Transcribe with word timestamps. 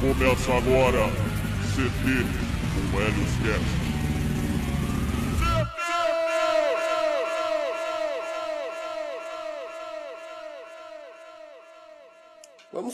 Começa 0.00 0.52
agora 0.52 1.08
CT 1.74 2.26
com 2.90 3.00
Helios 3.00 3.36
Cast. 3.44 3.81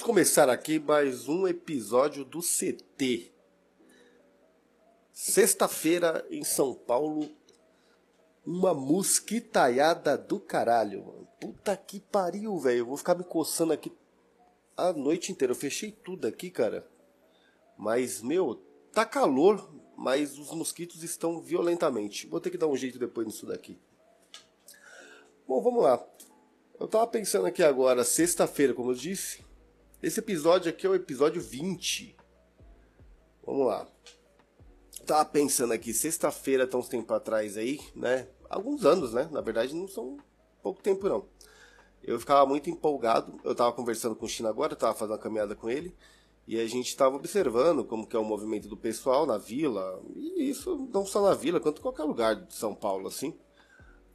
Começar 0.09 0.49
aqui 0.49 0.79
mais 0.79 1.29
um 1.29 1.47
episódio 1.47 2.25
do 2.25 2.41
CT. 2.41 3.31
Sexta-feira 5.13 6.27
em 6.31 6.43
São 6.43 6.73
Paulo, 6.73 7.29
uma 8.43 8.73
mosquitaiada 8.73 10.17
do 10.17 10.41
caralho. 10.41 11.05
Mano. 11.05 11.29
Puta 11.39 11.77
que 11.77 12.01
pariu, 12.01 12.59
velho. 12.59 12.79
Eu 12.79 12.87
vou 12.87 12.97
ficar 12.97 13.17
me 13.17 13.23
coçando 13.23 13.75
aqui 13.75 13.93
a 14.75 14.95
noite 14.95 15.31
inteira. 15.31 15.53
Eu 15.53 15.55
fechei 15.55 15.93
tudo 15.93 16.27
aqui, 16.27 16.51
cara. 16.51 16.89
Mas, 17.77 18.23
meu, 18.23 18.63
tá 18.95 19.05
calor, 19.05 19.71
mas 19.95 20.39
os 20.39 20.51
mosquitos 20.53 21.03
estão 21.03 21.39
violentamente. 21.39 22.27
Vou 22.27 22.41
ter 22.41 22.49
que 22.49 22.57
dar 22.57 22.67
um 22.67 22.77
jeito 22.79 22.99
depois 22.99 23.27
nisso 23.27 23.45
daqui. 23.45 23.79
Bom, 25.47 25.61
vamos 25.61 25.83
lá. 25.83 26.03
Eu 26.81 26.89
tava 26.89 27.07
pensando 27.07 27.45
aqui 27.45 27.63
agora, 27.63 28.05
sexta-feira, 28.05 28.73
como 28.73 28.93
eu 28.93 28.95
disse. 28.95 29.47
Esse 30.01 30.21
episódio 30.21 30.71
aqui 30.71 30.87
é 30.87 30.91
o 30.91 30.95
episódio 30.95 31.43
20. 31.43 32.17
Vamos 33.45 33.67
lá. 33.67 33.85
Tava 35.05 35.25
pensando 35.25 35.73
aqui, 35.73 35.93
sexta-feira, 35.93 36.69
tão 36.69 36.79
uns 36.79 36.89
tempo 36.89 37.13
atrás 37.13 37.57
aí, 37.57 37.81
né? 37.97 38.29
Alguns 38.49 38.85
anos, 38.85 39.13
né? 39.13 39.29
Na 39.33 39.41
verdade, 39.41 39.75
não 39.75 39.89
são 39.89 40.17
pouco 40.63 40.81
tempo, 40.81 41.09
não. 41.09 41.27
Eu 42.01 42.21
ficava 42.21 42.47
muito 42.47 42.71
empolgado. 42.71 43.41
Eu 43.43 43.57
tava 43.57 43.73
conversando 43.73 44.15
com 44.15 44.27
o 44.27 44.29
China 44.29 44.49
agora, 44.49 44.77
tava 44.77 44.95
fazendo 44.95 45.15
uma 45.15 45.19
caminhada 45.19 45.57
com 45.57 45.69
ele. 45.69 45.93
E 46.47 46.61
a 46.61 46.67
gente 46.69 46.87
estava 46.87 47.17
observando 47.17 47.85
como 47.85 48.07
que 48.07 48.15
é 48.15 48.21
o 48.21 48.25
movimento 48.25 48.69
do 48.69 48.77
pessoal 48.77 49.27
na 49.27 49.37
vila, 49.37 50.01
e 50.15 50.49
isso 50.49 50.89
não 50.95 51.05
só 51.05 51.21
na 51.21 51.35
vila, 51.35 51.59
quanto 51.59 51.81
em 51.81 51.83
qualquer 51.83 52.05
lugar 52.05 52.37
de 52.37 52.55
São 52.55 52.73
Paulo, 52.73 53.09
assim. 53.09 53.37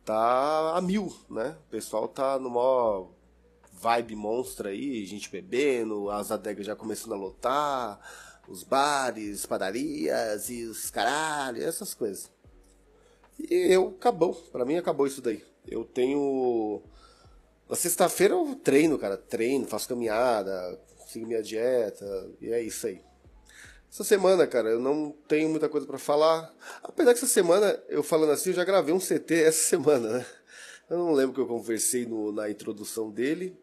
Tá 0.05 0.77
a 0.77 0.81
mil, 0.81 1.13
né? 1.29 1.57
O 1.67 1.69
pessoal 1.69 2.07
tá 2.07 2.39
no 2.39 2.49
maior 2.49 3.11
vibe 3.83 4.15
monstra 4.15 4.69
aí, 4.69 5.05
gente 5.05 5.29
bebendo, 5.29 6.09
as 6.09 6.31
adegas 6.31 6.65
já 6.65 6.73
começando 6.73 7.11
a 7.11 7.17
lotar, 7.17 7.99
os 8.47 8.63
bares, 8.63 9.45
padarias 9.45 10.49
e 10.49 10.63
os 10.63 10.89
caralho, 10.89 11.61
essas 11.61 11.93
coisas. 11.93 12.31
E 13.37 13.53
eu, 13.53 13.89
acabou, 13.99 14.33
para 14.53 14.63
mim 14.63 14.77
acabou 14.77 15.05
isso 15.05 15.21
daí. 15.21 15.43
Eu 15.67 15.83
tenho... 15.83 16.81
Na 17.69 17.75
sexta-feira 17.75 18.33
eu 18.33 18.55
treino, 18.55 18.97
cara, 18.97 19.17
treino, 19.17 19.67
faço 19.67 19.89
caminhada, 19.89 20.79
sigo 21.07 21.27
minha 21.27 21.43
dieta, 21.43 22.05
e 22.39 22.51
é 22.51 22.61
isso 22.61 22.87
aí. 22.87 23.01
Essa 23.91 24.05
semana, 24.05 24.47
cara, 24.47 24.69
eu 24.69 24.79
não 24.79 25.13
tenho 25.27 25.49
muita 25.49 25.67
coisa 25.67 25.85
para 25.85 25.97
falar. 25.97 26.53
Apesar 26.81 27.13
que 27.13 27.17
essa 27.17 27.27
semana, 27.27 27.77
eu 27.89 28.01
falando 28.01 28.31
assim, 28.31 28.51
eu 28.51 28.55
já 28.55 28.63
gravei 28.63 28.93
um 28.93 28.99
CT 28.99 29.43
essa 29.43 29.67
semana, 29.69 30.19
né? 30.19 30.25
Eu 30.89 30.97
não 30.97 31.11
lembro 31.11 31.33
que 31.33 31.41
eu 31.41 31.47
conversei 31.47 32.05
no, 32.05 32.31
na 32.31 32.49
introdução 32.49 33.09
dele, 33.09 33.57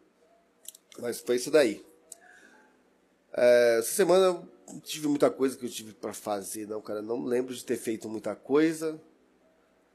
mas 0.99 1.19
foi 1.19 1.35
isso 1.37 1.51
daí. 1.51 1.83
É, 3.33 3.77
essa 3.79 3.91
semana 3.91 4.47
não 4.67 4.79
tive 4.79 5.07
muita 5.07 5.29
coisa 5.29 5.57
que 5.57 5.65
eu 5.65 5.69
tive 5.69 5.93
para 5.93 6.13
fazer, 6.13 6.67
não, 6.67 6.81
cara. 6.81 7.01
Não 7.01 7.23
lembro 7.23 7.53
de 7.53 7.63
ter 7.63 7.77
feito 7.77 8.09
muita 8.09 8.35
coisa. 8.35 8.99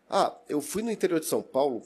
Ah, 0.08 0.36
eu 0.48 0.60
fui 0.60 0.82
no 0.82 0.90
interior 0.90 1.20
de 1.20 1.26
São 1.26 1.42
Paulo 1.42 1.82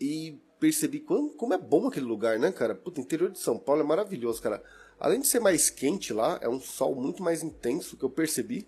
e 0.00 0.38
percebi 0.60 1.00
como, 1.00 1.30
como 1.30 1.54
é 1.54 1.58
bom 1.58 1.86
aquele 1.86 2.06
lugar, 2.06 2.38
né, 2.38 2.52
cara? 2.52 2.74
Puta, 2.74 3.00
interior 3.00 3.30
de 3.30 3.38
São 3.38 3.58
Paulo 3.58 3.80
é 3.80 3.84
maravilhoso, 3.84 4.42
cara. 4.42 4.62
Além 5.00 5.20
de 5.20 5.26
ser 5.26 5.40
mais 5.40 5.70
quente 5.70 6.12
lá, 6.12 6.38
é 6.42 6.48
um 6.48 6.60
sol 6.60 6.94
muito 6.94 7.22
mais 7.22 7.42
intenso 7.42 7.96
que 7.96 8.04
eu 8.04 8.10
percebi. 8.10 8.66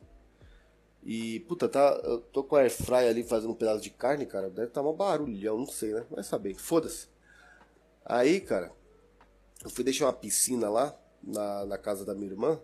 E, 1.02 1.40
puta, 1.40 1.68
tá, 1.68 2.00
eu 2.04 2.20
tô 2.20 2.44
com 2.44 2.56
a 2.56 2.60
airfryer 2.60 3.08
ali 3.08 3.22
fazendo 3.22 3.50
um 3.50 3.56
pedaço 3.56 3.80
de 3.80 3.90
carne, 3.90 4.26
cara. 4.26 4.50
Deve 4.50 4.68
tá 4.68 4.82
um 4.82 4.92
barulhão, 4.92 5.58
não 5.58 5.66
sei, 5.66 5.92
né? 5.92 6.04
Vai 6.10 6.22
saber, 6.22 6.54
foda-se. 6.54 7.08
Aí, 8.04 8.40
cara, 8.40 8.72
eu 9.64 9.70
fui 9.70 9.84
deixar 9.84 10.06
uma 10.06 10.12
piscina 10.12 10.68
lá, 10.68 10.98
na, 11.22 11.66
na 11.66 11.78
casa 11.78 12.04
da 12.04 12.14
minha 12.14 12.30
irmã. 12.30 12.60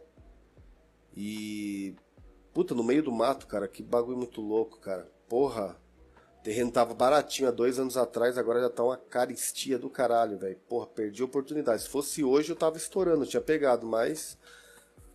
E, 1.15 1.95
puta, 2.53 2.75
no 2.75 2.83
meio 2.83 3.03
do 3.03 3.12
mato, 3.12 3.47
cara, 3.47 3.69
que 3.69 3.83
bagulho 3.83 4.17
muito 4.17 4.41
louco, 4.41 4.79
cara. 4.79 5.11
Porra, 5.29 5.77
terreno 6.43 6.71
tava 6.71 6.95
baratinho 6.95 7.49
há 7.49 7.53
dois 7.53 7.79
anos 7.79 7.97
atrás, 7.97 8.39
agora 8.39 8.61
já 8.61 8.71
tá 8.71 8.85
uma 8.85 8.97
caristia 8.97 9.79
do 9.79 9.91
caralho, 9.91 10.39
velho. 10.39 10.59
Porra, 10.69 10.87
perdi 10.87 11.23
a 11.23 11.27
oportunidade. 11.27 11.83
Se 11.83 11.89
fosse 11.89 12.23
hoje 12.23 12.51
eu 12.51 12.56
tava 12.56 12.77
estourando, 12.77 13.27
tinha 13.27 13.41
pegado, 13.41 13.87
mas. 13.87 14.39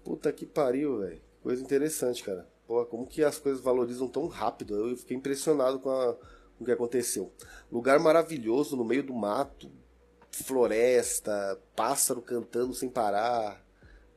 Puta 0.03 0.31
que 0.31 0.46
pariu, 0.46 1.00
velho. 1.00 1.22
Coisa 1.41 1.62
interessante, 1.62 2.24
cara. 2.24 2.47
Porra, 2.68 2.86
como 2.86 3.08
que 3.08 3.24
as 3.24 3.40
coisas 3.40 3.62
valorizam 3.62 4.08
tão 4.08 4.28
rápido? 4.28 4.75
Eu 4.75 4.96
fiquei 4.97 5.16
impressionado 5.16 5.80
com, 5.80 5.90
a, 5.90 6.14
com 6.58 6.64
o 6.64 6.66
que 6.66 6.72
aconteceu. 6.72 7.31
Lugar 7.72 8.00
maravilhoso, 8.00 8.75
no 8.75 8.84
meio 8.84 9.03
do 9.03 9.14
mato, 9.14 9.72
floresta, 10.31 11.59
pássaro 11.75 12.22
cantando 12.22 12.74
sem 12.74 12.90
parar, 12.90 13.64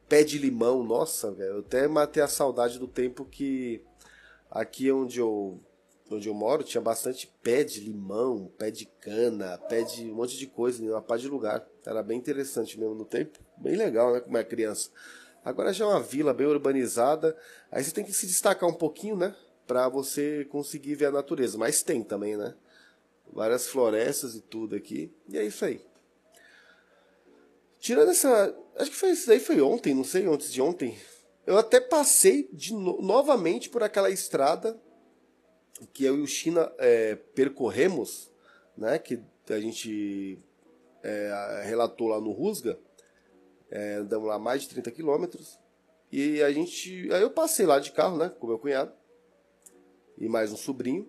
pé 0.08 0.22
de 0.22 0.38
limão. 0.38 0.82
Nossa, 0.82 1.30
velho. 1.32 1.54
Eu 1.54 1.58
até 1.60 1.88
matei 1.88 2.22
a 2.22 2.28
saudade 2.28 2.78
do 2.78 2.88
tempo 2.88 3.24
que 3.24 3.82
aqui 4.50 4.90
onde 4.90 5.20
eu 5.20 5.60
onde 6.10 6.28
eu 6.28 6.34
moro 6.34 6.62
tinha 6.62 6.80
bastante 6.80 7.32
pé 7.42 7.64
de 7.64 7.80
limão, 7.80 8.50
pé 8.58 8.70
de 8.70 8.86
cana, 9.00 9.58
pé 9.68 9.82
de 9.82 10.10
um 10.10 10.14
monte 10.14 10.36
de 10.36 10.46
coisa, 10.46 10.82
uma 10.82 11.00
pá 11.02 11.16
de 11.16 11.26
lugar. 11.26 11.66
Era 11.84 12.02
bem 12.02 12.18
interessante 12.18 12.78
mesmo 12.78 12.94
no 12.94 13.04
tempo, 13.04 13.38
bem 13.56 13.74
legal, 13.74 14.12
né, 14.12 14.20
como 14.20 14.36
é 14.36 14.44
criança. 14.44 14.90
Agora 15.44 15.72
já 15.72 15.84
é 15.84 15.88
uma 15.88 16.00
vila 16.00 16.32
bem 16.32 16.46
urbanizada, 16.46 17.36
aí 17.70 17.82
você 17.82 17.90
tem 17.90 18.04
que 18.04 18.12
se 18.12 18.26
destacar 18.26 18.68
um 18.68 18.74
pouquinho, 18.74 19.16
né, 19.16 19.34
para 19.66 19.88
você 19.88 20.44
conseguir 20.46 20.94
ver 20.94 21.06
a 21.06 21.12
natureza, 21.12 21.58
mas 21.58 21.82
tem 21.82 22.02
também, 22.02 22.36
né? 22.36 22.54
Várias 23.32 23.66
florestas 23.66 24.34
e 24.34 24.40
tudo 24.40 24.76
aqui, 24.76 25.12
e 25.28 25.38
é 25.38 25.44
isso 25.44 25.64
aí. 25.64 25.84
Tirando 27.84 28.12
essa, 28.12 28.56
acho 28.76 28.90
que 28.90 28.96
foi 28.96 29.10
isso 29.10 29.26
daí 29.26 29.38
foi 29.38 29.60
ontem, 29.60 29.92
não 29.92 30.04
sei, 30.04 30.24
antes 30.24 30.50
de 30.50 30.62
ontem. 30.62 30.96
Eu 31.46 31.58
até 31.58 31.78
passei 31.78 32.48
de 32.50 32.72
no, 32.72 32.98
novamente 33.02 33.68
por 33.68 33.82
aquela 33.82 34.08
estrada 34.08 34.80
que 35.92 36.02
eu 36.02 36.16
e 36.16 36.22
o 36.22 36.26
China 36.26 36.72
é, 36.78 37.14
percorremos, 37.14 38.32
né, 38.74 38.98
que 38.98 39.22
a 39.50 39.60
gente 39.60 40.38
é, 41.02 41.62
relatou 41.66 42.08
lá 42.08 42.18
no 42.18 42.32
Rusga, 42.32 42.78
é, 43.70 43.96
andamos 43.96 44.28
lá 44.28 44.38
mais 44.38 44.62
de 44.62 44.70
30 44.70 44.90
quilômetros, 44.90 45.58
e 46.10 46.42
a 46.42 46.50
gente, 46.50 47.12
aí 47.12 47.20
eu 47.20 47.30
passei 47.30 47.66
lá 47.66 47.78
de 47.78 47.92
carro, 47.92 48.16
né, 48.16 48.30
com 48.30 48.46
meu 48.46 48.58
cunhado, 48.58 48.94
e 50.16 50.26
mais 50.26 50.50
um 50.50 50.56
sobrinho, 50.56 51.06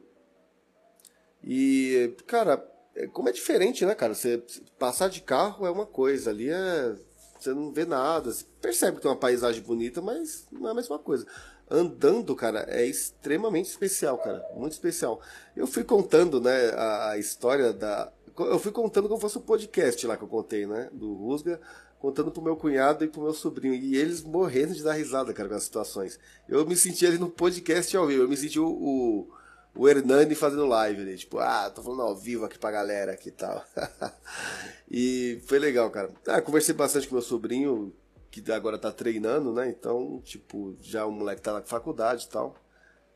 e, 1.42 2.14
cara, 2.28 2.70
como 3.14 3.30
é 3.30 3.32
diferente, 3.32 3.86
né, 3.86 3.94
cara, 3.94 4.14
você 4.14 4.44
passar 4.80 5.10
de 5.10 5.22
carro 5.22 5.66
é 5.66 5.72
uma 5.72 5.86
coisa, 5.86 6.30
ali 6.30 6.50
é, 6.50 6.96
você 7.40 7.54
não 7.54 7.72
vê 7.72 7.86
nada, 7.86 8.32
você 8.32 8.46
percebe 8.62 8.98
que 8.98 9.04
tem 9.04 9.12
uma 9.12 9.18
paisagem 9.18 9.62
bonita, 9.62 10.02
mas 10.02 10.48
não 10.52 10.68
é 10.68 10.72
a 10.72 10.76
mesma 10.76 10.98
coisa 10.98 11.26
andando, 11.70 12.36
cara, 12.36 12.66
é 12.70 12.86
extremamente 12.86 13.70
especial, 13.70 14.18
cara. 14.18 14.46
Muito 14.56 14.74
especial. 14.74 15.22
Eu 15.56 15.68
fui 15.68 15.84
contando, 15.84 16.40
né, 16.40 16.70
a, 16.72 17.12
a 17.12 17.18
história 17.18 17.74
da. 17.74 18.12
Eu 18.38 18.60
fui 18.60 18.72
contando 18.72 19.08
como 19.08 19.20
fosse 19.20 19.38
o 19.38 19.40
um 19.40 19.44
podcast 19.44 20.06
lá 20.06 20.18
que 20.18 20.24
eu 20.24 20.28
contei, 20.28 20.66
né? 20.68 20.90
Do 20.92 21.14
Rusga, 21.14 21.60
contando 22.00 22.32
pro 22.32 22.42
meu 22.42 22.58
cunhado 22.58 23.04
e 23.06 23.08
pro 23.08 23.22
meu 23.22 23.34
sobrinho. 23.34 23.74
E 23.74 23.96
eles 23.96 24.22
morrendo 24.22 24.74
de 24.74 24.84
dar 24.84 24.94
risada, 24.94 25.34
cara, 25.34 25.48
com 25.48 25.56
as 25.56 25.64
situações. 25.64 26.20
Eu 26.48 26.66
me 26.66 26.76
senti 26.76 27.06
ali 27.06 27.18
no 27.18 27.30
podcast 27.30 27.96
ao 27.96 28.08
vivo. 28.08 28.24
Eu 28.24 28.30
me 28.30 28.36
senti 28.36 28.60
o, 28.60 28.68
o, 28.68 29.28
o 29.76 29.88
Hernani 29.88 30.34
fazendo 30.36 30.66
live 30.66 31.02
ali. 31.02 31.18
Tipo, 31.18 31.40
ah, 31.40 31.70
tô 31.70 31.84
falando 31.84 32.02
ao 32.02 32.16
vivo 32.16 32.46
aqui 32.46 32.58
pra 32.58 32.72
galera 32.72 33.12
aqui 33.12 33.30
e 33.30 33.32
tal. 33.32 33.64
e 34.90 35.42
foi 35.46 35.60
legal, 35.60 35.90
cara. 35.92 36.10
Ah, 36.28 36.42
conversei 36.42 36.74
bastante 36.74 37.08
com 37.08 37.16
meu 37.16 37.22
sobrinho 37.22 37.94
que 38.32 38.52
agora 38.52 38.78
tá 38.78 38.92
treinando, 38.92 39.54
né? 39.54 39.70
Então, 39.70 40.22
tipo, 40.24 40.76
já 40.82 41.06
o 41.06 41.12
moleque 41.12 41.42
tá 41.42 41.54
na 41.54 41.62
faculdade 41.62 42.26
e 42.26 42.30
tal. 42.30 42.56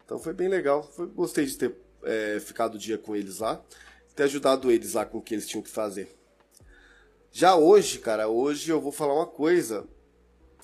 Então 0.03 0.19
foi 0.19 0.33
bem 0.33 0.47
legal. 0.47 0.83
Foi, 0.83 1.07
gostei 1.07 1.45
de 1.45 1.57
ter 1.57 1.75
é, 2.03 2.39
ficado 2.39 2.75
o 2.75 2.77
dia 2.77 2.97
com 2.97 3.15
eles 3.15 3.39
lá. 3.39 3.61
Ter 4.15 4.23
ajudado 4.23 4.71
eles 4.71 4.93
lá 4.93 5.05
com 5.05 5.17
o 5.17 5.21
que 5.21 5.33
eles 5.33 5.47
tinham 5.47 5.63
que 5.63 5.69
fazer. 5.69 6.15
Já 7.31 7.55
hoje, 7.55 7.99
cara, 7.99 8.27
hoje 8.27 8.71
eu 8.71 8.81
vou 8.81 8.91
falar 8.91 9.13
uma 9.13 9.27
coisa. 9.27 9.87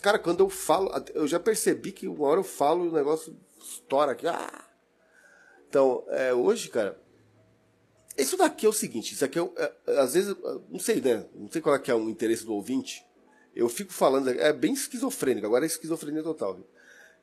Cara, 0.01 0.19
quando 0.19 0.41
eu 0.41 0.49
falo, 0.49 0.91
eu 1.13 1.27
já 1.27 1.39
percebi 1.39 1.91
que 1.91 2.07
uma 2.07 2.27
hora 2.27 2.39
eu 2.39 2.43
falo 2.43 2.85
e 2.85 2.89
o 2.89 2.93
negócio 2.93 3.35
estoura 3.59 4.11
aqui. 4.11 4.27
Ah! 4.27 4.74
Então, 5.75 6.05
é, 6.07 6.33
hoje, 6.33 6.69
cara, 6.69 6.97
Isso 8.17 8.37
daqui 8.37 8.65
é 8.65 8.69
o 8.69 8.71
seguinte, 8.71 9.13
isso 9.13 9.25
aqui 9.25 9.37
é, 9.37 9.73
é, 9.87 9.99
às 9.99 10.13
vezes, 10.13 10.33
não 10.69 10.79
sei, 10.79 11.01
né? 11.01 11.25
Não 11.35 11.51
sei 11.51 11.61
qual 11.61 11.75
é, 11.75 11.79
que 11.79 11.91
é 11.91 11.93
o 11.93 12.09
interesse 12.09 12.45
do 12.45 12.53
ouvinte. 12.53 13.05
Eu 13.53 13.67
fico 13.67 13.91
falando, 13.91 14.29
é 14.29 14.53
bem 14.53 14.71
esquizofrênico, 14.71 15.45
agora 15.45 15.65
é 15.65 15.67
esquizofrenia 15.67 16.23
total. 16.23 16.55
Viu? 16.55 16.65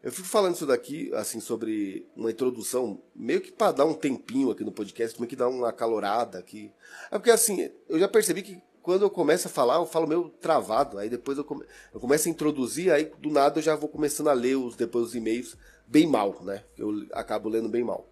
Eu 0.02 0.12
fico 0.12 0.28
falando 0.28 0.54
isso 0.54 0.66
daqui, 0.66 1.10
assim, 1.14 1.40
sobre 1.40 2.06
uma 2.14 2.31
introdução, 2.31 3.02
meio 3.16 3.40
que 3.40 3.50
para 3.50 3.72
dar 3.72 3.87
um 3.87 3.94
tempinho 3.94 4.50
aqui 4.50 4.64
no 4.64 4.72
podcast, 4.72 5.19
meio 5.19 5.31
que 5.31 5.37
dar 5.37 5.49
uma 5.49 5.72
calorada 5.72 6.38
aqui. 6.38 6.70
É 7.10 7.19
porque, 7.19 7.31
assim, 7.31 7.70
eu 7.88 7.99
já 7.99 8.06
percebi 8.06 8.43
que 8.43 8.60
quando 8.82 9.02
eu 9.02 9.10
começo 9.10 9.49
a 9.49 9.50
falar, 9.50 9.76
eu 9.76 9.87
falo 9.87 10.06
meio 10.06 10.28
travado. 10.28 10.99
Aí 10.99 11.08
depois 11.08 11.38
eu, 11.38 11.44
come... 11.44 11.64
eu 11.94 12.00
começo 12.00 12.28
a 12.28 12.31
introduzir, 12.31 12.93
aí 12.93 13.10
do 13.19 13.31
nada 13.31 13.60
eu 13.60 13.62
já 13.62 13.75
vou 13.76 13.88
começando 13.88 14.28
a 14.28 14.34
ler 14.34 14.56
os, 14.56 14.76
depois 14.76 15.06
os 15.06 15.14
e-mails 15.14 15.56
bem 15.87 16.06
mal, 16.06 16.43
né? 16.43 16.64
Eu 16.76 17.06
acabo 17.12 17.49
lendo 17.49 17.69
bem 17.69 17.84
mal. 17.84 18.12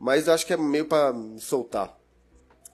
Mas 0.00 0.30
acho 0.30 0.46
que 0.46 0.54
é 0.54 0.56
meio 0.56 0.86
para 0.86 1.14
soltar. 1.36 2.00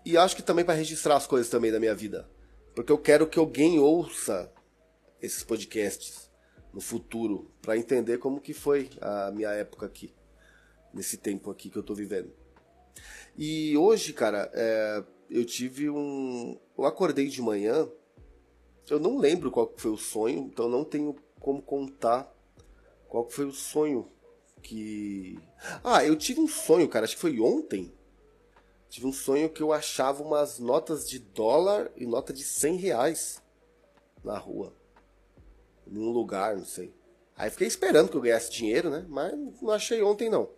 E 0.05 0.17
acho 0.17 0.37
que 0.37 0.43
também 0.43 0.65
para 0.65 0.75
registrar 0.75 1.17
as 1.17 1.27
coisas 1.27 1.51
também 1.51 1.73
da 1.73 1.81
minha 1.81 1.95
vida. 1.95 2.31
Porque 2.73 2.93
eu 2.93 2.99
quero 2.99 3.27
que 3.27 3.39
alguém 3.39 3.81
ouça 3.81 4.53
esses 5.21 5.43
podcasts 5.43 6.31
no 6.73 6.81
futuro 6.81 7.51
para 7.61 7.77
entender 7.77 8.19
como 8.19 8.41
que 8.41 8.55
foi 8.55 8.89
a 9.01 9.33
minha 9.33 9.49
época 9.51 9.87
aqui, 9.87 10.15
nesse 10.95 11.17
tempo 11.17 11.51
aqui 11.51 11.69
que 11.69 11.77
eu 11.77 11.83
tô 11.83 11.95
vivendo. 11.95 12.33
E 13.37 13.77
hoje, 13.77 14.13
cara, 14.13 14.49
é, 14.55 15.03
eu 15.29 15.45
tive 15.45 15.91
um. 15.91 16.57
Eu 16.79 16.85
acordei 16.85 17.27
de 17.27 17.43
manhã, 17.43 17.89
eu 18.89 19.01
não 19.01 19.19
lembro 19.19 19.51
qual 19.51 19.75
foi 19.77 19.91
o 19.91 19.97
sonho, 19.97 20.39
então 20.53 20.69
não 20.69 20.85
tenho 20.85 21.17
como 21.41 21.61
contar 21.61 22.33
qual 23.09 23.29
foi 23.29 23.47
o 23.47 23.53
sonho 23.53 24.09
que. 24.67 25.39
Ah, 25.85 26.05
eu 26.05 26.17
tive 26.17 26.41
um 26.41 26.49
sonho, 26.49 26.89
cara, 26.89 27.05
acho 27.05 27.15
que 27.15 27.21
foi 27.21 27.39
ontem. 27.39 27.93
Tive 28.89 29.07
um 29.07 29.13
sonho 29.13 29.49
que 29.49 29.63
eu 29.63 29.73
achava 29.73 30.23
umas 30.23 30.59
notas 30.59 31.09
de 31.09 31.19
dólar 31.19 31.91
e 31.97 32.07
nota 32.07 32.33
de 32.33 32.43
100 32.43 32.77
reais 32.77 33.43
na 34.25 34.37
rua 34.37 34.75
num 35.87 36.11
lugar, 36.11 36.57
não 36.57 36.65
sei. 36.65 36.93
Aí 37.37 37.51
fiquei 37.51 37.67
esperando 37.67 38.09
que 38.09 38.17
eu 38.17 38.21
ganhasse 38.21 38.51
dinheiro, 38.51 38.91
né? 38.91 39.05
Mas 39.09 39.33
não 39.63 39.71
achei 39.71 40.03
ontem 40.03 40.29
não. 40.29 40.51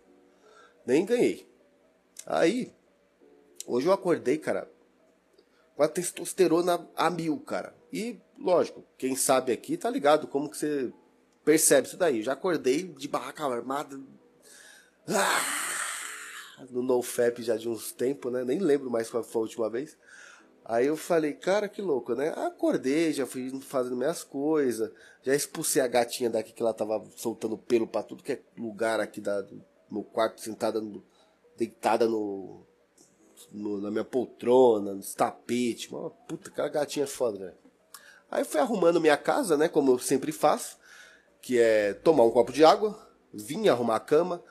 Nem 0.85 1.05
ganhei. 1.05 1.47
Aí, 2.25 2.73
hoje 3.67 3.87
eu 3.87 3.93
acordei, 3.93 4.37
cara, 4.37 4.69
com 5.75 5.83
a 5.83 5.87
testosterona 5.87 6.89
a 6.95 7.09
mil, 7.09 7.39
cara. 7.41 7.75
E, 7.91 8.19
lógico, 8.37 8.83
quem 8.97 9.15
sabe 9.15 9.51
aqui 9.51 9.77
tá 9.77 9.89
ligado 9.89 10.27
como 10.27 10.49
que 10.49 10.57
você 10.57 10.91
percebe 11.43 11.87
isso 11.87 11.97
daí. 11.97 12.21
Já 12.21 12.33
acordei 12.33 12.83
de 12.83 13.07
barraca 13.07 13.45
armada. 13.45 13.99
Ah, 15.07 16.65
no 16.69 16.81
NoFap 16.81 17.41
já 17.41 17.55
de 17.55 17.67
uns 17.69 17.91
tempos, 17.91 18.31
né? 18.31 18.43
Nem 18.43 18.59
lembro 18.59 18.89
mais 18.89 19.09
qual 19.09 19.23
foi 19.23 19.39
a 19.39 19.43
última 19.43 19.69
vez. 19.69 19.97
Aí 20.65 20.85
eu 20.85 20.95
falei, 20.95 21.33
cara, 21.33 21.67
que 21.67 21.81
louco, 21.81 22.13
né? 22.13 22.29
Acordei, 22.29 23.11
já 23.11 23.25
fui 23.25 23.49
fazendo 23.61 23.95
minhas 23.95 24.23
coisas, 24.23 24.91
já 25.23 25.33
expulsei 25.33 25.81
a 25.81 25.87
gatinha 25.87 26.29
daqui 26.29 26.53
que 26.53 26.61
ela 26.61 26.73
tava 26.75 27.03
soltando 27.15 27.57
pelo 27.57 27.87
para 27.87 28.03
tudo 28.03 28.21
que 28.21 28.33
é 28.33 28.41
lugar 28.55 28.99
aqui 28.99 29.19
da, 29.19 29.43
meu 29.89 30.03
quarto, 30.03 30.41
sentada, 30.41 30.79
no, 30.79 31.03
deitada 31.57 32.07
no, 32.07 32.61
no, 33.51 33.81
na 33.81 33.89
minha 33.89 34.03
poltrona, 34.03 34.93
nos 34.93 35.13
tapetes. 35.13 35.89
Mano, 35.89 36.11
puta, 36.27 36.49
aquela 36.49 36.69
gatinha 36.69 37.05
é 37.05 37.07
foda, 37.07 37.39
né? 37.39 37.53
Aí 38.29 38.43
fui 38.45 38.59
arrumando 38.59 39.01
minha 39.01 39.17
casa, 39.17 39.57
né? 39.57 39.67
Como 39.67 39.91
eu 39.91 39.99
sempre 39.99 40.31
faço, 40.31 40.77
que 41.41 41.59
é 41.59 41.93
tomar 41.93 42.23
um 42.23 42.31
copo 42.31 42.51
de 42.51 42.63
água, 42.63 42.97
vir 43.33 43.69
arrumar 43.69 43.95
a 43.95 43.99
cama, 43.99 44.43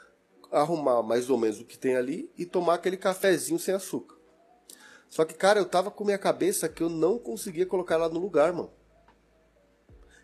arrumar 0.51 1.03
mais 1.03 1.29
ou 1.29 1.39
menos 1.39 1.61
o 1.61 1.65
que 1.65 1.79
tem 1.79 1.97
ali 1.97 2.31
e 2.37 2.47
tomar 2.47 2.75
aquele 2.75 2.97
cafezinho 2.97 3.59
sem 3.59 3.75
açúcar. 3.75 4.17
Só 5.09 5.25
que, 5.25 5.35
cara, 5.35 5.59
eu 5.59 5.65
tava 5.65 5.91
com 5.91 6.05
minha 6.05 6.19
cabeça 6.19 6.69
que 6.69 6.83
eu 6.83 6.89
não 6.89 7.19
conseguia 7.19 7.67
colocar 7.67 7.95
ela 7.95 8.09
no 8.09 8.19
lugar, 8.19 8.53
mano. 8.53 8.71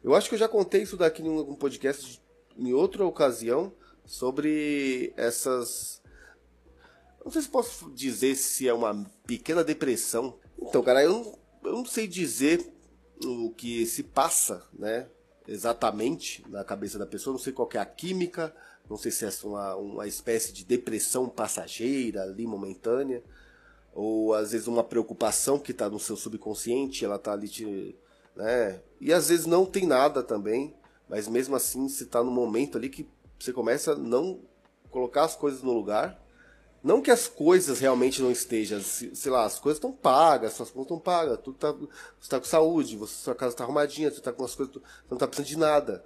Eu 0.03 0.15
acho 0.15 0.29
que 0.29 0.35
eu 0.35 0.39
já 0.39 0.49
contei 0.49 0.83
isso 0.83 0.97
daqui 0.97 1.23
em 1.23 1.29
um 1.29 1.55
podcast 1.55 2.23
em 2.57 2.73
outra 2.75 3.07
ocasião 3.07 3.73
sobre 4.05 5.15
essas. 5.17 6.03
Não 7.25 7.33
sei 7.33 7.41
se 7.41 7.49
posso 7.49 7.91
dizer 7.93 8.35
se 8.35 8.69
é 8.69 8.75
uma 8.75 9.11
pequena 9.27 9.65
depressão. 9.65 10.39
Então, 10.61 10.83
cara, 10.83 11.03
eu 11.03 11.11
não, 11.11 11.39
eu 11.65 11.73
não 11.73 11.87
sei 11.87 12.07
dizer 12.07 12.71
o 13.25 13.51
que 13.51 13.87
se 13.87 14.03
passa, 14.03 14.69
né? 14.75 15.09
Exatamente 15.47 16.45
na 16.49 16.65
cabeça 16.65 16.99
da 16.99 17.07
pessoa. 17.07 17.33
Não 17.33 17.41
sei 17.41 17.53
qual 17.53 17.69
é 17.75 17.79
a 17.79 17.87
química. 17.87 18.55
Não 18.89 18.97
sei 18.97 19.11
se 19.11 19.25
é 19.25 19.31
uma, 19.45 19.77
uma 19.77 20.07
espécie 20.07 20.53
de 20.53 20.65
depressão 20.65 21.29
passageira 21.29 22.23
ali, 22.23 22.47
momentânea 22.47 23.23
ou 23.95 24.35
às 24.35 24.51
vezes 24.51 24.67
uma 24.67 24.83
preocupação 24.83 25.59
que 25.59 25.71
está 25.71 25.89
no 25.89 26.01
seu 26.01 26.17
subconsciente, 26.17 27.05
ela 27.05 27.15
está 27.17 27.33
ali 27.33 27.49
te, 27.49 27.97
né? 28.35 28.81
E 29.01 29.13
às 29.13 29.29
vezes 29.29 29.47
não 29.47 29.65
tem 29.65 29.87
nada 29.87 30.23
também, 30.23 30.75
mas 31.09 31.29
mesmo 31.29 31.55
assim 31.55 31.89
você 31.89 32.03
está 32.03 32.23
no 32.23 32.31
momento 32.31 32.77
ali 32.77 32.89
que 32.89 33.09
você 33.39 33.53
começa 33.53 33.93
a 33.93 33.97
não 33.97 34.41
colocar 34.91 35.25
as 35.25 35.37
coisas 35.37 35.63
no 35.63 35.73
lugar. 35.73 36.21
Não 36.85 37.01
que 37.01 37.11
as 37.11 37.27
coisas 37.27 37.81
realmente 37.81 38.21
não 38.21 38.31
estejam, 38.31 38.79
sei 38.79 39.33
lá, 39.33 39.47
as 39.47 39.59
coisas 39.59 39.79
estão 39.79 39.91
pagas, 39.91 40.53
suas 40.53 40.71
contas 40.71 40.85
estão 40.85 40.99
pagas, 41.01 41.39
tudo 41.39 41.57
tá, 41.57 41.73
você 41.73 41.89
está 42.21 42.39
com 42.39 42.45
saúde, 42.45 42.95
você, 42.95 43.15
sua 43.15 43.35
casa 43.35 43.55
está 43.55 43.65
arrumadinha, 43.65 44.11
você 44.11 44.19
está 44.19 44.31
com 44.31 44.45
as 44.45 44.55
coisas, 44.55 44.75
você 44.75 44.83
não 45.09 45.17
está 45.17 45.27
precisando 45.27 45.49
de 45.49 45.59
nada. 45.59 46.05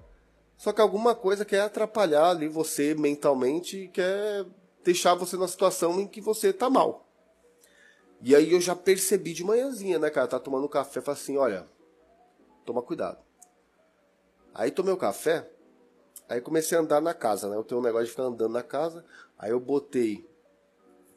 Só 0.56 0.72
que 0.72 0.80
alguma 0.80 1.16
coisa 1.16 1.44
quer 1.44 1.62
atrapalhar 1.62 2.30
ali 2.30 2.46
você 2.46 2.94
mentalmente 2.94 3.76
e 3.76 3.88
quer 3.88 4.46
deixar 4.84 5.16
você 5.16 5.36
na 5.36 5.48
situação 5.48 5.98
em 5.98 6.06
que 6.06 6.20
você 6.20 6.50
está 6.50 6.70
mal. 6.70 7.08
E 8.22 8.36
aí 8.36 8.52
eu 8.52 8.60
já 8.60 8.76
percebi 8.76 9.32
de 9.32 9.42
manhãzinha, 9.42 9.98
né, 9.98 10.10
cara? 10.10 10.28
Tá 10.28 10.38
tomando 10.38 10.69
café, 10.69 11.00
falei 11.00 11.20
assim, 11.20 11.36
olha, 11.36 11.66
toma 12.64 12.82
cuidado. 12.82 13.19
Aí 14.54 14.70
tomei 14.70 14.94
o 14.94 14.96
café, 14.96 15.50
aí 16.28 16.40
comecei 16.40 16.78
a 16.78 16.80
andar 16.82 17.00
na 17.00 17.14
casa, 17.14 17.48
né? 17.48 17.56
Eu 17.56 17.64
tenho 17.64 17.80
um 17.80 17.84
negócio 17.84 18.06
de 18.06 18.12
ficar 18.12 18.25
andando 18.25 18.52
na 18.52 18.62
casa, 18.62 19.04
aí 19.36 19.50
eu 19.50 19.58
botei 19.58 20.27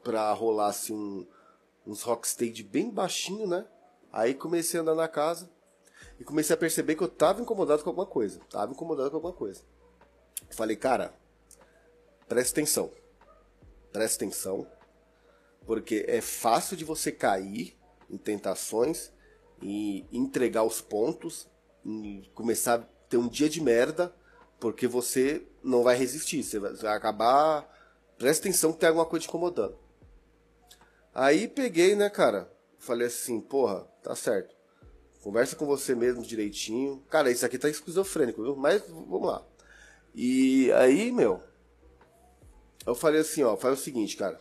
pra 0.04 0.32
rolar 0.34 0.68
assim 0.68 0.94
um, 0.94 1.28
uns 1.86 2.02
rockstage 2.02 2.64
bem 2.64 2.90
baixinho, 2.90 3.48
né? 3.48 3.66
Aí 4.12 4.34
comecei 4.34 4.80
a 4.80 4.84
andar 4.84 4.96
na 4.96 5.08
casa 5.08 5.50
e 6.20 6.24
comecei 6.24 6.54
a 6.54 6.58
perceber 6.58 6.96
que 6.96 7.04
eu 7.04 7.08
tava 7.08 7.42
incomodado 7.42 7.84
com 7.84 7.90
alguma 7.90 8.06
coisa. 8.06 8.40
Tava 8.50 8.72
incomodado 8.72 9.10
com 9.10 9.18
alguma 9.18 9.34
coisa. 9.34 9.62
Falei, 10.52 10.76
cara, 10.76 11.14
presta 12.28 12.60
atenção. 12.60 12.92
Presta 13.92 14.24
atenção 14.24 14.68
porque 15.66 16.06
é 16.08 16.22
fácil 16.22 16.76
de 16.76 16.84
você 16.84 17.12
cair 17.12 17.78
em 18.10 18.18
tentações 18.18 19.12
e 19.62 20.06
entregar 20.12 20.64
os 20.64 20.82
pontos 20.82 21.48
e 21.86 22.30
começar 22.34 22.76
a 22.76 22.84
ter 23.08 23.18
um 23.18 23.28
dia 23.28 23.50
de 23.50 23.62
merda, 23.62 24.14
porque 24.60 24.88
você 24.88 25.48
não 25.64 25.84
vai 25.84 25.96
resistir, 25.96 26.44
você 26.44 26.60
vai, 26.60 26.96
acabar. 26.96 27.70
Presta 28.18 28.48
atenção 28.48 28.74
que 28.74 28.80
tem 28.80 28.90
alguma 28.90 29.06
coisa 29.06 29.24
te 29.24 29.30
incomodando. 29.30 29.78
Aí 31.14 31.48
peguei, 31.48 31.96
né, 31.96 32.10
cara? 32.10 32.52
Falei 32.78 33.08
assim, 33.08 33.40
porra, 33.40 33.82
tá 34.02 34.16
certo. 34.16 34.56
Conversa 35.22 35.56
com 35.56 35.66
você 35.66 35.94
mesmo 35.94 36.24
direitinho. 36.24 37.04
Cara, 37.10 37.30
isso 37.30 37.46
aqui 37.46 37.58
tá 37.58 37.70
esquizofrênico, 37.70 38.42
viu? 38.42 38.56
Mas 38.56 38.82
vamos 38.88 39.28
lá. 39.28 39.46
E 40.16 40.72
aí, 40.74 41.12
meu, 41.12 41.42
eu 42.86 42.96
falei 42.96 43.22
assim, 43.22 43.44
ó, 43.44 43.56
faz 43.56 43.80
o 43.80 43.84
seguinte, 43.84 44.18
cara 44.18 44.40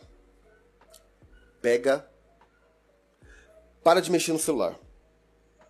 pega. 1.61 2.05
Para 3.83 4.01
de 4.01 4.11
mexer 4.11 4.33
no 4.33 4.39
celular. 4.39 4.77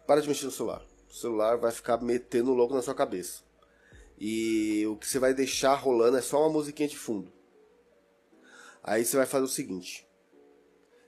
Para 0.08 0.22
de 0.22 0.28
mexer 0.28 0.46
no 0.46 0.52
celular. 0.52 0.84
O 1.10 1.14
celular 1.14 1.58
vai 1.58 1.72
ficar 1.72 2.02
metendo 2.02 2.54
louco 2.54 2.74
na 2.74 2.82
sua 2.82 2.96
cabeça. 2.96 3.44
E 4.18 4.86
o 4.88 4.96
que 4.98 5.08
você 5.08 5.20
vai 5.20 5.34
deixar 5.34 5.76
rolando 5.76 6.18
é 6.18 6.22
só 6.22 6.42
uma 6.42 6.50
musiquinha 6.50 6.88
de 6.88 6.98
fundo. 6.98 7.32
Aí 8.84 9.06
você 9.06 9.18
vai 9.18 9.26
fazer 9.26 9.46
o 9.46 9.50
seguinte. 9.50 10.08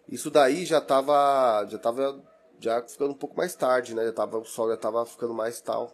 Isso 0.07 0.29
daí 0.29 0.65
já 0.65 0.81
tava. 0.81 1.65
Já 1.69 1.77
tava. 1.77 2.23
Já 2.59 2.81
ficando 2.81 3.11
um 3.11 3.17
pouco 3.17 3.35
mais 3.35 3.55
tarde, 3.55 3.93
né? 3.93 4.05
Já 4.05 4.13
tava, 4.13 4.37
o 4.37 4.45
sol 4.45 4.69
já 4.69 4.77
tava 4.77 5.05
ficando 5.05 5.33
mais 5.33 5.59
tal. 5.59 5.91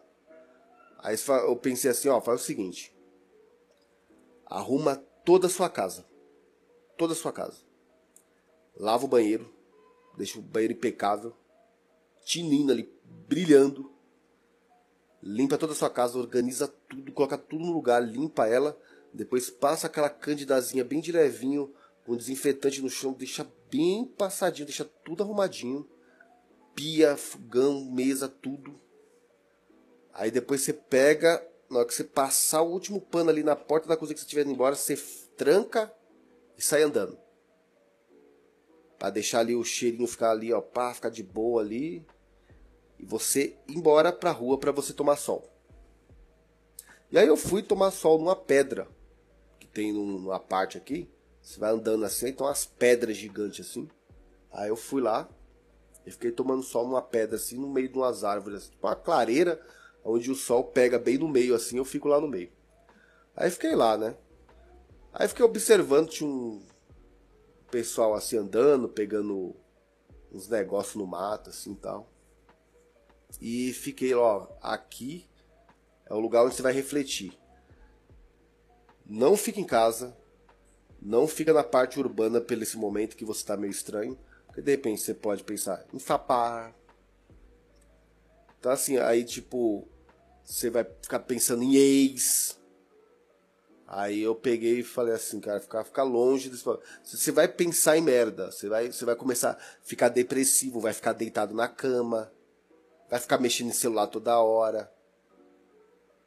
Aí 1.00 1.16
eu 1.28 1.56
pensei 1.56 1.90
assim, 1.90 2.10
ó, 2.10 2.20
faz 2.22 2.42
o 2.42 2.44
seguinte. 2.44 2.94
Arruma 4.46 4.98
toda 5.24 5.48
a 5.48 5.50
sua 5.50 5.70
casa. 5.70 6.06
Toda 6.98 7.14
a 7.14 7.16
sua 7.16 7.32
casa 7.32 7.70
lava 8.80 9.04
o 9.04 9.08
banheiro, 9.10 9.54
deixa 10.16 10.40
o 10.40 10.42
banheiro 10.42 10.74
impecável, 10.74 11.36
tinindo 12.24 12.72
ali, 12.72 12.90
brilhando, 13.28 13.92
limpa 15.22 15.58
toda 15.58 15.74
a 15.74 15.76
sua 15.76 15.90
casa, 15.90 16.18
organiza 16.18 16.68
tudo, 16.68 17.12
coloca 17.12 17.38
tudo 17.38 17.66
no 17.66 17.74
lugar, 17.74 18.02
limpa 18.02 18.48
ela, 18.48 18.80
depois 19.14 19.50
passa 19.50 19.88
aquela 19.88 20.10
candidazinha 20.10 20.86
bem 20.86 21.02
de 21.02 21.12
levinho, 21.12 21.74
com 22.10 22.18
desinfetante 22.18 22.82
no 22.82 22.90
chão, 22.90 23.14
deixa 23.14 23.48
bem 23.70 24.04
passadinho, 24.04 24.66
deixa 24.66 24.84
tudo 24.84 25.22
arrumadinho, 25.22 25.88
pia, 26.74 27.16
fogão, 27.16 27.86
mesa, 27.86 28.28
tudo. 28.28 28.82
Aí 30.12 30.32
depois 30.32 30.62
você 30.62 30.74
pega, 30.74 31.48
na 31.70 31.78
hora 31.78 31.88
que 31.88 31.94
você 31.94 32.04
passar 32.04 32.64
o 32.64 32.72
último 32.72 33.00
pano 33.00 33.30
ali 33.30 33.44
na 33.44 33.56
porta 33.56 33.88
da 33.88 33.96
cozinha 33.96 34.16
que 34.16 34.22
você 34.22 34.26
estiver 34.26 34.42
indo 34.42 34.54
embora, 34.54 34.76
você 34.76 34.98
tranca 35.38 35.94
e 36.58 36.64
sai 36.64 36.82
andando. 36.82 37.16
Pra 38.98 39.12
deixar 39.12 39.42
ali 39.42 39.56
o 39.56 39.64
cheirinho 39.64 40.08
ficar 40.08 40.32
ali, 40.32 40.52
ó, 40.52 40.62
pá, 40.62 40.92
ficar 40.96 41.10
de 41.10 41.22
boa 41.22 41.62
ali. 41.62 42.04
E 42.98 43.06
você 43.06 43.56
ir 43.68 43.78
embora 43.78 44.12
pra 44.12 44.32
rua 44.32 44.58
pra 44.58 44.72
você 44.72 44.94
tomar 44.94 45.16
sol. 45.16 45.48
E 47.12 47.20
aí 47.20 47.28
eu 47.28 47.38
fui 47.38 47.62
tomar 47.62 47.92
sol 47.92 48.18
numa 48.18 48.36
pedra. 48.36 48.88
Que 49.60 49.68
tem 49.68 49.94
numa 49.94 50.40
parte 50.40 50.76
aqui. 50.76 51.08
Você 51.50 51.60
vai 51.60 51.72
andando 51.72 52.06
assim, 52.06 52.28
então 52.28 52.46
umas 52.46 52.64
pedras 52.64 53.18
gigantes 53.18 53.68
assim. 53.68 53.90
Aí 54.52 54.70
eu 54.70 54.76
fui 54.76 55.02
lá. 55.02 55.28
E 56.06 56.12
fiquei 56.12 56.32
tomando 56.32 56.62
sol 56.62 56.86
numa 56.86 57.02
pedra 57.02 57.38
assim, 57.38 57.58
no 57.58 57.68
meio 57.68 57.90
de 57.90 57.98
umas 57.98 58.24
árvores. 58.24 58.60
Assim, 58.60 58.70
tipo 58.70 58.86
uma 58.86 58.96
clareira, 58.96 59.60
onde 60.04 60.30
o 60.30 60.36
sol 60.36 60.66
pega 60.66 61.00
bem 61.00 61.18
no 61.18 61.28
meio 61.28 61.56
assim, 61.56 61.78
eu 61.78 61.86
fico 61.86 62.08
lá 62.08 62.22
no 62.22 62.28
meio. 62.28 62.52
Aí 63.36 63.50
fiquei 63.50 63.74
lá, 63.74 63.98
né? 63.98 64.16
Aí 65.12 65.28
fiquei 65.28 65.44
observando, 65.44 66.10
tinha 66.10 66.30
um 66.30 66.62
pessoal 67.72 68.14
assim 68.14 68.38
andando, 68.38 68.88
pegando 68.88 69.56
uns 70.32 70.48
negócios 70.48 70.98
no 70.98 71.08
mato, 71.08 71.50
assim 71.50 71.74
tal. 71.74 72.14
E 73.42 73.74
fiquei, 73.74 74.14
ó, 74.14 74.46
aqui 74.62 75.28
é 76.06 76.14
o 76.14 76.20
lugar 76.20 76.46
onde 76.46 76.54
você 76.54 76.62
vai 76.62 76.74
refletir. 76.74 77.36
Não 79.04 79.36
fica 79.36 79.60
em 79.60 79.66
casa, 79.66 80.16
não 81.02 81.28
fica 81.28 81.54
na 81.54 81.64
parte 81.64 82.00
urbana 82.00 82.42
pelo 82.42 82.64
esse 82.64 82.78
momento 82.78 83.16
que 83.16 83.26
você 83.26 83.42
está 83.42 83.56
meio 83.56 83.72
estranho, 83.72 84.18
porque 84.46 84.62
de 84.62 84.72
repente 84.72 85.02
você 85.02 85.14
pode 85.14 85.44
pensar 85.44 85.86
em 85.94 86.00
sapar. 86.00 86.76
Então 88.60 88.72
assim, 88.72 88.98
aí 88.98 89.24
tipo, 89.24 89.88
você 90.44 90.70
vai 90.70 90.86
ficar 91.02 91.20
pensando 91.20 91.64
em 91.64 91.76
ex, 91.76 92.60
Aí 93.92 94.22
eu 94.22 94.36
peguei 94.36 94.82
e 94.82 94.84
falei 94.84 95.16
assim, 95.16 95.40
cara, 95.40 95.60
ficar, 95.60 95.84
ficar 95.84 96.04
longe 96.04 96.48
desse 96.48 96.64
Você 97.04 97.32
vai 97.32 97.48
pensar 97.48 97.98
em 97.98 98.02
merda, 98.02 98.52
você 98.52 98.70
vai, 98.70 98.92
você 98.92 99.04
vai 99.04 99.16
começar 99.16 99.54
a 99.54 99.58
ficar 99.82 100.10
depressivo, 100.10 100.80
vai 100.80 100.94
ficar 100.94 101.12
deitado 101.12 101.56
na 101.56 101.68
cama, 101.68 102.32
vai 103.10 103.20
ficar 103.20 103.40
mexendo 103.40 103.70
em 103.70 103.74
celular 103.74 104.06
toda 104.06 104.40
hora, 104.40 104.94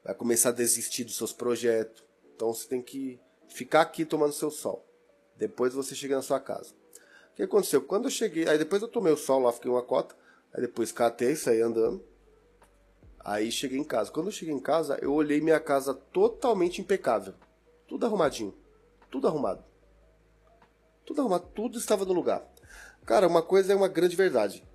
vai 0.03 0.13
começar 0.13 0.49
a 0.49 0.53
desistir 0.53 1.05
dos 1.05 1.17
seus 1.17 1.33
projetos. 1.33 2.03
Então 2.35 2.53
você 2.53 2.67
tem 2.67 2.83
que 2.83 3.21
ficar 3.53 3.83
aqui 3.83 4.05
tomando 4.05 4.33
seu 4.33 4.51
sol. 4.51 4.87
Depois 5.37 5.75
você 5.75 5.95
chega 5.95 6.17
na 6.17 6.23
sua 6.23 6.41
casa. 6.41 6.75
O 7.33 7.37
que 7.37 7.43
aconteceu? 7.43 7.83
Quando 7.83 8.05
eu 8.05 8.11
cheguei, 8.11 8.49
aí 8.49 8.59
depois 8.59 8.83
eu 8.83 8.89
tomei 8.89 9.13
o 9.13 9.17
sol 9.17 9.41
lá, 9.41 9.53
fiquei 9.53 9.71
uma 9.71 9.83
cota, 9.83 10.15
aí 10.53 10.61
depois 10.61 10.93
catei, 10.93 11.35
saí 11.35 11.61
andando. 11.61 12.05
Aí 13.25 13.51
cheguei 13.51 13.79
em 13.79 13.85
casa. 13.85 14.11
Quando 14.11 14.27
eu 14.27 14.33
cheguei 14.33 14.55
em 14.55 14.61
casa, 14.61 14.99
eu 15.01 15.13
olhei 15.13 15.41
minha 15.41 15.61
casa 15.61 15.95
totalmente 15.95 16.81
impecável. 16.81 17.35
Tudo 17.87 18.05
arrumadinho. 18.05 18.55
Tudo 19.11 19.29
arrumado. 19.29 19.65
Tudo 21.07 21.21
arrumado. 21.21 21.47
Tudo 21.55 21.79
estava 21.79 22.05
no 22.05 22.13
lugar. 22.13 22.43
Cara, 23.07 23.29
uma 23.29 23.43
coisa 23.43 23.73
é 23.73 23.77
uma 23.77 23.89
grande 23.89 24.17
verdade. 24.17 24.67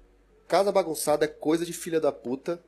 Casa 0.48 0.72
bagunçada 0.72 1.26
é 1.26 1.28
coisa 1.28 1.66
de 1.66 1.74
filha 1.74 2.00
da 2.00 2.12
puta. 2.12 2.64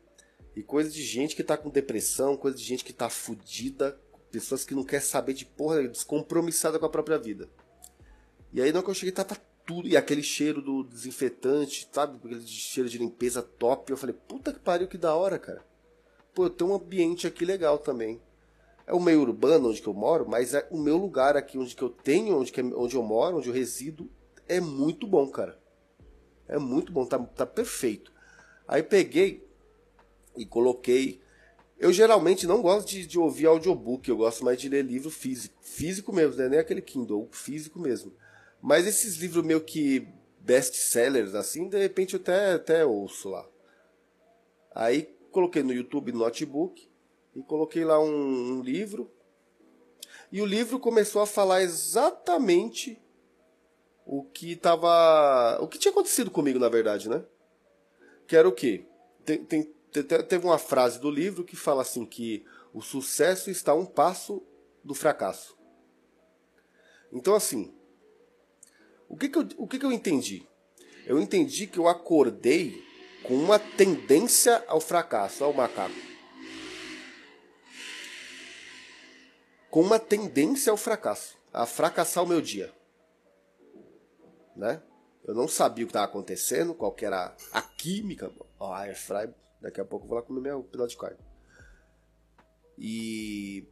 E 0.56 0.64
coisa 0.64 0.90
de 0.90 1.02
gente 1.02 1.36
que 1.36 1.44
tá 1.44 1.56
com 1.56 1.70
depressão, 1.70 2.36
coisa 2.36 2.58
de 2.58 2.64
gente 2.64 2.84
que 2.84 2.92
tá 2.92 3.10
fudida, 3.10 3.98
pessoas 4.32 4.64
que 4.64 4.76
não 4.76 4.84
quer 4.84 5.02
saber 5.02 5.34
de 5.34 5.46
porra, 5.46 5.88
descompromissada 5.88 6.80
com 6.80 6.86
a 6.86 6.90
própria 6.90 7.18
vida. 7.18 7.50
E 8.54 8.62
aí, 8.62 8.72
na 8.72 8.80
hora 8.80 8.86
que 8.86 8.92
eu 8.92 8.96
cheguei, 8.96 9.12
tava 9.12 9.38
tudo. 9.66 9.88
E 9.88 9.96
aquele 9.96 10.24
cheiro 10.24 10.62
do 10.62 10.84
desinfetante, 10.84 11.88
sabe? 11.92 12.18
Aquele 12.18 12.46
cheiro 12.48 12.90
de 12.90 12.98
limpeza 12.98 13.42
top. 13.42 13.92
Eu 13.92 13.98
falei, 13.98 14.16
puta 14.28 14.54
que 14.54 14.60
pariu, 14.60 14.88
que 14.88 14.98
da 14.98 15.16
hora, 15.16 15.38
cara. 15.38 15.64
Pô, 16.34 16.46
eu 16.46 16.50
tenho 16.50 16.72
um 16.72 16.76
ambiente 16.76 17.28
aqui 17.28 17.46
legal 17.46 17.78
também 17.78 18.22
é 18.90 18.94
o 18.94 19.00
meio 19.00 19.22
urbano 19.22 19.70
onde 19.70 19.86
eu 19.86 19.94
moro, 19.94 20.28
mas 20.28 20.56
é 20.56 20.68
o 20.72 20.78
meu 20.78 20.98
lugar 20.98 21.38
aqui 21.38 21.60
onde 21.60 21.76
que 21.76 21.82
eu 21.84 21.92
tenho, 21.92 22.40
onde, 22.40 22.52
que, 22.52 22.60
é, 22.60 22.64
onde 22.64 22.96
eu 22.96 23.04
moro, 23.04 23.38
onde 23.38 23.48
eu 23.48 23.54
resido, 23.54 24.10
é 24.48 24.60
muito 24.60 25.06
bom, 25.06 25.28
cara. 25.28 25.60
É 26.48 26.58
muito 26.58 26.92
bom, 26.92 27.06
tá, 27.06 27.20
tá 27.20 27.46
perfeito. 27.46 28.12
Aí 28.68 28.82
peguei 28.82 29.48
e 30.36 30.44
coloquei. 30.44 31.22
Eu 31.80 31.94
geralmente 31.94 32.46
não 32.46 32.62
gosto 32.62 32.90
de, 32.90 33.08
de 33.08 33.18
ouvir 33.18 33.46
audiobook, 33.46 34.08
eu 34.10 34.18
gosto 34.18 34.44
mais 34.44 34.60
de 34.60 34.68
ler 34.68 34.84
livro 34.84 35.10
físico. 35.10 35.56
Físico 35.62 36.12
mesmo, 36.12 36.36
né? 36.36 36.50
Nem 36.50 36.60
aquele 36.60 36.82
Kindle, 36.82 37.30
físico 37.32 37.80
mesmo. 37.80 38.14
Mas 38.62 38.86
esses 38.86 39.16
livros 39.16 39.46
meio 39.46 39.62
que 39.62 40.06
best-sellers, 40.42 41.36
assim, 41.36 41.70
de 41.70 41.78
repente 41.78 42.16
eu 42.16 42.20
até, 42.20 42.54
até 42.54 42.86
ouço 42.86 43.30
lá. 43.30 43.48
Aí 44.76 45.04
coloquei 45.32 45.64
no 45.64 45.72
YouTube 45.72 46.12
no 46.12 46.20
notebook 46.20 46.90
e 47.34 47.42
coloquei 47.42 47.86
lá 47.86 48.00
um, 48.00 48.58
um 48.58 48.62
livro. 48.62 49.10
E 50.32 50.42
o 50.42 50.46
livro 50.46 50.80
começou 50.80 51.22
a 51.22 51.28
falar 51.28 51.62
exatamente 51.62 53.02
o 54.06 54.24
que 54.24 54.56
tava. 54.56 55.58
O 55.62 55.68
que 55.68 55.80
tinha 55.80 55.92
acontecido 55.92 56.30
comigo, 56.30 56.60
na 56.60 56.68
verdade, 56.68 57.10
né? 57.10 57.24
Que 58.28 58.36
era 58.36 58.48
o 58.48 58.52
quê? 58.52 58.86
Tem, 59.24 59.44
tem, 59.44 59.74
teve 59.92 60.46
uma 60.46 60.58
frase 60.58 61.00
do 61.00 61.10
livro 61.10 61.44
que 61.44 61.56
fala 61.56 61.82
assim 61.82 62.06
que 62.06 62.46
o 62.74 62.82
sucesso 62.82 63.50
está 63.50 63.72
a 63.72 63.76
um 63.76 63.86
passo 63.86 64.44
do 64.84 64.94
fracasso. 64.94 65.58
Então, 67.12 67.34
assim, 67.34 67.74
o 69.08 69.18
que, 69.18 69.30
que, 69.30 69.38
eu, 69.38 69.48
o 69.58 69.68
que, 69.68 69.80
que 69.80 69.86
eu 69.86 69.92
entendi? 69.92 70.48
Eu 71.06 71.20
entendi 71.20 71.66
que 71.66 71.80
eu 71.80 71.88
acordei 71.88 72.84
com 73.24 73.34
uma 73.34 73.58
tendência 73.58 74.64
ao 74.68 74.80
fracasso, 74.80 75.44
ao 75.44 75.54
macaco. 75.54 76.10
com 79.70 79.82
uma 79.82 80.00
tendência 80.00 80.72
ao 80.72 80.78
fracasso, 80.78 81.38
a 81.54 81.66
fracassar 81.66 82.24
o 82.24 82.28
meu 82.28 82.42
dia. 82.42 82.74
Né? 84.56 84.82
Eu 85.24 85.36
não 85.36 85.48
sabia 85.48 85.86
o 85.86 85.88
que 85.88 85.92
estava 85.92 86.06
acontecendo, 86.06 86.74
qual 86.74 86.92
que 86.92 87.06
era 87.06 87.36
a 87.52 87.62
química. 87.62 88.32
Ó, 88.60 88.74
oh, 88.74 88.96
fry, 88.96 89.34
daqui 89.62 89.80
a 89.82 89.86
pouco 89.86 90.06
eu 90.06 90.10
vou 90.10 90.18
lá 90.18 90.24
comer 90.24 90.42
meu 90.42 90.64
pedaço 90.64 90.90
de 90.90 90.98
carne. 90.98 91.20
E 92.78 93.68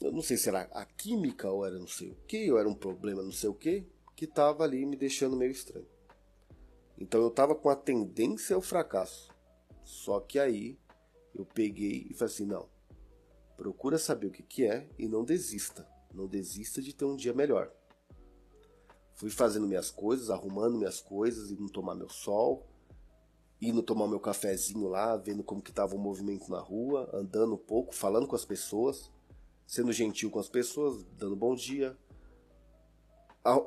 eu 0.00 0.12
não 0.12 0.22
sei 0.22 0.36
se 0.36 0.48
era 0.48 0.62
a 0.72 0.84
química 0.84 1.50
ou 1.50 1.64
era 1.64 1.78
não 1.78 1.86
sei 1.86 2.10
o 2.10 2.16
que, 2.26 2.50
ou 2.50 2.58
era 2.58 2.68
um 2.68 2.74
problema 2.74 3.22
não 3.22 3.32
sei 3.32 3.48
o 3.48 3.54
que, 3.54 3.86
que 4.16 4.24
estava 4.24 4.64
ali 4.64 4.84
me 4.84 4.96
deixando 4.96 5.36
meio 5.36 5.52
estranho. 5.52 5.88
Então 6.98 7.20
eu 7.20 7.28
estava 7.28 7.54
com 7.54 7.68
a 7.68 7.76
tendência 7.76 8.54
ao 8.56 8.62
fracasso. 8.62 9.30
Só 9.84 10.20
que 10.20 10.38
aí 10.38 10.78
eu 11.34 11.44
peguei 11.46 12.06
e 12.10 12.14
falei 12.14 12.34
assim, 12.34 12.44
não, 12.44 12.68
Procura 13.60 13.98
saber 13.98 14.28
o 14.28 14.30
que, 14.30 14.42
que 14.42 14.64
é 14.64 14.88
e 14.98 15.06
não 15.06 15.22
desista. 15.22 15.86
Não 16.14 16.26
desista 16.26 16.80
de 16.80 16.94
ter 16.94 17.04
um 17.04 17.14
dia 17.14 17.34
melhor. 17.34 17.70
Fui 19.14 19.28
fazendo 19.28 19.66
minhas 19.66 19.90
coisas, 19.90 20.30
arrumando 20.30 20.78
minhas 20.78 20.98
coisas, 20.98 21.50
indo 21.50 21.70
tomar 21.70 21.94
meu 21.94 22.08
sol, 22.08 22.66
indo 23.60 23.82
tomar 23.82 24.08
meu 24.08 24.20
cafezinho 24.20 24.88
lá, 24.88 25.16
vendo 25.16 25.42
como 25.42 25.60
que 25.62 25.70
estava 25.70 25.94
o 25.94 25.98
movimento 25.98 26.50
na 26.50 26.58
rua, 26.58 27.10
andando 27.12 27.54
um 27.54 27.58
pouco, 27.58 27.94
falando 27.94 28.26
com 28.26 28.36
as 28.36 28.44
pessoas, 28.44 29.10
sendo 29.66 29.92
gentil 29.92 30.30
com 30.30 30.38
as 30.38 30.48
pessoas, 30.48 31.04
dando 31.18 31.36
bom 31.36 31.54
dia, 31.54 31.96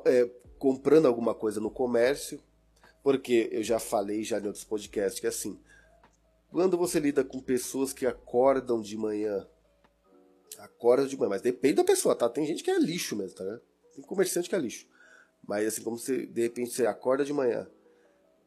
é, 0.04 0.30
comprando 0.58 1.06
alguma 1.06 1.34
coisa 1.34 1.60
no 1.60 1.70
comércio, 1.70 2.40
porque 3.02 3.48
eu 3.52 3.62
já 3.62 3.78
falei 3.78 4.24
já 4.24 4.40
em 4.40 4.46
outros 4.46 4.64
podcasts 4.64 5.20
que 5.20 5.26
assim, 5.26 5.58
quando 6.50 6.76
você 6.76 6.98
lida 6.98 7.24
com 7.24 7.40
pessoas 7.40 7.92
que 7.92 8.06
acordam 8.06 8.80
de 8.80 8.96
manhã 8.96 9.46
Acorda 10.58 11.06
de 11.06 11.16
manhã, 11.16 11.30
mas 11.30 11.42
depende 11.42 11.74
da 11.74 11.84
pessoa, 11.84 12.14
tá? 12.14 12.28
Tem 12.28 12.46
gente 12.46 12.62
que 12.62 12.70
é 12.70 12.78
lixo 12.78 13.16
mesmo, 13.16 13.36
tá? 13.36 13.60
Tem 13.94 14.04
comerciante 14.04 14.48
que 14.48 14.54
é 14.54 14.58
lixo. 14.58 14.86
Mas 15.46 15.66
assim, 15.66 15.82
como 15.82 15.98
você, 15.98 16.26
de 16.26 16.42
repente, 16.42 16.70
você 16.70 16.86
acorda 16.86 17.24
de 17.24 17.32
manhã 17.32 17.68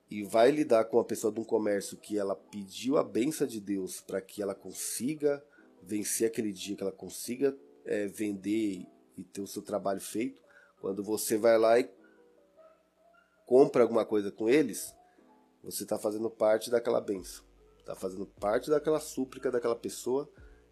e 0.10 0.24
vai 0.24 0.52
lidar 0.52 0.86
com 0.86 0.98
uma 0.98 1.04
pessoa 1.04 1.34
de 1.34 1.40
um 1.40 1.44
comércio 1.44 1.98
que 1.98 2.18
ela 2.18 2.36
pediu 2.36 2.98
a 2.98 3.04
benção 3.04 3.46
de 3.46 3.60
Deus 3.60 4.00
para 4.00 4.22
que 4.22 4.42
ela 4.42 4.56
consiga 4.56 5.44
vencer 5.84 6.28
aquele 6.28 6.52
dia, 6.52 6.76
que 6.76 6.84
ela 6.84 6.92
consiga 6.92 7.58
é, 7.86 8.08
vender 8.08 8.86
e 9.18 9.24
ter 9.24 9.42
o 9.42 9.48
seu 9.48 9.62
trabalho 9.62 10.00
feito, 10.00 10.42
quando 10.80 11.04
você 11.04 11.38
vai 11.38 11.58
lá 11.58 11.80
e 11.80 11.90
compra 13.46 13.84
alguma 13.84 14.06
coisa 14.06 14.32
com 14.32 14.50
eles, 14.50 14.94
você 15.64 15.84
está 15.84 15.98
fazendo 15.98 16.30
parte 16.30 16.70
daquela 16.70 17.02
benção, 17.02 17.44
está 17.80 17.96
fazendo 17.96 18.26
parte 18.26 18.70
daquela 18.70 19.00
súplica 19.00 19.52
daquela 19.52 19.76
pessoa 19.76 20.30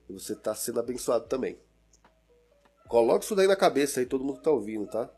e 0.07 0.13
você 0.13 0.33
está 0.33 0.53
sendo 0.53 0.79
abençoado 0.79 1.27
também. 1.27 1.57
Coloque 2.87 3.25
isso 3.25 3.35
daí 3.35 3.47
na 3.47 3.55
cabeça 3.55 3.99
aí, 3.99 4.05
todo 4.05 4.23
mundo 4.23 4.37
está 4.37 4.51
ouvindo, 4.51 4.87
tá? 4.87 5.11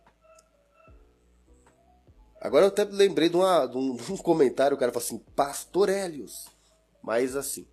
Agora 2.40 2.66
eu 2.66 2.70
até 2.70 2.84
lembrei 2.84 3.30
de, 3.30 3.36
uma, 3.36 3.66
de, 3.66 3.78
um, 3.78 3.96
de 3.98 4.12
um, 4.12 4.18
comentário, 4.18 4.76
o 4.76 4.80
cara 4.80 4.92
falou 4.92 5.06
assim, 5.06 5.20
Pastor 5.36 5.90
Hélios. 5.90 6.48
Mas 7.02 7.36
assim. 7.36 7.68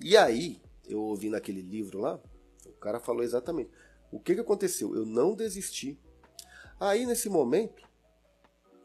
E 0.00 0.16
aí, 0.16 0.60
eu 0.86 1.00
ouvi 1.00 1.30
naquele 1.30 1.62
livro 1.62 2.00
lá, 2.00 2.20
o 2.66 2.72
cara 2.72 3.00
falou 3.00 3.22
exatamente. 3.22 3.70
O 4.12 4.20
que, 4.20 4.34
que 4.34 4.40
aconteceu? 4.40 4.94
Eu 4.94 5.04
não 5.04 5.34
desisti. 5.34 5.98
Aí, 6.78 7.06
nesse 7.06 7.28
momento, 7.28 7.82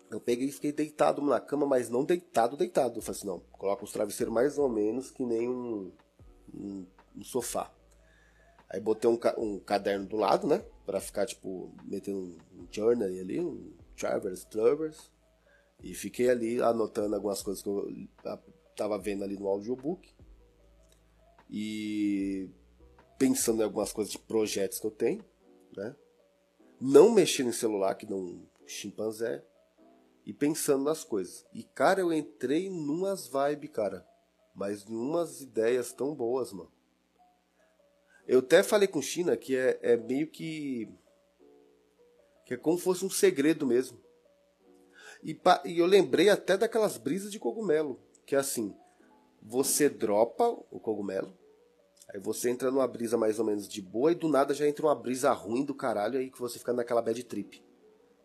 eu 0.10 0.20
peguei 0.20 0.48
e 0.48 0.52
fiquei 0.52 0.72
deitado 0.72 1.22
na 1.22 1.40
cama, 1.40 1.66
mas 1.66 1.90
não 1.90 2.04
deitado, 2.04 2.58
deitado. 2.58 2.98
Eu 2.98 3.02
falei 3.02 3.20
assim, 3.20 3.28
não, 3.28 3.40
coloca 3.52 3.84
os 3.84 3.92
travesseiros 3.92 4.34
mais 4.34 4.58
ou 4.58 4.70
menos 4.70 5.12
que 5.12 5.24
nem 5.24 5.48
um, 5.48 5.92
um 6.54 6.86
no 7.14 7.24
sofá. 7.24 7.72
Aí 8.70 8.80
botei 8.80 9.10
um, 9.10 9.20
um 9.38 9.60
caderno 9.60 10.06
do 10.06 10.16
lado, 10.16 10.48
né? 10.48 10.64
Pra 10.86 11.00
ficar, 11.00 11.26
tipo, 11.26 11.72
metendo 11.84 12.20
um, 12.20 12.38
um 12.62 12.68
journal 12.72 13.08
ali, 13.08 13.40
um 13.40 13.74
Travers, 13.96 14.46
Travers. 14.46 15.12
E 15.82 15.94
fiquei 15.94 16.30
ali 16.30 16.62
anotando 16.62 17.16
algumas 17.16 17.42
coisas 17.42 17.64
que 17.64 17.70
eu 17.70 17.90
estava 18.72 18.98
vendo 18.98 19.24
ali 19.24 19.38
no 19.38 19.48
audiobook. 19.48 20.14
E 21.50 22.50
pensando 23.18 23.62
em 23.62 23.64
algumas 23.64 23.92
coisas 23.92 24.12
de 24.12 24.20
projetos 24.20 24.80
que 24.80 24.86
eu 24.86 24.92
tenho, 24.92 25.24
né? 25.76 25.96
Não 26.80 27.12
mexendo 27.12 27.50
em 27.50 27.54
celular, 27.54 27.96
que 27.96 28.06
não 28.06 28.48
chimpanzé. 28.66 29.44
E 30.26 30.34
pensando 30.34 30.84
nas 30.84 31.04
coisas. 31.04 31.46
E, 31.54 31.64
cara, 31.64 32.02
eu 32.02 32.14
entrei 32.14 32.70
numas 32.70 33.28
vibes, 33.28 33.72
cara. 33.72 34.08
Mas 34.54 34.86
numas 34.86 35.42
ideias 35.42 35.92
tão 35.92 36.14
boas, 36.14 36.54
mano. 36.54 36.72
Eu 38.28 38.40
até 38.40 38.62
falei 38.62 38.88
com 38.88 39.02
China 39.02 39.36
que 39.36 39.56
é, 39.56 39.80
é 39.82 39.98
meio 39.98 40.28
que. 40.28 40.88
que 42.46 42.54
é 42.54 42.58
como 42.58 42.78
se 42.78 42.84
fosse 42.84 43.04
um 43.04 43.10
segredo 43.10 43.66
mesmo. 43.66 44.00
E, 45.24 45.40
e 45.66 45.80
eu 45.80 45.86
lembrei 45.86 46.30
até 46.30 46.58
daquelas 46.58 46.98
brisas 46.98 47.32
de 47.32 47.40
cogumelo. 47.40 48.00
Que 48.26 48.36
é 48.36 48.40
assim: 48.40 48.76
você 49.42 49.90
dropa 49.90 50.48
o 50.70 50.80
cogumelo, 50.80 51.36
aí 52.14 52.20
você 52.20 52.50
entra 52.50 52.70
numa 52.70 52.88
brisa 52.88 53.18
mais 53.18 53.40
ou 53.40 53.46
menos 53.46 53.68
de 53.68 53.82
boa, 53.82 54.12
e 54.12 54.16
do 54.16 54.28
nada 54.28 54.54
já 54.54 54.68
entra 54.68 54.86
uma 54.86 54.96
brisa 54.96 55.32
ruim 55.32 55.66
do 55.66 55.74
caralho, 55.74 56.20
aí 56.20 56.30
que 56.30 56.40
você 56.40 56.60
fica 56.60 56.74
naquela 56.74 57.02
bad 57.02 57.24
trip. 57.24 57.64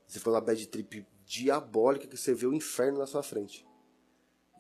Você 0.07 0.19
foi 0.21 0.33
uma 0.33 0.41
bad 0.41 0.67
trip 0.67 1.07
diabólica 1.25 2.07
que 2.07 2.17
você 2.17 2.35
vê 2.35 2.47
o 2.47 2.53
inferno 2.53 2.99
na 2.99 3.07
sua 3.07 3.23
frente. 3.23 3.67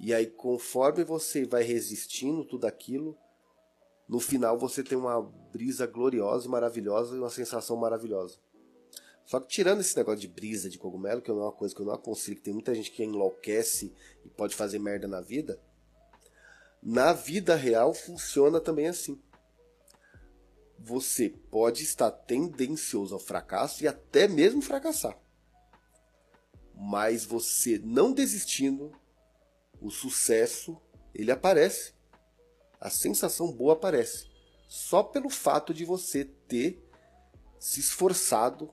E 0.00 0.12
aí, 0.12 0.26
conforme 0.26 1.04
você 1.04 1.44
vai 1.44 1.62
resistindo 1.62 2.44
tudo 2.44 2.66
aquilo, 2.66 3.16
no 4.08 4.20
final 4.20 4.58
você 4.58 4.82
tem 4.82 4.98
uma 4.98 5.22
brisa 5.22 5.86
gloriosa 5.86 6.46
e 6.46 6.50
maravilhosa 6.50 7.16
e 7.16 7.18
uma 7.18 7.30
sensação 7.30 7.76
maravilhosa. 7.76 8.38
Só 9.24 9.40
que 9.40 9.48
tirando 9.48 9.80
esse 9.80 9.96
negócio 9.96 10.20
de 10.20 10.28
brisa 10.28 10.68
de 10.68 10.78
cogumelo, 10.78 11.22
que 11.22 11.30
é 11.30 11.34
uma 11.34 11.52
coisa 11.52 11.74
que 11.74 11.80
eu 11.80 11.86
não 11.86 11.94
aconselho, 11.94 12.36
que 12.36 12.42
tem 12.42 12.52
muita 12.52 12.74
gente 12.74 12.90
que 12.90 13.02
enlouquece 13.02 13.94
e 14.24 14.28
pode 14.28 14.54
fazer 14.54 14.78
merda 14.78 15.08
na 15.08 15.20
vida, 15.20 15.60
na 16.82 17.12
vida 17.12 17.54
real 17.54 17.94
funciona 17.94 18.60
também 18.60 18.88
assim. 18.88 19.20
Você 20.78 21.30
pode 21.30 21.82
estar 21.82 22.10
tendencioso 22.10 23.14
ao 23.14 23.20
fracasso 23.20 23.82
e 23.82 23.88
até 23.88 24.28
mesmo 24.28 24.60
fracassar. 24.60 25.18
Mas 26.74 27.24
você 27.24 27.78
não 27.78 28.12
desistindo, 28.12 28.92
o 29.80 29.90
sucesso 29.90 30.78
ele 31.14 31.30
aparece 31.30 31.94
a 32.84 32.90
sensação 32.90 33.50
boa 33.50 33.72
aparece. 33.72 34.26
Só 34.68 35.02
pelo 35.02 35.30
fato 35.30 35.72
de 35.72 35.86
você 35.86 36.22
ter 36.22 36.86
se 37.58 37.80
esforçado, 37.80 38.70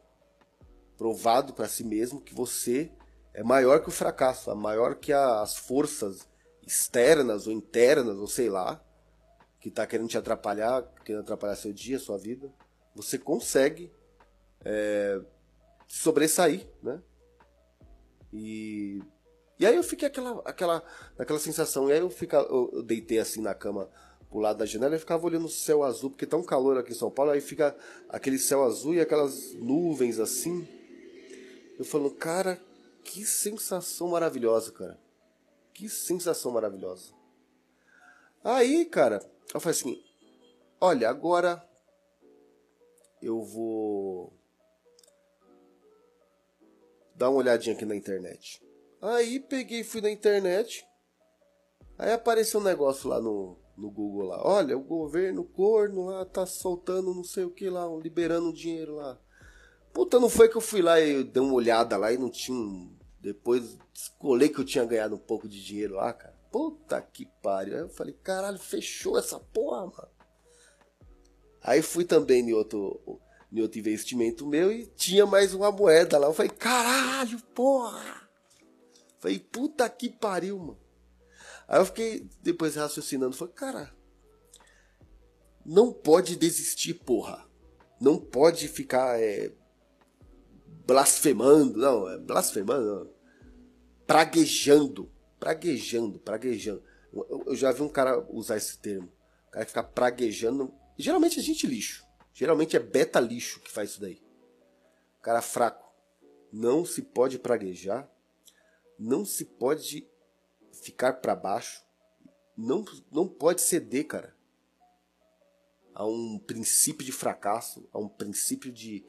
provado 1.02 1.52
para 1.52 1.68
si 1.68 1.84
mesmo 1.84 2.22
que 2.22 2.32
você 2.32 2.92
é 3.34 3.42
maior 3.42 3.82
que 3.82 3.90
o 3.90 3.92
fracasso, 3.92 4.52
é 4.52 4.54
maior 4.54 4.94
que 4.94 5.12
as 5.12 5.58
forças 5.58 6.30
externas 6.62 7.48
ou 7.48 7.54
internas, 7.54 8.18
ou 8.18 8.28
sei 8.28 8.52
lá, 8.52 8.80
que 9.60 9.70
está 9.70 9.88
querendo 9.88 10.10
te 10.10 10.20
atrapalhar, 10.20 10.84
querendo 11.04 11.24
atrapalhar 11.24 11.56
seu 11.56 11.74
dia, 11.74 11.98
sua 11.98 12.20
vida. 12.20 12.54
Você 12.94 13.18
consegue 13.18 13.92
é, 14.64 15.20
sobressair, 15.88 16.68
né? 16.84 17.02
E 18.32 19.02
e 19.58 19.66
aí 19.66 19.76
eu 19.76 19.84
fiquei 19.84 20.08
aquela, 20.08 20.40
aquela, 20.46 20.84
aquela 21.18 21.40
sensação. 21.40 21.90
E 21.90 21.94
aí 21.94 22.00
eu, 22.00 22.12
fica, 22.12 22.38
eu, 22.38 22.70
eu 22.74 22.84
deitei 22.84 23.18
assim 23.18 23.42
na 23.42 23.56
cama 23.56 23.90
pro 24.30 24.38
lado 24.38 24.58
da 24.58 24.68
janela 24.68 24.96
e 24.96 25.00
ficava 25.00 25.26
olhando 25.26 25.46
o 25.46 25.50
céu 25.50 25.82
azul, 25.82 26.12
porque 26.12 26.28
tá 26.28 26.38
um 26.38 26.44
calor 26.44 26.78
aqui 26.78 26.92
em 26.92 26.96
São 26.96 27.10
Paulo, 27.10 27.32
aí 27.32 27.42
fica 27.42 27.76
aquele 28.08 28.38
céu 28.38 28.64
azul 28.64 28.94
e 28.94 29.02
aquelas 29.02 29.56
nuvens 29.56 30.20
assim. 30.20 30.81
Eu 31.82 31.86
falo, 31.86 32.12
cara, 32.12 32.62
que 33.04 33.26
sensação 33.26 34.10
maravilhosa, 34.10 34.72
cara. 34.72 35.00
Que 35.74 35.90
sensação 35.90 36.52
maravilhosa. 36.52 37.12
Aí, 38.44 38.86
cara, 38.86 39.20
eu 39.52 39.60
falei 39.60 39.76
assim: 39.76 40.04
olha, 40.80 41.10
agora 41.10 41.68
eu 43.20 43.44
vou 43.44 44.32
dar 47.16 47.32
uma 47.32 47.40
olhadinha 47.40 47.76
aqui 47.76 47.84
na 47.84 47.96
internet. 47.96 48.62
Aí 49.02 49.40
peguei, 49.40 49.84
fui 49.84 50.02
na 50.02 50.12
internet. 50.12 50.86
Aí 51.98 52.12
apareceu 52.12 52.60
um 52.60 52.64
negócio 52.64 53.10
lá 53.10 53.20
no, 53.20 53.58
no 53.76 53.90
Google 53.90 54.28
lá. 54.28 54.48
Olha, 54.48 54.78
o 54.78 54.84
governo 54.84 55.44
corno 55.44 56.06
lá 56.06 56.24
tá 56.26 56.46
soltando 56.46 57.12
não 57.16 57.24
sei 57.24 57.44
o 57.44 57.50
que 57.50 57.72
lá, 57.72 57.88
liberando 57.88 58.54
dinheiro 58.54 58.98
lá. 58.98 59.20
Puta, 59.94 60.20
não 60.20 60.30
foi 60.30 60.48
que 60.48 60.58
eu 60.58 60.62
fui 60.62 60.82
lá 60.82 61.00
e 61.00 61.24
dei 61.24 61.42
uma 61.42 61.54
olhada 61.54 61.98
lá 61.98 62.12
e 62.12 62.18
não 62.18 62.30
tinha. 62.30 62.58
Um... 62.58 62.98
Depois 63.20 63.78
descolei 63.94 64.50
que 64.50 64.60
eu 64.60 64.66
tinha 64.66 64.86
ganhado 64.86 65.16
um 65.16 65.20
pouco 65.20 65.48
de 65.48 65.64
dinheiro 65.64 65.96
lá, 65.96 66.14
cara. 66.14 66.36
Puta 66.52 67.02
que 67.02 67.26
pariu. 67.42 67.76
Aí 67.76 67.82
eu 67.82 67.90
falei, 67.90 68.14
caralho, 68.24 68.58
fechou 68.58 69.18
essa 69.18 69.40
porra, 69.40 69.86
mano. 69.88 70.10
Aí 71.62 71.82
fui 71.82 72.04
também 72.04 72.50
em 72.50 72.54
outro, 72.54 73.20
em 73.52 73.62
outro 73.62 73.80
investimento 73.80 74.48
meu 74.48 74.72
e 74.72 74.88
tinha 74.88 75.26
mais 75.26 75.54
uma 75.54 75.72
moeda 75.72 76.18
lá. 76.18 76.28
Eu 76.28 76.34
falei, 76.34 76.52
caralho, 76.52 77.40
porra. 77.54 78.30
Falei, 79.20 79.40
puta 79.40 79.88
que 79.88 80.10
pariu, 80.10 80.58
mano. 80.58 80.80
Aí 81.68 81.80
eu 81.80 81.86
fiquei 81.86 82.28
depois 82.42 82.76
raciocinando, 82.76 83.36
falei, 83.36 83.54
cara, 83.54 83.96
não 85.66 85.94
pode 85.94 86.36
desistir, 86.36 86.96
porra. 86.96 87.48
Não 88.00 88.18
pode 88.18 88.68
ficar 88.68 89.22
é, 89.22 89.54
blasfemando, 90.86 91.78
não, 91.78 92.10
é 92.10 92.18
blasfemando, 92.18 92.86
não. 92.86 93.14
praguejando, 94.06 95.12
praguejando, 95.40 96.20
praguejando. 96.20 96.84
Eu, 97.14 97.44
eu 97.48 97.56
já 97.56 97.72
vi 97.72 97.82
um 97.82 97.90
cara 97.90 98.20
usar 98.30 98.58
esse 98.58 98.78
termo, 98.78 99.12
o 99.48 99.52
cara 99.52 99.66
ficar 99.66 99.84
praguejando. 99.84 100.74
Geralmente 100.98 101.40
é 101.40 101.42
gente 101.42 101.66
lixo, 101.68 102.06
geralmente 102.34 102.76
é 102.76 102.80
beta 102.80 103.20
lixo 103.20 103.60
que 103.62 103.72
faz 103.72 103.92
isso 103.92 104.02
daí. 104.02 104.22
Cara 105.22 105.42
fraco. 105.42 105.90
Não 106.52 106.84
se 106.84 107.02
pode 107.02 107.40
praguejar 107.40 108.10
não 109.02 109.26
se 109.26 109.44
pode 109.44 110.08
ficar 110.72 111.14
para 111.14 111.36
baixo, 111.36 111.84
não, 112.56 112.86
não 113.12 113.28
pode 113.28 113.62
ceder, 113.62 114.06
cara, 114.06 114.38
a 115.94 116.06
um 116.06 116.38
princípio 116.38 117.04
de 117.04 117.12
fracasso, 117.12 117.90
a 117.92 117.98
um 117.98 118.08
princípio 118.08 118.72
de 118.72 119.04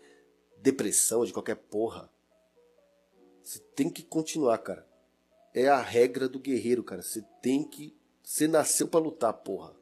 depressão, 0.63 1.25
de 1.25 1.33
qualquer 1.33 1.57
porra. 1.57 2.09
Você 3.43 3.59
tem 3.59 3.91
que 3.91 4.03
continuar, 4.03 4.59
cara. 4.59 4.87
É 5.53 5.69
a 5.69 5.81
regra 5.81 6.29
do 6.29 6.39
guerreiro, 6.39 6.85
cara. 6.85 7.03
Você 7.03 7.23
tem 7.43 7.65
que. 7.65 7.95
Você 8.23 8.47
nasceu 8.47 8.87
para 8.87 9.01
lutar, 9.01 9.33
porra. 9.33 9.75